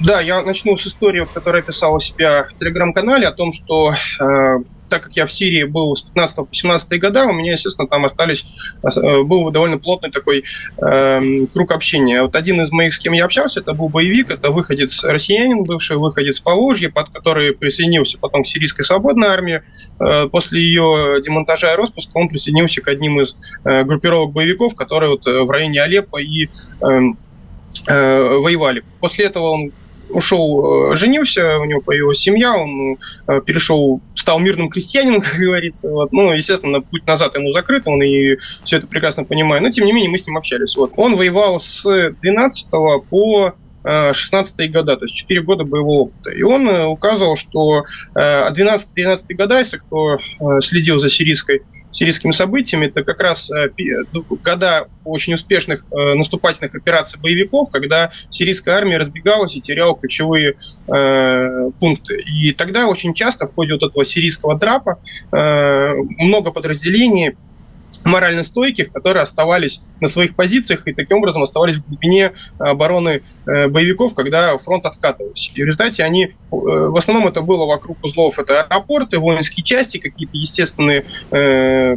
Да, 0.00 0.20
я 0.20 0.42
начну 0.42 0.76
с 0.76 0.84
истории, 0.88 1.24
которая 1.32 1.62
писала 1.62 2.00
себя 2.00 2.44
в 2.44 2.54
телеграм-канале 2.54 3.28
о 3.28 3.32
том, 3.32 3.52
что 3.52 3.92
э, 4.20 4.58
так 4.92 5.04
как 5.04 5.16
я 5.16 5.24
в 5.24 5.32
Сирии 5.32 5.64
был 5.64 5.96
с 5.96 6.02
15 6.02 6.36
по 6.36 6.48
17 6.50 7.00
года, 7.00 7.24
у 7.24 7.32
меня, 7.32 7.52
естественно, 7.52 7.88
там 7.88 8.04
остались, 8.04 8.44
э, 8.84 9.22
был 9.22 9.50
довольно 9.50 9.78
плотный 9.78 10.10
такой 10.10 10.44
э, 10.76 11.46
круг 11.50 11.72
общения. 11.72 12.20
Вот 12.20 12.36
один 12.36 12.60
из 12.60 12.70
моих, 12.70 12.92
с 12.92 12.98
кем 12.98 13.14
я 13.14 13.24
общался, 13.24 13.60
это 13.60 13.72
был 13.72 13.88
боевик, 13.88 14.30
это 14.30 14.50
выходец 14.50 15.02
россиянин, 15.02 15.62
бывший 15.62 15.96
выходец 15.96 16.40
Поволжья, 16.40 16.90
под 16.90 17.08
который 17.08 17.54
присоединился 17.54 18.18
потом 18.18 18.42
к 18.42 18.46
сирийской 18.46 18.82
свободной 18.82 19.28
армии. 19.28 19.62
Э, 19.98 20.28
после 20.30 20.60
ее 20.60 21.22
демонтажа 21.24 21.72
и 21.72 21.76
распуска 21.76 22.18
он 22.18 22.28
присоединился 22.28 22.82
к 22.82 22.88
одним 22.88 23.18
из 23.22 23.34
э, 23.64 23.84
группировок 23.84 24.32
боевиков, 24.32 24.74
которые 24.74 25.12
вот 25.12 25.26
э, 25.26 25.40
в 25.40 25.50
районе 25.50 25.80
Алеппо 25.80 26.18
и 26.18 26.48
э, 26.48 27.00
э, 27.86 28.36
воевали. 28.36 28.84
После 29.00 29.24
этого 29.24 29.52
он 29.52 29.72
ушел, 30.12 30.92
э, 30.92 30.94
женился, 30.94 31.58
у 31.58 31.64
него 31.64 31.80
появилась 31.80 32.18
семья, 32.18 32.54
он 32.54 32.98
э, 33.26 33.40
перешел, 33.44 34.00
стал 34.14 34.38
мирным 34.38 34.70
крестьянином, 34.70 35.20
как 35.22 35.34
говорится. 35.34 35.90
Вот. 35.90 36.12
Ну, 36.12 36.32
естественно, 36.32 36.80
путь 36.80 37.06
назад 37.06 37.34
ему 37.34 37.50
закрыт, 37.52 37.82
он 37.86 38.02
и 38.02 38.36
все 38.64 38.78
это 38.78 38.86
прекрасно 38.86 39.24
понимает. 39.24 39.62
Но, 39.62 39.70
тем 39.70 39.86
не 39.86 39.92
менее, 39.92 40.10
мы 40.10 40.18
с 40.18 40.26
ним 40.26 40.36
общались. 40.36 40.76
Вот. 40.76 40.92
Он 40.96 41.16
воевал 41.16 41.60
с 41.60 41.84
12 42.22 42.70
по 43.08 43.54
16-е 43.84 44.68
года, 44.68 44.96
то 44.96 45.04
есть 45.04 45.16
4 45.16 45.42
года 45.42 45.64
боевого 45.64 46.02
опыта. 46.02 46.30
И 46.30 46.42
он 46.42 46.68
э, 46.68 46.86
указывал, 46.86 47.36
что 47.36 47.84
12-13 48.14 49.34
года, 49.34 49.58
если 49.58 49.78
кто 49.78 50.18
следил 50.60 50.98
за 50.98 51.08
сирийской, 51.08 51.62
сирийскими 51.90 52.30
событиями, 52.30 52.86
это 52.86 53.02
как 53.02 53.20
раз 53.20 53.50
года 54.44 54.88
очень 55.04 55.34
успешных 55.34 55.84
наступательных 55.90 56.74
операций 56.74 57.20
боевиков, 57.20 57.70
когда 57.70 58.10
сирийская 58.30 58.76
армия 58.76 58.98
разбегалась 58.98 59.56
и 59.56 59.60
теряла 59.60 59.96
ключевые 59.98 60.54
э, 60.88 61.70
пункты. 61.78 62.20
И 62.20 62.52
тогда 62.52 62.86
очень 62.86 63.14
часто 63.14 63.46
в 63.46 63.54
ходе 63.54 63.74
вот 63.74 63.82
этого 63.82 64.04
сирийского 64.04 64.56
драпа 64.56 64.98
э, 65.32 65.94
много 66.18 66.50
подразделений 66.50 67.36
морально 68.04 68.42
стойких, 68.42 68.92
которые 68.92 69.22
оставались 69.22 69.80
на 70.00 70.08
своих 70.08 70.34
позициях 70.34 70.86
и 70.86 70.92
таким 70.92 71.18
образом 71.18 71.42
оставались 71.42 71.76
в 71.76 71.88
глубине 71.88 72.32
обороны 72.58 73.22
э, 73.46 73.68
боевиков, 73.68 74.14
когда 74.14 74.56
фронт 74.58 74.86
откатывался. 74.86 75.50
И 75.54 75.62
в 75.62 75.66
результате 75.66 76.04
они, 76.04 76.26
э, 76.26 76.30
в 76.50 76.96
основном 76.96 77.28
это 77.28 77.42
было 77.42 77.66
вокруг 77.66 78.02
узлов, 78.02 78.38
это 78.38 78.62
аэропорты, 78.62 79.18
воинские 79.18 79.64
части, 79.64 79.98
какие-то 79.98 80.36
естественные 80.36 81.04
э, 81.30 81.96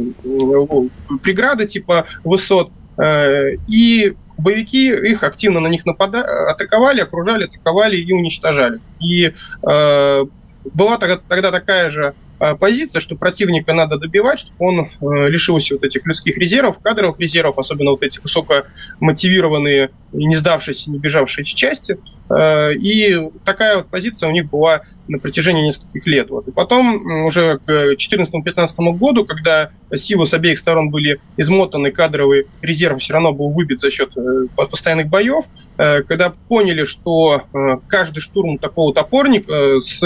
преграды 1.22 1.66
типа 1.66 2.06
высот, 2.24 2.70
э, 2.98 3.56
и 3.68 4.14
боевики 4.38 4.88
их 4.88 5.22
активно 5.22 5.60
на 5.60 5.68
них 5.68 5.86
напада... 5.86 6.22
атаковали, 6.50 7.00
окружали, 7.00 7.44
атаковали 7.44 7.96
и 7.96 8.12
уничтожали. 8.12 8.80
И 9.00 9.32
э, 9.66 10.24
была 10.72 10.98
тогда, 10.98 11.18
тогда 11.28 11.50
такая 11.50 11.90
же 11.90 12.14
позиция, 12.38 13.00
что 13.00 13.16
противника 13.16 13.72
надо 13.72 13.96
добивать, 13.98 14.40
чтобы 14.40 14.56
он 14.58 14.80
э, 14.80 15.28
лишился 15.28 15.74
вот 15.74 15.84
этих 15.84 16.06
людских 16.06 16.36
резервов, 16.36 16.78
кадровых 16.80 17.18
резервов, 17.18 17.58
особенно 17.58 17.92
вот 17.92 18.02
эти 18.02 18.20
высокомотивированные, 18.20 19.90
не 20.12 20.34
сдавшиеся, 20.34 20.90
не 20.90 20.98
бежавшие 20.98 21.44
части. 21.44 21.98
Э, 22.28 22.74
и 22.74 23.30
такая 23.44 23.78
вот 23.78 23.88
позиция 23.88 24.28
у 24.28 24.32
них 24.32 24.50
была 24.50 24.82
на 25.08 25.18
протяжении 25.18 25.62
нескольких 25.62 26.06
лет. 26.06 26.30
Вот. 26.30 26.48
И 26.48 26.52
потом 26.52 27.24
уже 27.24 27.58
к 27.58 27.94
2014-2015 27.94 28.98
году, 28.98 29.24
когда 29.24 29.70
силы 29.94 30.26
с 30.26 30.34
обеих 30.34 30.58
сторон 30.58 30.90
были 30.90 31.20
измотаны, 31.36 31.90
кадровый 31.90 32.46
резерв 32.60 33.00
все 33.00 33.14
равно 33.14 33.32
был 33.32 33.48
выбит 33.48 33.80
за 33.80 33.90
счет 33.90 34.10
э, 34.16 34.46
постоянных 34.56 35.08
боев, 35.08 35.44
когда 35.76 36.32
поняли, 36.48 36.84
что 36.84 37.42
каждый 37.88 38.20
штурм 38.20 38.58
такого 38.58 38.92
топорника 38.92 39.78
с 39.78 40.02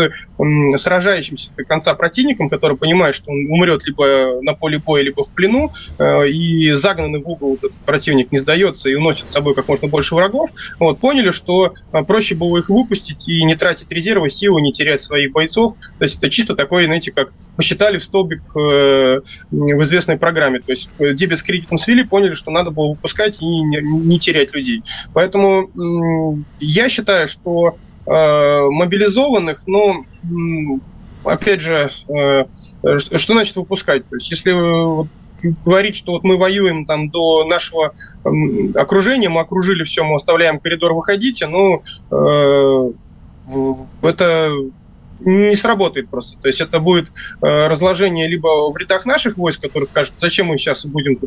сражающимся 0.76 1.52
до 1.56 1.64
конца 1.64 1.94
противника 1.94 2.19
противником, 2.20 2.50
который 2.50 2.76
понимает, 2.76 3.14
что 3.14 3.30
он 3.30 3.46
умрет 3.46 3.86
либо 3.86 4.40
на 4.42 4.54
поле 4.54 4.78
боя, 4.78 5.02
либо 5.02 5.22
в 5.22 5.32
плену, 5.32 5.72
э, 5.98 6.28
и 6.28 6.72
загнанный 6.72 7.20
в 7.20 7.28
угол 7.28 7.54
этот 7.54 7.72
противник 7.86 8.30
не 8.32 8.38
сдается 8.38 8.90
и 8.90 8.94
уносит 8.94 9.28
с 9.28 9.32
собой 9.32 9.54
как 9.54 9.68
можно 9.68 9.88
больше 9.88 10.14
врагов, 10.14 10.50
вот, 10.78 11.00
поняли, 11.00 11.30
что 11.30 11.72
э, 11.92 12.02
проще 12.04 12.34
было 12.34 12.58
их 12.58 12.68
выпустить 12.68 13.26
и 13.28 13.42
не 13.44 13.56
тратить 13.56 13.90
резервы, 13.90 14.28
силы, 14.28 14.60
не 14.60 14.72
терять 14.72 15.00
своих 15.00 15.32
бойцов. 15.32 15.74
То 15.98 16.04
есть 16.04 16.18
это 16.18 16.28
чисто 16.28 16.54
такое, 16.54 16.84
знаете, 16.84 17.10
как 17.10 17.32
посчитали 17.56 17.98
в 17.98 18.04
столбик 18.04 18.42
э, 18.56 19.20
в 19.50 19.82
известной 19.82 20.18
программе. 20.18 20.60
То 20.60 20.72
есть 20.72 20.90
дебет 20.98 21.38
с 21.38 21.42
кредитом 21.42 21.78
свели, 21.78 22.04
поняли, 22.04 22.34
что 22.34 22.50
надо 22.50 22.70
было 22.70 22.90
выпускать 22.90 23.40
и 23.40 23.46
не, 23.46 24.18
терять 24.18 24.54
людей. 24.54 24.82
Поэтому 25.14 26.44
я 26.58 26.88
считаю, 26.88 27.26
что 27.28 27.76
мобилизованных, 28.06 29.66
ну, 29.66 30.04
опять 31.24 31.60
же, 31.60 31.90
э, 32.08 32.44
что 32.98 33.32
значит 33.32 33.56
выпускать? 33.56 34.08
То 34.08 34.16
есть, 34.16 34.30
если 34.30 34.52
говорить, 35.64 35.96
что 35.96 36.12
вот 36.12 36.24
мы 36.24 36.36
воюем 36.36 36.86
там 36.86 37.10
до 37.10 37.44
нашего 37.44 37.92
окружения, 38.74 39.28
мы 39.28 39.40
окружили 39.40 39.84
все, 39.84 40.04
мы 40.04 40.16
оставляем 40.16 40.60
коридор, 40.60 40.92
выходите, 40.92 41.46
ну, 41.46 41.82
э, 42.10 42.92
это 44.02 44.52
не 45.20 45.54
сработает 45.56 46.08
просто. 46.08 46.38
То 46.40 46.48
есть 46.48 46.60
это 46.60 46.80
будет 46.80 47.08
э, 47.08 47.66
разложение 47.66 48.28
либо 48.28 48.70
в 48.70 48.76
рядах 48.76 49.06
наших 49.06 49.36
войск, 49.36 49.62
которые 49.62 49.88
скажут, 49.88 50.14
зачем 50.16 50.46
мы 50.46 50.58
сейчас 50.58 50.86
будем 50.86 51.18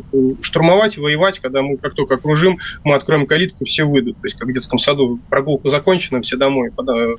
штурмовать, 0.42 0.98
воевать, 0.98 1.38
когда 1.38 1.62
мы 1.62 1.76
как 1.76 1.94
только 1.94 2.14
окружим, 2.14 2.58
мы 2.84 2.94
откроем 2.94 3.26
калитку, 3.26 3.64
все 3.64 3.84
выйдут. 3.84 4.16
То 4.20 4.26
есть 4.26 4.38
как 4.38 4.48
в 4.48 4.52
детском 4.52 4.78
саду 4.78 5.18
прогулка 5.30 5.70
закончена, 5.70 6.22
все 6.22 6.36
домой, 6.36 6.70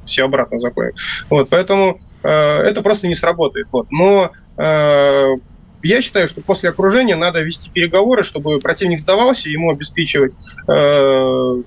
все 0.05 0.25
обратно 0.25 0.59
заходят. 0.59 0.95
Вот, 1.29 1.49
поэтому 1.49 1.99
э, 2.23 2.29
это 2.29 2.81
просто 2.81 3.07
не 3.07 3.15
сработает. 3.15 3.67
Вот. 3.71 3.87
Но 3.91 4.31
э, 4.57 5.35
я 5.83 6.01
считаю, 6.01 6.27
что 6.27 6.41
после 6.41 6.69
окружения 6.69 7.15
надо 7.15 7.41
вести 7.41 7.69
переговоры, 7.69 8.23
чтобы 8.23 8.59
противник 8.59 8.99
сдавался, 8.99 9.49
ему 9.49 9.69
обеспечивать 9.69 10.33
э, 10.67 11.61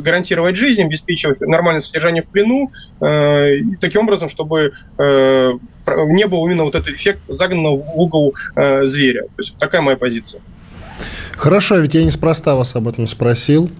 гарантировать 0.00 0.56
жизнь, 0.56 0.82
обеспечивать 0.82 1.40
нормальное 1.40 1.80
содержание 1.80 2.22
в 2.22 2.28
плену, 2.28 2.70
э, 3.00 3.60
таким 3.80 4.02
образом, 4.02 4.28
чтобы 4.28 4.72
э, 4.98 5.52
не 5.86 6.26
был 6.26 6.46
именно 6.46 6.64
вот 6.64 6.74
этот 6.74 6.88
эффект 6.88 7.20
загнанного 7.28 7.76
в 7.76 7.98
угол 7.98 8.34
э, 8.56 8.84
зверя. 8.84 9.22
То 9.22 9.38
есть 9.38 9.56
такая 9.58 9.82
моя 9.82 9.96
позиция. 9.96 10.40
Хорошо, 11.32 11.78
ведь 11.78 11.94
я 11.94 12.04
неспроста 12.04 12.54
вас 12.54 12.76
об 12.76 12.88
этом 12.88 13.06
спросил. 13.06 13.70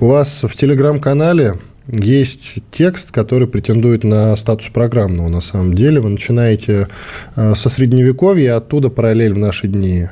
У 0.00 0.08
вас 0.08 0.44
в 0.44 0.54
телеграм-канале 0.54 1.54
есть 1.88 2.58
текст, 2.70 3.10
который 3.10 3.48
претендует 3.48 4.04
на 4.04 4.36
статус 4.36 4.68
программного 4.68 5.28
на 5.28 5.40
самом 5.40 5.74
деле. 5.74 6.00
Вы 6.00 6.10
начинаете 6.10 6.88
со 7.34 7.68
средневековья, 7.68 8.56
оттуда 8.56 8.90
параллель 8.90 9.32
в 9.32 9.38
наши 9.38 9.66
дни 9.66 10.08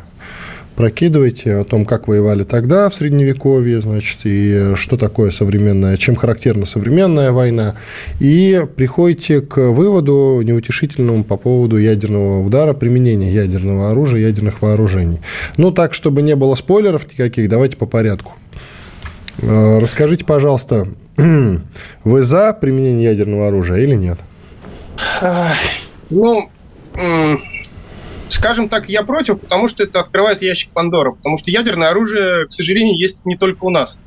прокидывайте 0.79 1.57
о 1.57 1.65
том, 1.65 1.85
как 1.85 2.07
воевали 2.07 2.45
тогда 2.45 2.89
в 2.89 2.95
Средневековье, 2.95 3.81
значит, 3.81 4.21
и 4.23 4.77
что 4.77 4.97
такое 4.97 5.33
современная, 5.33 5.97
чем 5.97 6.15
характерна 6.15 6.67
современная 6.67 7.33
война, 7.33 7.75
и 8.21 8.65
приходите 8.77 9.41
к 9.41 9.57
выводу 9.57 10.41
неутешительному 10.45 11.25
по 11.25 11.37
поводу 11.37 11.79
ядерного 11.79 12.47
удара, 12.47 12.75
применения 12.75 13.33
ядерного 13.33 13.91
оружия, 13.91 14.21
ядерных 14.21 14.63
вооружений. 14.63 15.19
Ну, 15.57 15.73
так, 15.73 15.95
чтобы 15.95 16.23
не 16.23 16.37
было 16.37 16.55
спойлеров 16.55 17.11
никаких, 17.11 17.49
давайте 17.49 17.77
по 17.77 17.87
порядку. 17.87 18.35
Э, 19.43 19.81
расскажите, 19.81 20.25
пожалуйста, 20.25 20.87
вы 22.05 22.23
за 22.23 22.53
применение 22.53 23.11
ядерного 23.11 23.49
оружия 23.49 23.79
или 23.79 23.97
нет? 23.97 24.21
Ну, 26.11 26.49
Скажем 28.29 28.69
так, 28.69 28.89
я 28.89 29.03
против, 29.03 29.41
потому 29.41 29.69
что 29.69 29.85
это 29.85 30.01
открывает 30.01 30.43
ящик 30.43 30.71
Пандора, 30.71 31.13
потому 31.13 31.39
что 31.39 31.51
ядерное 31.51 31.89
оружие, 31.89 32.47
к 32.47 32.53
сожалению, 32.53 32.99
есть 32.99 33.25
не 33.25 33.37
только 33.37 33.65
у 33.65 33.71
нас. 33.71 33.99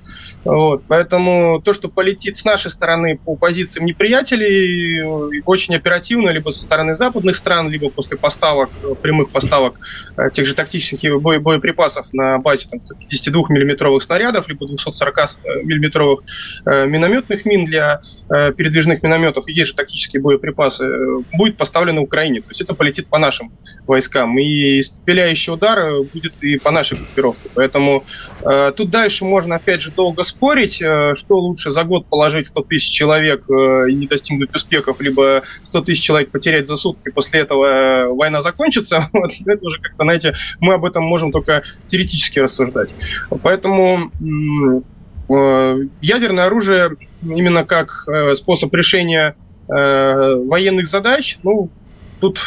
Вот, 0.44 0.84
поэтому 0.88 1.62
то, 1.64 1.74
что 1.74 1.88
полетит 1.90 2.38
с 2.38 2.46
нашей 2.46 2.72
стороны 2.72 3.18
по 3.18 3.36
позициям 3.36 3.86
неприятелей, 3.86 5.42
очень 5.46 5.76
оперативно, 5.76 6.30
либо 6.30 6.50
со 6.52 6.62
стороны 6.62 6.94
западных 6.94 7.36
стран, 7.36 7.70
либо 7.70 7.90
после 7.90 8.18
поставок, 8.18 8.70
прямых 9.02 9.30
поставок 9.30 9.76
э, 10.18 10.30
тех 10.32 10.46
же 10.46 10.54
тактических 10.54 11.22
бо 11.22 11.40
боеприпасов 11.40 12.14
на 12.14 12.38
базе 12.40 12.68
там, 12.70 12.80
152 12.80 13.44
миллиметровых 13.50 14.04
снарядов, 14.04 14.48
либо 14.48 14.68
240 14.68 15.18
э, 15.18 15.22
э, 15.54 16.86
минометных 16.88 17.46
мин 17.46 17.66
для 17.66 18.02
передвижных 18.30 19.04
минометов, 19.04 19.48
есть 19.48 19.70
же 19.70 19.76
тактические 19.76 20.22
боеприпасы, 20.22 20.88
будет 21.34 21.58
поставлено 21.58 22.02
Украине. 22.02 22.42
То 22.42 22.50
есть 22.50 22.62
это 22.62 22.74
полетит 22.74 23.08
по 23.08 23.18
нашим 23.18 23.52
войскам. 23.86 24.11
И 24.16 24.80
испепеляющий 24.80 25.54
удар 25.54 26.02
будет 26.14 26.42
и 26.44 26.58
по 26.58 26.72
нашей 26.72 26.98
группировке. 26.98 27.50
Поэтому 27.56 28.04
э, 28.42 28.72
тут 28.76 28.90
дальше 28.90 29.26
можно, 29.26 29.56
опять 29.56 29.82
же, 29.82 29.92
долго 29.92 30.24
спорить, 30.24 30.82
э, 30.82 31.14
что 31.16 31.38
лучше 31.38 31.72
за 31.72 31.84
год 31.84 32.08
положить 32.08 32.48
100 32.48 32.62
тысяч 32.64 32.92
человек 32.92 33.50
э, 33.50 33.90
и 33.90 33.94
не 33.94 34.08
достигнуть 34.08 34.54
успехов, 34.56 35.02
либо 35.02 35.44
100 35.64 35.82
тысяч 35.82 36.02
человек 36.04 36.32
потерять 36.32 36.68
за 36.68 36.76
сутки, 36.76 37.10
после 37.10 37.42
этого 37.42 37.66
э, 37.66 38.08
война 38.08 38.42
закончится. 38.42 39.10
Вот, 39.22 39.32
это 39.46 39.66
уже 39.68 39.80
как-то, 39.80 40.04
знаете, 40.04 40.34
мы 40.60 40.74
об 40.74 40.86
этом 40.86 41.04
можем 41.04 41.32
только 41.32 41.64
теоретически 41.88 42.40
рассуждать. 42.40 42.94
Поэтому 43.44 44.12
ядерное 46.02 46.46
оружие 46.46 46.96
именно 47.22 47.64
как 47.64 48.08
способ 48.36 48.74
решения 48.74 49.36
военных 49.68 50.88
задач, 50.88 51.38
ну, 51.44 51.70
тут 52.20 52.40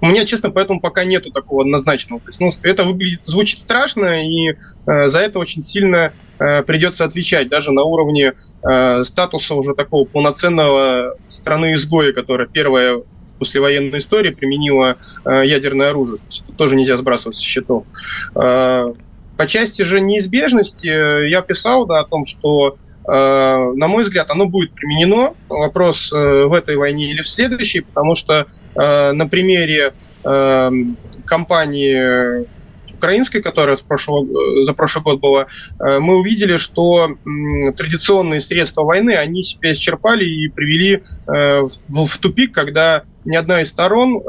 у 0.00 0.06
меня, 0.06 0.24
честно, 0.24 0.50
поэтому 0.50 0.80
пока 0.80 1.04
нету 1.04 1.30
такого 1.30 1.62
однозначного. 1.62 2.20
То 2.20 2.32
ну, 2.38 2.50
это 2.62 2.84
выглядит, 2.84 3.22
звучит 3.24 3.60
страшно, 3.60 4.24
и 4.24 4.50
э, 4.86 5.08
за 5.08 5.20
это 5.20 5.38
очень 5.38 5.62
сильно 5.62 6.12
э, 6.38 6.62
придется 6.62 7.04
отвечать, 7.04 7.48
даже 7.48 7.72
на 7.72 7.82
уровне 7.82 8.34
э, 8.62 9.02
статуса 9.02 9.54
уже 9.54 9.74
такого 9.74 10.04
полноценного 10.04 11.16
страны-изгоя, 11.28 12.12
которая 12.12 12.46
первая 12.46 13.02
послевоенной 13.38 13.98
истории 13.98 14.30
применила 14.30 14.96
э, 15.24 15.42
ядерное 15.46 15.90
оружие. 15.90 16.18
То 16.18 16.24
есть 16.28 16.44
это 16.44 16.52
тоже 16.52 16.76
нельзя 16.76 16.96
сбрасывать 16.96 17.36
со 17.36 17.44
счетов. 17.44 17.84
Э, 18.34 18.92
по 19.36 19.46
части 19.46 19.82
же 19.82 20.00
неизбежности 20.00 20.88
э, 20.88 21.28
я 21.28 21.42
писал 21.42 21.86
да, 21.86 22.00
о 22.00 22.04
том, 22.04 22.24
что 22.24 22.76
на 23.08 23.88
мой 23.88 24.02
взгляд, 24.02 24.30
оно 24.30 24.44
будет 24.46 24.72
применено. 24.72 25.34
Вопрос 25.48 26.12
э, 26.12 26.44
в 26.44 26.52
этой 26.52 26.76
войне 26.76 27.10
или 27.10 27.22
в 27.22 27.28
следующей, 27.28 27.80
потому 27.80 28.14
что 28.14 28.46
э, 28.74 29.12
на 29.12 29.26
примере 29.26 29.94
компании 31.24 32.44
украинской, 32.92 33.40
которая 33.40 33.76
с 33.76 33.80
прошлого, 33.80 34.64
за 34.64 34.74
прошлый 34.74 35.04
год 35.04 35.20
была, 35.20 35.46
мы 35.78 36.16
увидели, 36.16 36.56
что 36.56 37.16
традиционные 37.76 38.40
средства 38.40 38.82
войны, 38.82 39.12
они 39.12 39.42
себя 39.42 39.72
исчерпали 39.72 40.24
и 40.24 40.48
привели 40.48 41.04
в 41.26 42.18
тупик, 42.18 42.52
когда 42.52 43.04
ни 43.24 43.36
одна 43.36 43.62
из 43.62 43.68
сторон 43.68 44.20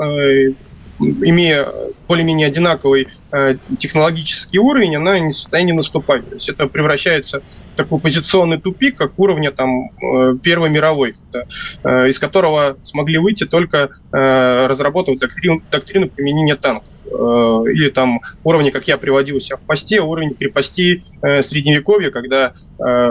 имея 0.99 1.67
более-менее 2.07 2.47
одинаковый 2.47 3.07
э, 3.31 3.55
технологический 3.77 4.59
уровень, 4.59 4.95
она 4.95 5.19
не 5.19 5.29
в 5.29 5.35
состоянии 5.35 5.71
наступать. 5.71 6.27
То 6.27 6.35
есть 6.35 6.49
это 6.49 6.67
превращается 6.67 7.41
в 7.68 7.68
такой 7.79 7.99
позиционный 7.99 8.59
тупик, 8.59 8.97
как 8.97 9.17
уровня 9.17 9.51
там, 9.51 9.91
э, 10.01 10.35
Первой 10.43 10.69
мировой, 10.69 11.13
э, 11.33 12.09
из 12.09 12.19
которого 12.19 12.77
смогли 12.83 13.17
выйти 13.17 13.45
только 13.45 13.89
э, 14.11 14.67
разработав 14.67 15.17
доктрину, 15.17 15.61
доктрину 15.71 16.09
применения 16.09 16.55
танков. 16.55 16.89
Или 17.09 17.89
там 17.89 18.21
уровни, 18.43 18.69
как 18.69 18.87
я 18.87 18.97
приводил 18.97 19.39
себя 19.39 19.55
в 19.55 19.61
посте, 19.61 19.99
уровень 20.01 20.35
крепостей 20.35 21.01
Средневековья, 21.21 22.11
когда 22.11 22.53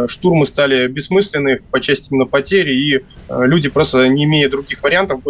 штурмы 0.06 0.46
стали 0.46 0.86
бессмысленны 0.86 1.58
по 1.72 1.80
части 1.80 2.10
именно 2.10 2.26
потери, 2.26 2.74
и 2.74 3.04
люди 3.28 3.68
просто, 3.68 4.06
не 4.06 4.24
имея 4.24 4.48
других 4.48 4.84
вариантов, 4.84 5.22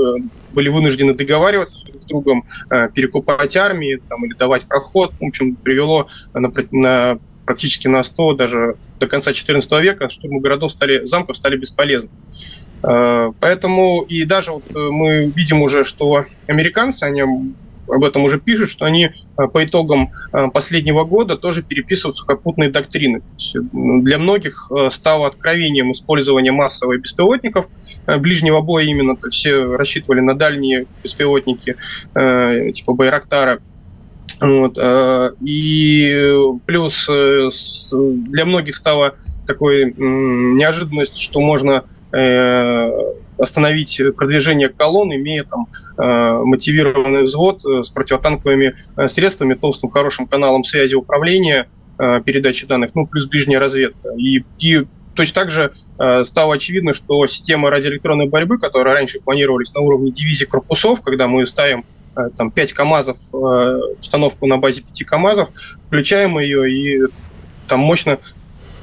были 0.52 0.68
вынуждены 0.68 1.14
договариваться 1.14 1.86
друг 1.86 2.02
с 2.02 2.04
другом, 2.04 2.44
перекупать 2.94 3.56
армии 3.56 4.02
там, 4.06 4.26
или 4.26 4.34
давать 4.34 4.68
проход. 4.68 5.12
В 5.18 5.24
общем, 5.24 5.54
привело 5.56 6.08
на, 6.34 6.52
на 6.70 7.18
практически 7.48 7.88
на 7.88 8.02
100, 8.02 8.34
даже 8.34 8.76
до 9.00 9.06
конца 9.06 9.30
XIV 9.30 9.80
века 9.80 10.10
штурмы 10.10 10.40
городов 10.40 10.70
стали, 10.70 11.06
замков 11.06 11.34
стали 11.34 11.56
бесполезны. 11.56 12.10
Э, 12.82 13.32
поэтому 13.40 14.02
и 14.02 14.24
даже 14.26 14.52
вот 14.52 14.64
э, 14.70 14.78
мы 14.78 15.32
видим 15.34 15.62
уже, 15.62 15.82
что 15.82 16.26
американцы, 16.46 17.04
они 17.04 17.22
об 17.22 18.04
этом 18.04 18.24
уже 18.24 18.38
пишут, 18.38 18.68
что 18.68 18.84
они 18.84 19.06
э, 19.06 19.46
по 19.50 19.64
итогам 19.64 20.10
последнего 20.52 21.04
года 21.04 21.38
тоже 21.38 21.62
переписывают 21.62 22.18
сухопутные 22.18 22.70
доктрины. 22.70 23.22
Для 23.72 24.18
многих 24.18 24.70
стало 24.90 25.26
откровением 25.26 25.92
использование 25.92 26.52
массовых 26.52 27.00
беспилотников 27.00 27.66
ближнего 28.06 28.60
боя 28.60 28.84
именно. 28.84 29.16
Все 29.30 29.74
рассчитывали 29.74 30.20
на 30.20 30.34
дальние 30.34 30.84
беспилотники 31.02 31.76
типа 32.12 32.92
Байрактара 32.92 33.60
вот. 34.40 34.78
Э, 34.78 35.30
и 35.40 36.36
плюс 36.66 37.08
э, 37.10 37.48
для 37.92 38.44
многих 38.44 38.76
стало 38.76 39.14
такой 39.46 39.94
неожиданностью, 39.96 41.20
что 41.20 41.40
можно 41.40 41.84
э, 42.12 42.90
остановить 43.38 44.00
продвижение 44.16 44.68
колонн, 44.68 45.14
имея 45.14 45.44
там 45.44 45.68
мотивированный 45.96 47.22
взвод 47.22 47.64
с 47.64 47.88
противотанковыми 47.88 48.74
средствами, 49.06 49.54
толстым 49.54 49.90
хорошим 49.90 50.26
каналом 50.26 50.64
связи 50.64 50.96
управления, 50.96 51.68
передачи 51.96 52.66
данных, 52.66 52.96
ну, 52.96 53.06
плюс 53.06 53.26
ближняя 53.26 53.60
разведка. 53.60 54.10
И, 54.16 54.42
и 54.58 54.86
Точно 55.18 55.34
так 55.34 55.50
же 55.50 55.72
э, 55.98 56.22
стало 56.22 56.54
очевидно, 56.54 56.92
что 56.92 57.26
система 57.26 57.70
радиоэлектронной 57.70 58.28
борьбы, 58.28 58.56
которые 58.56 58.94
раньше 58.94 59.18
планировались 59.18 59.74
на 59.74 59.80
уровне 59.80 60.12
дивизий 60.12 60.46
корпусов, 60.46 61.02
когда 61.02 61.26
мы 61.26 61.44
ставим 61.44 61.84
э, 62.14 62.30
там 62.36 62.52
5 62.52 62.72
КАМАЗов, 62.72 63.18
э, 63.32 63.36
установку 64.00 64.46
на 64.46 64.58
базе 64.58 64.82
5 64.82 65.02
КАМАЗов, 65.04 65.48
включаем 65.84 66.38
ее 66.38 66.70
и 66.70 67.00
там 67.66 67.80
мощно 67.80 68.20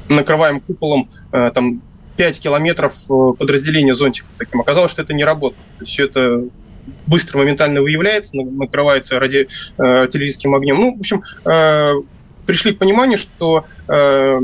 накрываем 0.09 0.59
куполом 0.59 1.09
э, 1.31 1.51
там 1.55 1.81
5 2.17 2.41
километров 2.41 2.93
э, 3.09 3.33
подразделения 3.39 3.93
зонтиков 3.93 4.29
таким. 4.37 4.59
Оказалось, 4.59 4.91
что 4.91 5.03
это 5.03 5.13
не 5.13 5.23
работает. 5.23 5.63
Все 5.85 6.03
это 6.03 6.43
быстро, 7.07 7.37
моментально 7.37 7.81
выявляется, 7.81 8.35
накрывается 8.35 9.21
ради, 9.21 9.47
э, 9.77 9.81
артиллерийским 9.81 10.53
огнем. 10.53 10.81
Ну, 10.81 10.97
в 10.97 10.99
общем, 10.99 11.23
э, 11.45 11.93
пришли 12.45 12.73
к 12.73 12.77
пониманию, 12.77 13.17
что 13.17 13.63
э, 13.87 14.41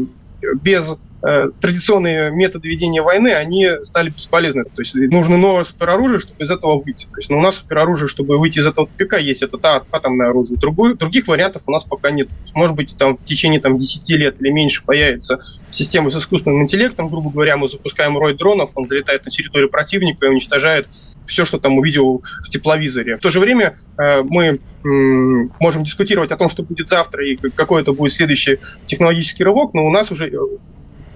без 0.62 0.98
традиционные 1.22 2.32
методы 2.32 2.68
ведения 2.68 3.02
войны, 3.02 3.34
они 3.34 3.70
стали 3.82 4.10
бесполезны. 4.10 4.64
То 4.64 4.80
есть 4.82 4.96
нужно 4.96 5.38
новое 5.38 5.64
супероружие, 5.64 6.20
чтобы 6.20 6.44
из 6.44 6.50
этого 6.50 6.80
выйти. 6.80 7.06
То 7.06 7.18
есть 7.18 7.30
ну, 7.30 7.38
у 7.38 7.42
нас 7.42 7.58
супероружие, 7.58 8.08
чтобы 8.08 8.38
выйти 8.38 8.60
из 8.60 8.68
этого 8.68 8.88
тупика, 8.88 9.18
есть 9.18 9.44
это 9.44 9.58
та, 9.58 9.84
атомное 9.92 10.30
оружие. 10.30 10.58
Другой, 10.58 10.96
других 10.96 11.28
вариантов 11.28 11.64
у 11.68 11.72
нас 11.72 11.84
пока 11.84 12.10
нет. 12.10 12.28
Может 12.56 12.76
быть, 12.76 12.96
там 12.98 13.18
в 13.18 13.26
течение 13.26 13.60
там, 13.60 13.78
10 13.78 14.10
лет 14.10 14.42
или 14.42 14.50
меньше 14.50 14.84
появится 14.84 15.40
система 15.70 16.10
с 16.10 16.18
искусственным 16.18 16.64
интеллектом. 16.64 17.10
Грубо 17.10 17.30
говоря, 17.30 17.58
мы 17.58 17.68
запускаем 17.68 18.18
рой 18.18 18.36
дронов, 18.36 18.72
он 18.76 18.88
залетает 18.88 19.24
на 19.26 19.32
территорию 19.32 19.70
противника 19.70 20.26
и 20.26 20.30
уничтожает 20.30 20.88
все, 21.28 21.46
что 21.46 21.60
там 21.60 21.78
увидел 21.78 22.24
в 22.44 22.50
тепловизоре. 22.50 23.18
В 23.18 23.22
то 23.22 23.30
же 23.30 23.40
время 23.40 23.76
э, 23.98 24.22
мы 24.24 24.60
можем 24.84 25.84
дискутировать 25.84 26.32
о 26.32 26.38
том, 26.38 26.50
что 26.50 26.64
будет 26.64 26.90
завтра 26.90 27.26
и 27.26 27.36
какой 27.36 27.82
это 27.84 27.94
будет 27.94 28.12
следующий 28.12 28.58
технологический 28.86 29.44
рывок, 29.44 29.74
но 29.74 29.86
у 29.86 29.92
нас 29.92 30.12
уже 30.12 30.28
э, 30.28 30.38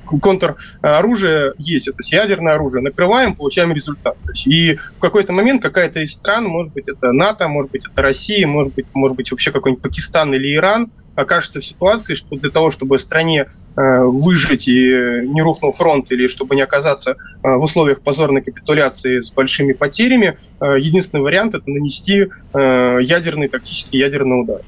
контроружие 0.06 1.53
есть, 1.58 1.86
то 1.86 1.95
есть 1.97 2.12
ядерное 2.12 2.53
оружие, 2.53 2.82
накрываем, 2.82 3.36
получаем 3.36 3.72
результат. 3.72 4.16
То 4.24 4.32
есть, 4.32 4.47
и 4.47 4.76
в 4.95 4.99
какой-то 4.99 5.34
момент 5.34 5.62
какая-то 5.62 5.99
из 5.99 6.12
стран, 6.12 6.45
может 6.45 6.74
быть, 6.74 6.88
это 6.88 7.12
НАТО, 7.12 7.47
может 7.47 7.72
быть, 7.72 7.86
это 7.86 8.01
Россия, 8.01 8.47
может 8.47 8.74
быть, 8.74 8.86
может 8.93 9.18
быть 9.18 9.32
вообще 9.32 9.51
какой-нибудь 9.51 9.84
Пакистан 9.84 10.34
или 10.34 10.56
Иран, 10.56 10.91
окажется 11.16 11.62
в 11.62 11.66
ситуации, 11.66 12.14
что 12.14 12.36
для 12.36 12.49
того, 12.49 12.70
чтобы 12.70 12.99
стране 12.99 13.47
э, 13.76 13.99
выжить 14.03 14.68
и 14.68 15.22
не 15.24 15.41
рухнул 15.41 15.72
фронт, 15.72 16.12
или 16.12 16.28
чтобы 16.28 16.56
не 16.56 16.62
оказаться 16.62 17.12
э, 17.12 17.16
в 17.41 17.64
условиях 17.64 18.01
позорной 18.01 18.41
капитуляции 18.41 19.22
с 19.22 19.32
большими 19.32 19.74
потерями, 19.74 20.38
э, 20.60 20.76
единственный 20.80 21.22
вариант– 21.22 21.53
это 21.56 21.72
нанести 21.72 22.28
э, 22.53 22.99
ядерный, 23.01 23.47
тактический 23.47 23.99
ядерный 23.99 24.41
удар. 24.41 24.62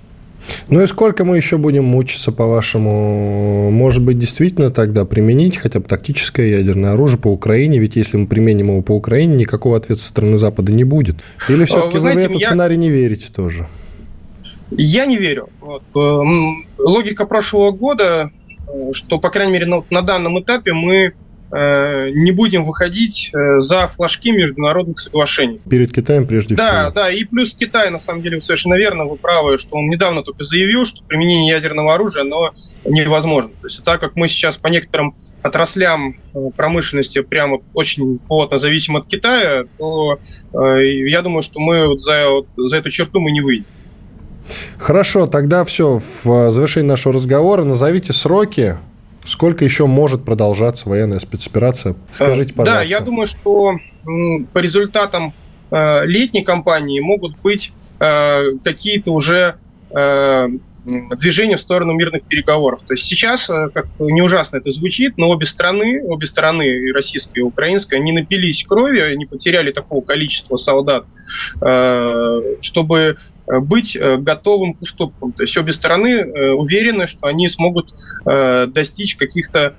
Ну 0.69 0.81
и 0.81 0.87
сколько 0.87 1.23
мы 1.23 1.37
еще 1.37 1.57
будем 1.57 1.85
мучиться, 1.85 2.31
по-вашему? 2.31 3.71
Может 3.71 4.03
быть, 4.03 4.19
действительно 4.19 4.71
тогда 4.71 5.05
применить 5.05 5.57
хотя 5.57 5.79
бы 5.79 5.85
тактическое 5.87 6.57
ядерное 6.57 6.93
оружие 6.93 7.19
по 7.19 7.27
Украине? 7.27 7.79
Ведь 7.79 7.95
если 7.95 8.17
мы 8.17 8.27
применим 8.27 8.67
его 8.67 8.81
по 8.81 8.93
Украине, 8.93 9.35
никакого 9.35 9.77
ответа 9.77 10.01
со 10.01 10.09
стороны 10.09 10.37
Запада 10.37 10.71
не 10.71 10.83
будет. 10.83 11.17
Или 11.49 11.65
все-таки 11.65 11.95
вы, 11.95 11.99
знаете, 12.01 12.21
вы 12.21 12.27
в 12.27 12.29
этот 12.31 12.41
я... 12.41 12.47
сценарий 12.47 12.77
не 12.77 12.89
верите 12.89 13.27
тоже? 13.33 13.67
Я 14.71 15.05
не 15.05 15.17
верю. 15.17 15.49
Вот. 15.61 15.83
Логика 16.77 17.25
прошлого 17.25 17.71
года, 17.71 18.29
что, 18.91 19.19
по 19.19 19.29
крайней 19.29 19.53
мере, 19.53 19.65
на, 19.65 19.83
на 19.89 20.01
данном 20.01 20.39
этапе 20.39 20.73
мы 20.73 21.13
Э, 21.13 21.26
не 21.51 22.31
будем 22.31 22.65
выходить 22.65 23.31
э, 23.33 23.59
за 23.59 23.87
флажки 23.87 24.31
международных 24.31 24.99
соглашений. 24.99 25.61
Перед 25.69 25.93
Китаем 25.93 26.27
прежде 26.27 26.55
да, 26.55 26.63
всего. 26.63 26.75
Да, 26.77 26.91
да, 26.91 27.11
и 27.11 27.23
плюс 27.23 27.55
Китай, 27.55 27.89
на 27.89 27.99
самом 27.99 28.21
деле, 28.21 28.37
вы 28.37 28.41
совершенно 28.41 28.75
верно, 28.75 29.05
вы 29.05 29.15
правы, 29.15 29.57
что 29.57 29.77
он 29.77 29.89
недавно 29.89 30.23
только 30.23 30.43
заявил, 30.43 30.85
что 30.85 31.03
применение 31.03 31.53
ядерного 31.53 31.93
оружия, 31.93 32.23
оно 32.23 32.51
невозможно. 32.85 33.51
То 33.61 33.67
есть 33.67 33.83
так 33.83 34.01
как 34.01 34.15
мы 34.15 34.27
сейчас 34.27 34.57
по 34.57 34.67
некоторым 34.67 35.15
отраслям 35.41 36.15
э, 36.33 36.39
промышленности 36.55 37.21
прямо 37.21 37.59
очень 37.73 38.19
плотно 38.19 38.57
зависим 38.57 38.97
от 38.97 39.07
Китая, 39.07 39.63
то 39.77 40.19
э, 40.53 41.07
я 41.07 41.21
думаю, 41.21 41.41
что 41.41 41.59
мы 41.59 41.87
вот 41.87 42.01
за, 42.01 42.29
вот, 42.29 42.47
за 42.57 42.77
эту 42.77 42.89
черту 42.89 43.19
мы 43.19 43.31
не 43.31 43.41
выйдем. 43.41 43.65
Хорошо, 44.77 45.27
тогда 45.27 45.63
все. 45.63 46.01
В 46.23 46.51
завершении 46.51 46.87
нашего 46.87 47.13
разговора 47.13 47.63
назовите 47.63 48.13
сроки, 48.13 48.77
Сколько 49.27 49.65
еще 49.65 49.85
может 49.87 50.23
продолжаться 50.23 50.87
военная 50.87 51.19
спецоперация? 51.19 51.95
Скажите, 52.13 52.53
пожалуйста. 52.53 52.83
Да, 52.83 52.89
я 52.89 53.01
думаю, 53.01 53.27
что 53.27 53.75
по 54.53 54.59
результатам 54.59 55.33
э, 55.69 56.05
летней 56.05 56.43
кампании 56.43 57.01
могут 57.01 57.37
быть 57.39 57.73
э, 57.99 58.53
какие-то 58.63 59.11
уже 59.11 59.57
э, 59.91 60.47
движения 60.85 61.57
в 61.57 61.59
сторону 61.59 61.91
мирных 61.91 62.23
переговоров. 62.23 62.83
То 62.87 62.93
есть 62.93 63.03
сейчас, 63.03 63.47
как 63.47 63.87
не 63.99 64.21
ужасно 64.21 64.57
это 64.57 64.71
звучит, 64.71 65.17
но 65.17 65.29
обе 65.29 65.45
страны, 65.45 66.01
обе 66.05 66.25
страны, 66.25 66.63
и 66.63 66.91
российская, 66.93 67.41
и 67.41 67.43
украинская, 67.43 67.99
не 67.99 68.13
напились 68.13 68.63
крови, 68.63 69.13
не 69.17 69.25
потеряли 69.25 69.71
такого 69.71 70.01
количества 70.01 70.55
солдат, 70.55 71.05
чтобы 72.61 73.17
Э, 73.17 73.36
быть 73.47 73.95
э, 73.95 74.17
готовым 74.17 74.73
к 74.73 74.81
уступкам. 74.81 75.31
То 75.31 75.43
есть 75.43 75.57
обе 75.57 75.71
стороны 75.71 76.09
э, 76.09 76.51
уверены, 76.51 77.07
что 77.07 77.27
они 77.27 77.47
смогут 77.47 77.93
достичь 78.25 79.15
каких-то 79.15 79.75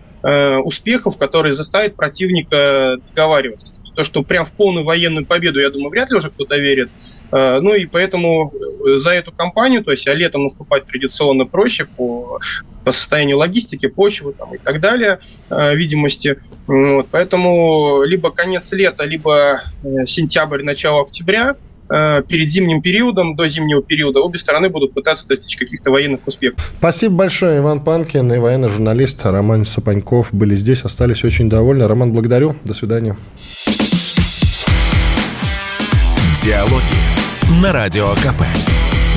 успехов, 0.64 1.16
которые 1.16 1.52
заставят 1.52 1.94
противника 1.94 2.96
договариваться. 3.08 3.74
То, 3.94 4.04
что 4.04 4.22
прям 4.22 4.46
в 4.46 4.52
полную 4.52 4.84
военную 4.84 5.26
победу, 5.26 5.60
я 5.60 5.70
думаю, 5.70 5.90
вряд 5.90 6.10
ли 6.10 6.16
уже 6.16 6.30
кто-то 6.30 6.56
верит. 6.56 6.90
Ну 7.30 7.74
и 7.74 7.86
поэтому 7.86 8.52
за 8.96 9.10
эту 9.10 9.32
кампанию, 9.32 9.84
то 9.84 9.90
есть 9.90 10.06
а 10.08 10.14
летом 10.14 10.44
наступать 10.44 10.86
традиционно 10.86 11.44
проще 11.44 11.84
по, 11.84 12.40
по 12.84 12.92
состоянию 12.92 13.38
логистики, 13.38 13.86
почвы 13.86 14.32
там, 14.32 14.54
и 14.54 14.58
так 14.58 14.80
далее, 14.80 15.20
видимости. 15.50 16.38
Вот, 16.66 17.08
поэтому 17.10 18.02
либо 18.04 18.30
конец 18.30 18.72
лета, 18.72 19.04
либо 19.04 19.60
сентябрь, 20.06 20.62
начало 20.62 21.02
октября– 21.02 21.56
Э, 21.67 21.67
перед 21.88 22.50
зимним 22.50 22.82
периодом, 22.82 23.34
до 23.36 23.48
зимнего 23.48 23.82
периода, 23.82 24.20
обе 24.20 24.38
стороны 24.38 24.68
будут 24.68 24.94
пытаться 24.94 25.26
достичь 25.26 25.56
каких-то 25.56 25.90
военных 25.90 26.26
успехов. 26.26 26.72
Спасибо 26.78 27.14
большое, 27.14 27.58
Иван 27.58 27.80
Панкин 27.80 28.32
и 28.32 28.38
военный 28.38 28.68
журналист 28.68 29.24
Роман 29.24 29.64
Сапаньков 29.64 30.28
были 30.32 30.54
здесь, 30.54 30.82
остались 30.82 31.24
очень 31.24 31.48
довольны. 31.48 31.86
Роман, 31.88 32.12
благодарю. 32.12 32.56
До 32.64 32.74
свидания. 32.74 33.16
Диалоги 36.42 36.82
на 37.62 37.72
Радио 37.72 38.14
КП. 38.14 38.42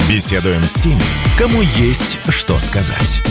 Беседуем 0.09 0.63
с 0.63 0.73
теми, 0.75 1.01
кому 1.37 1.61
есть 1.61 2.17
что 2.29 2.59
сказать. 2.59 3.21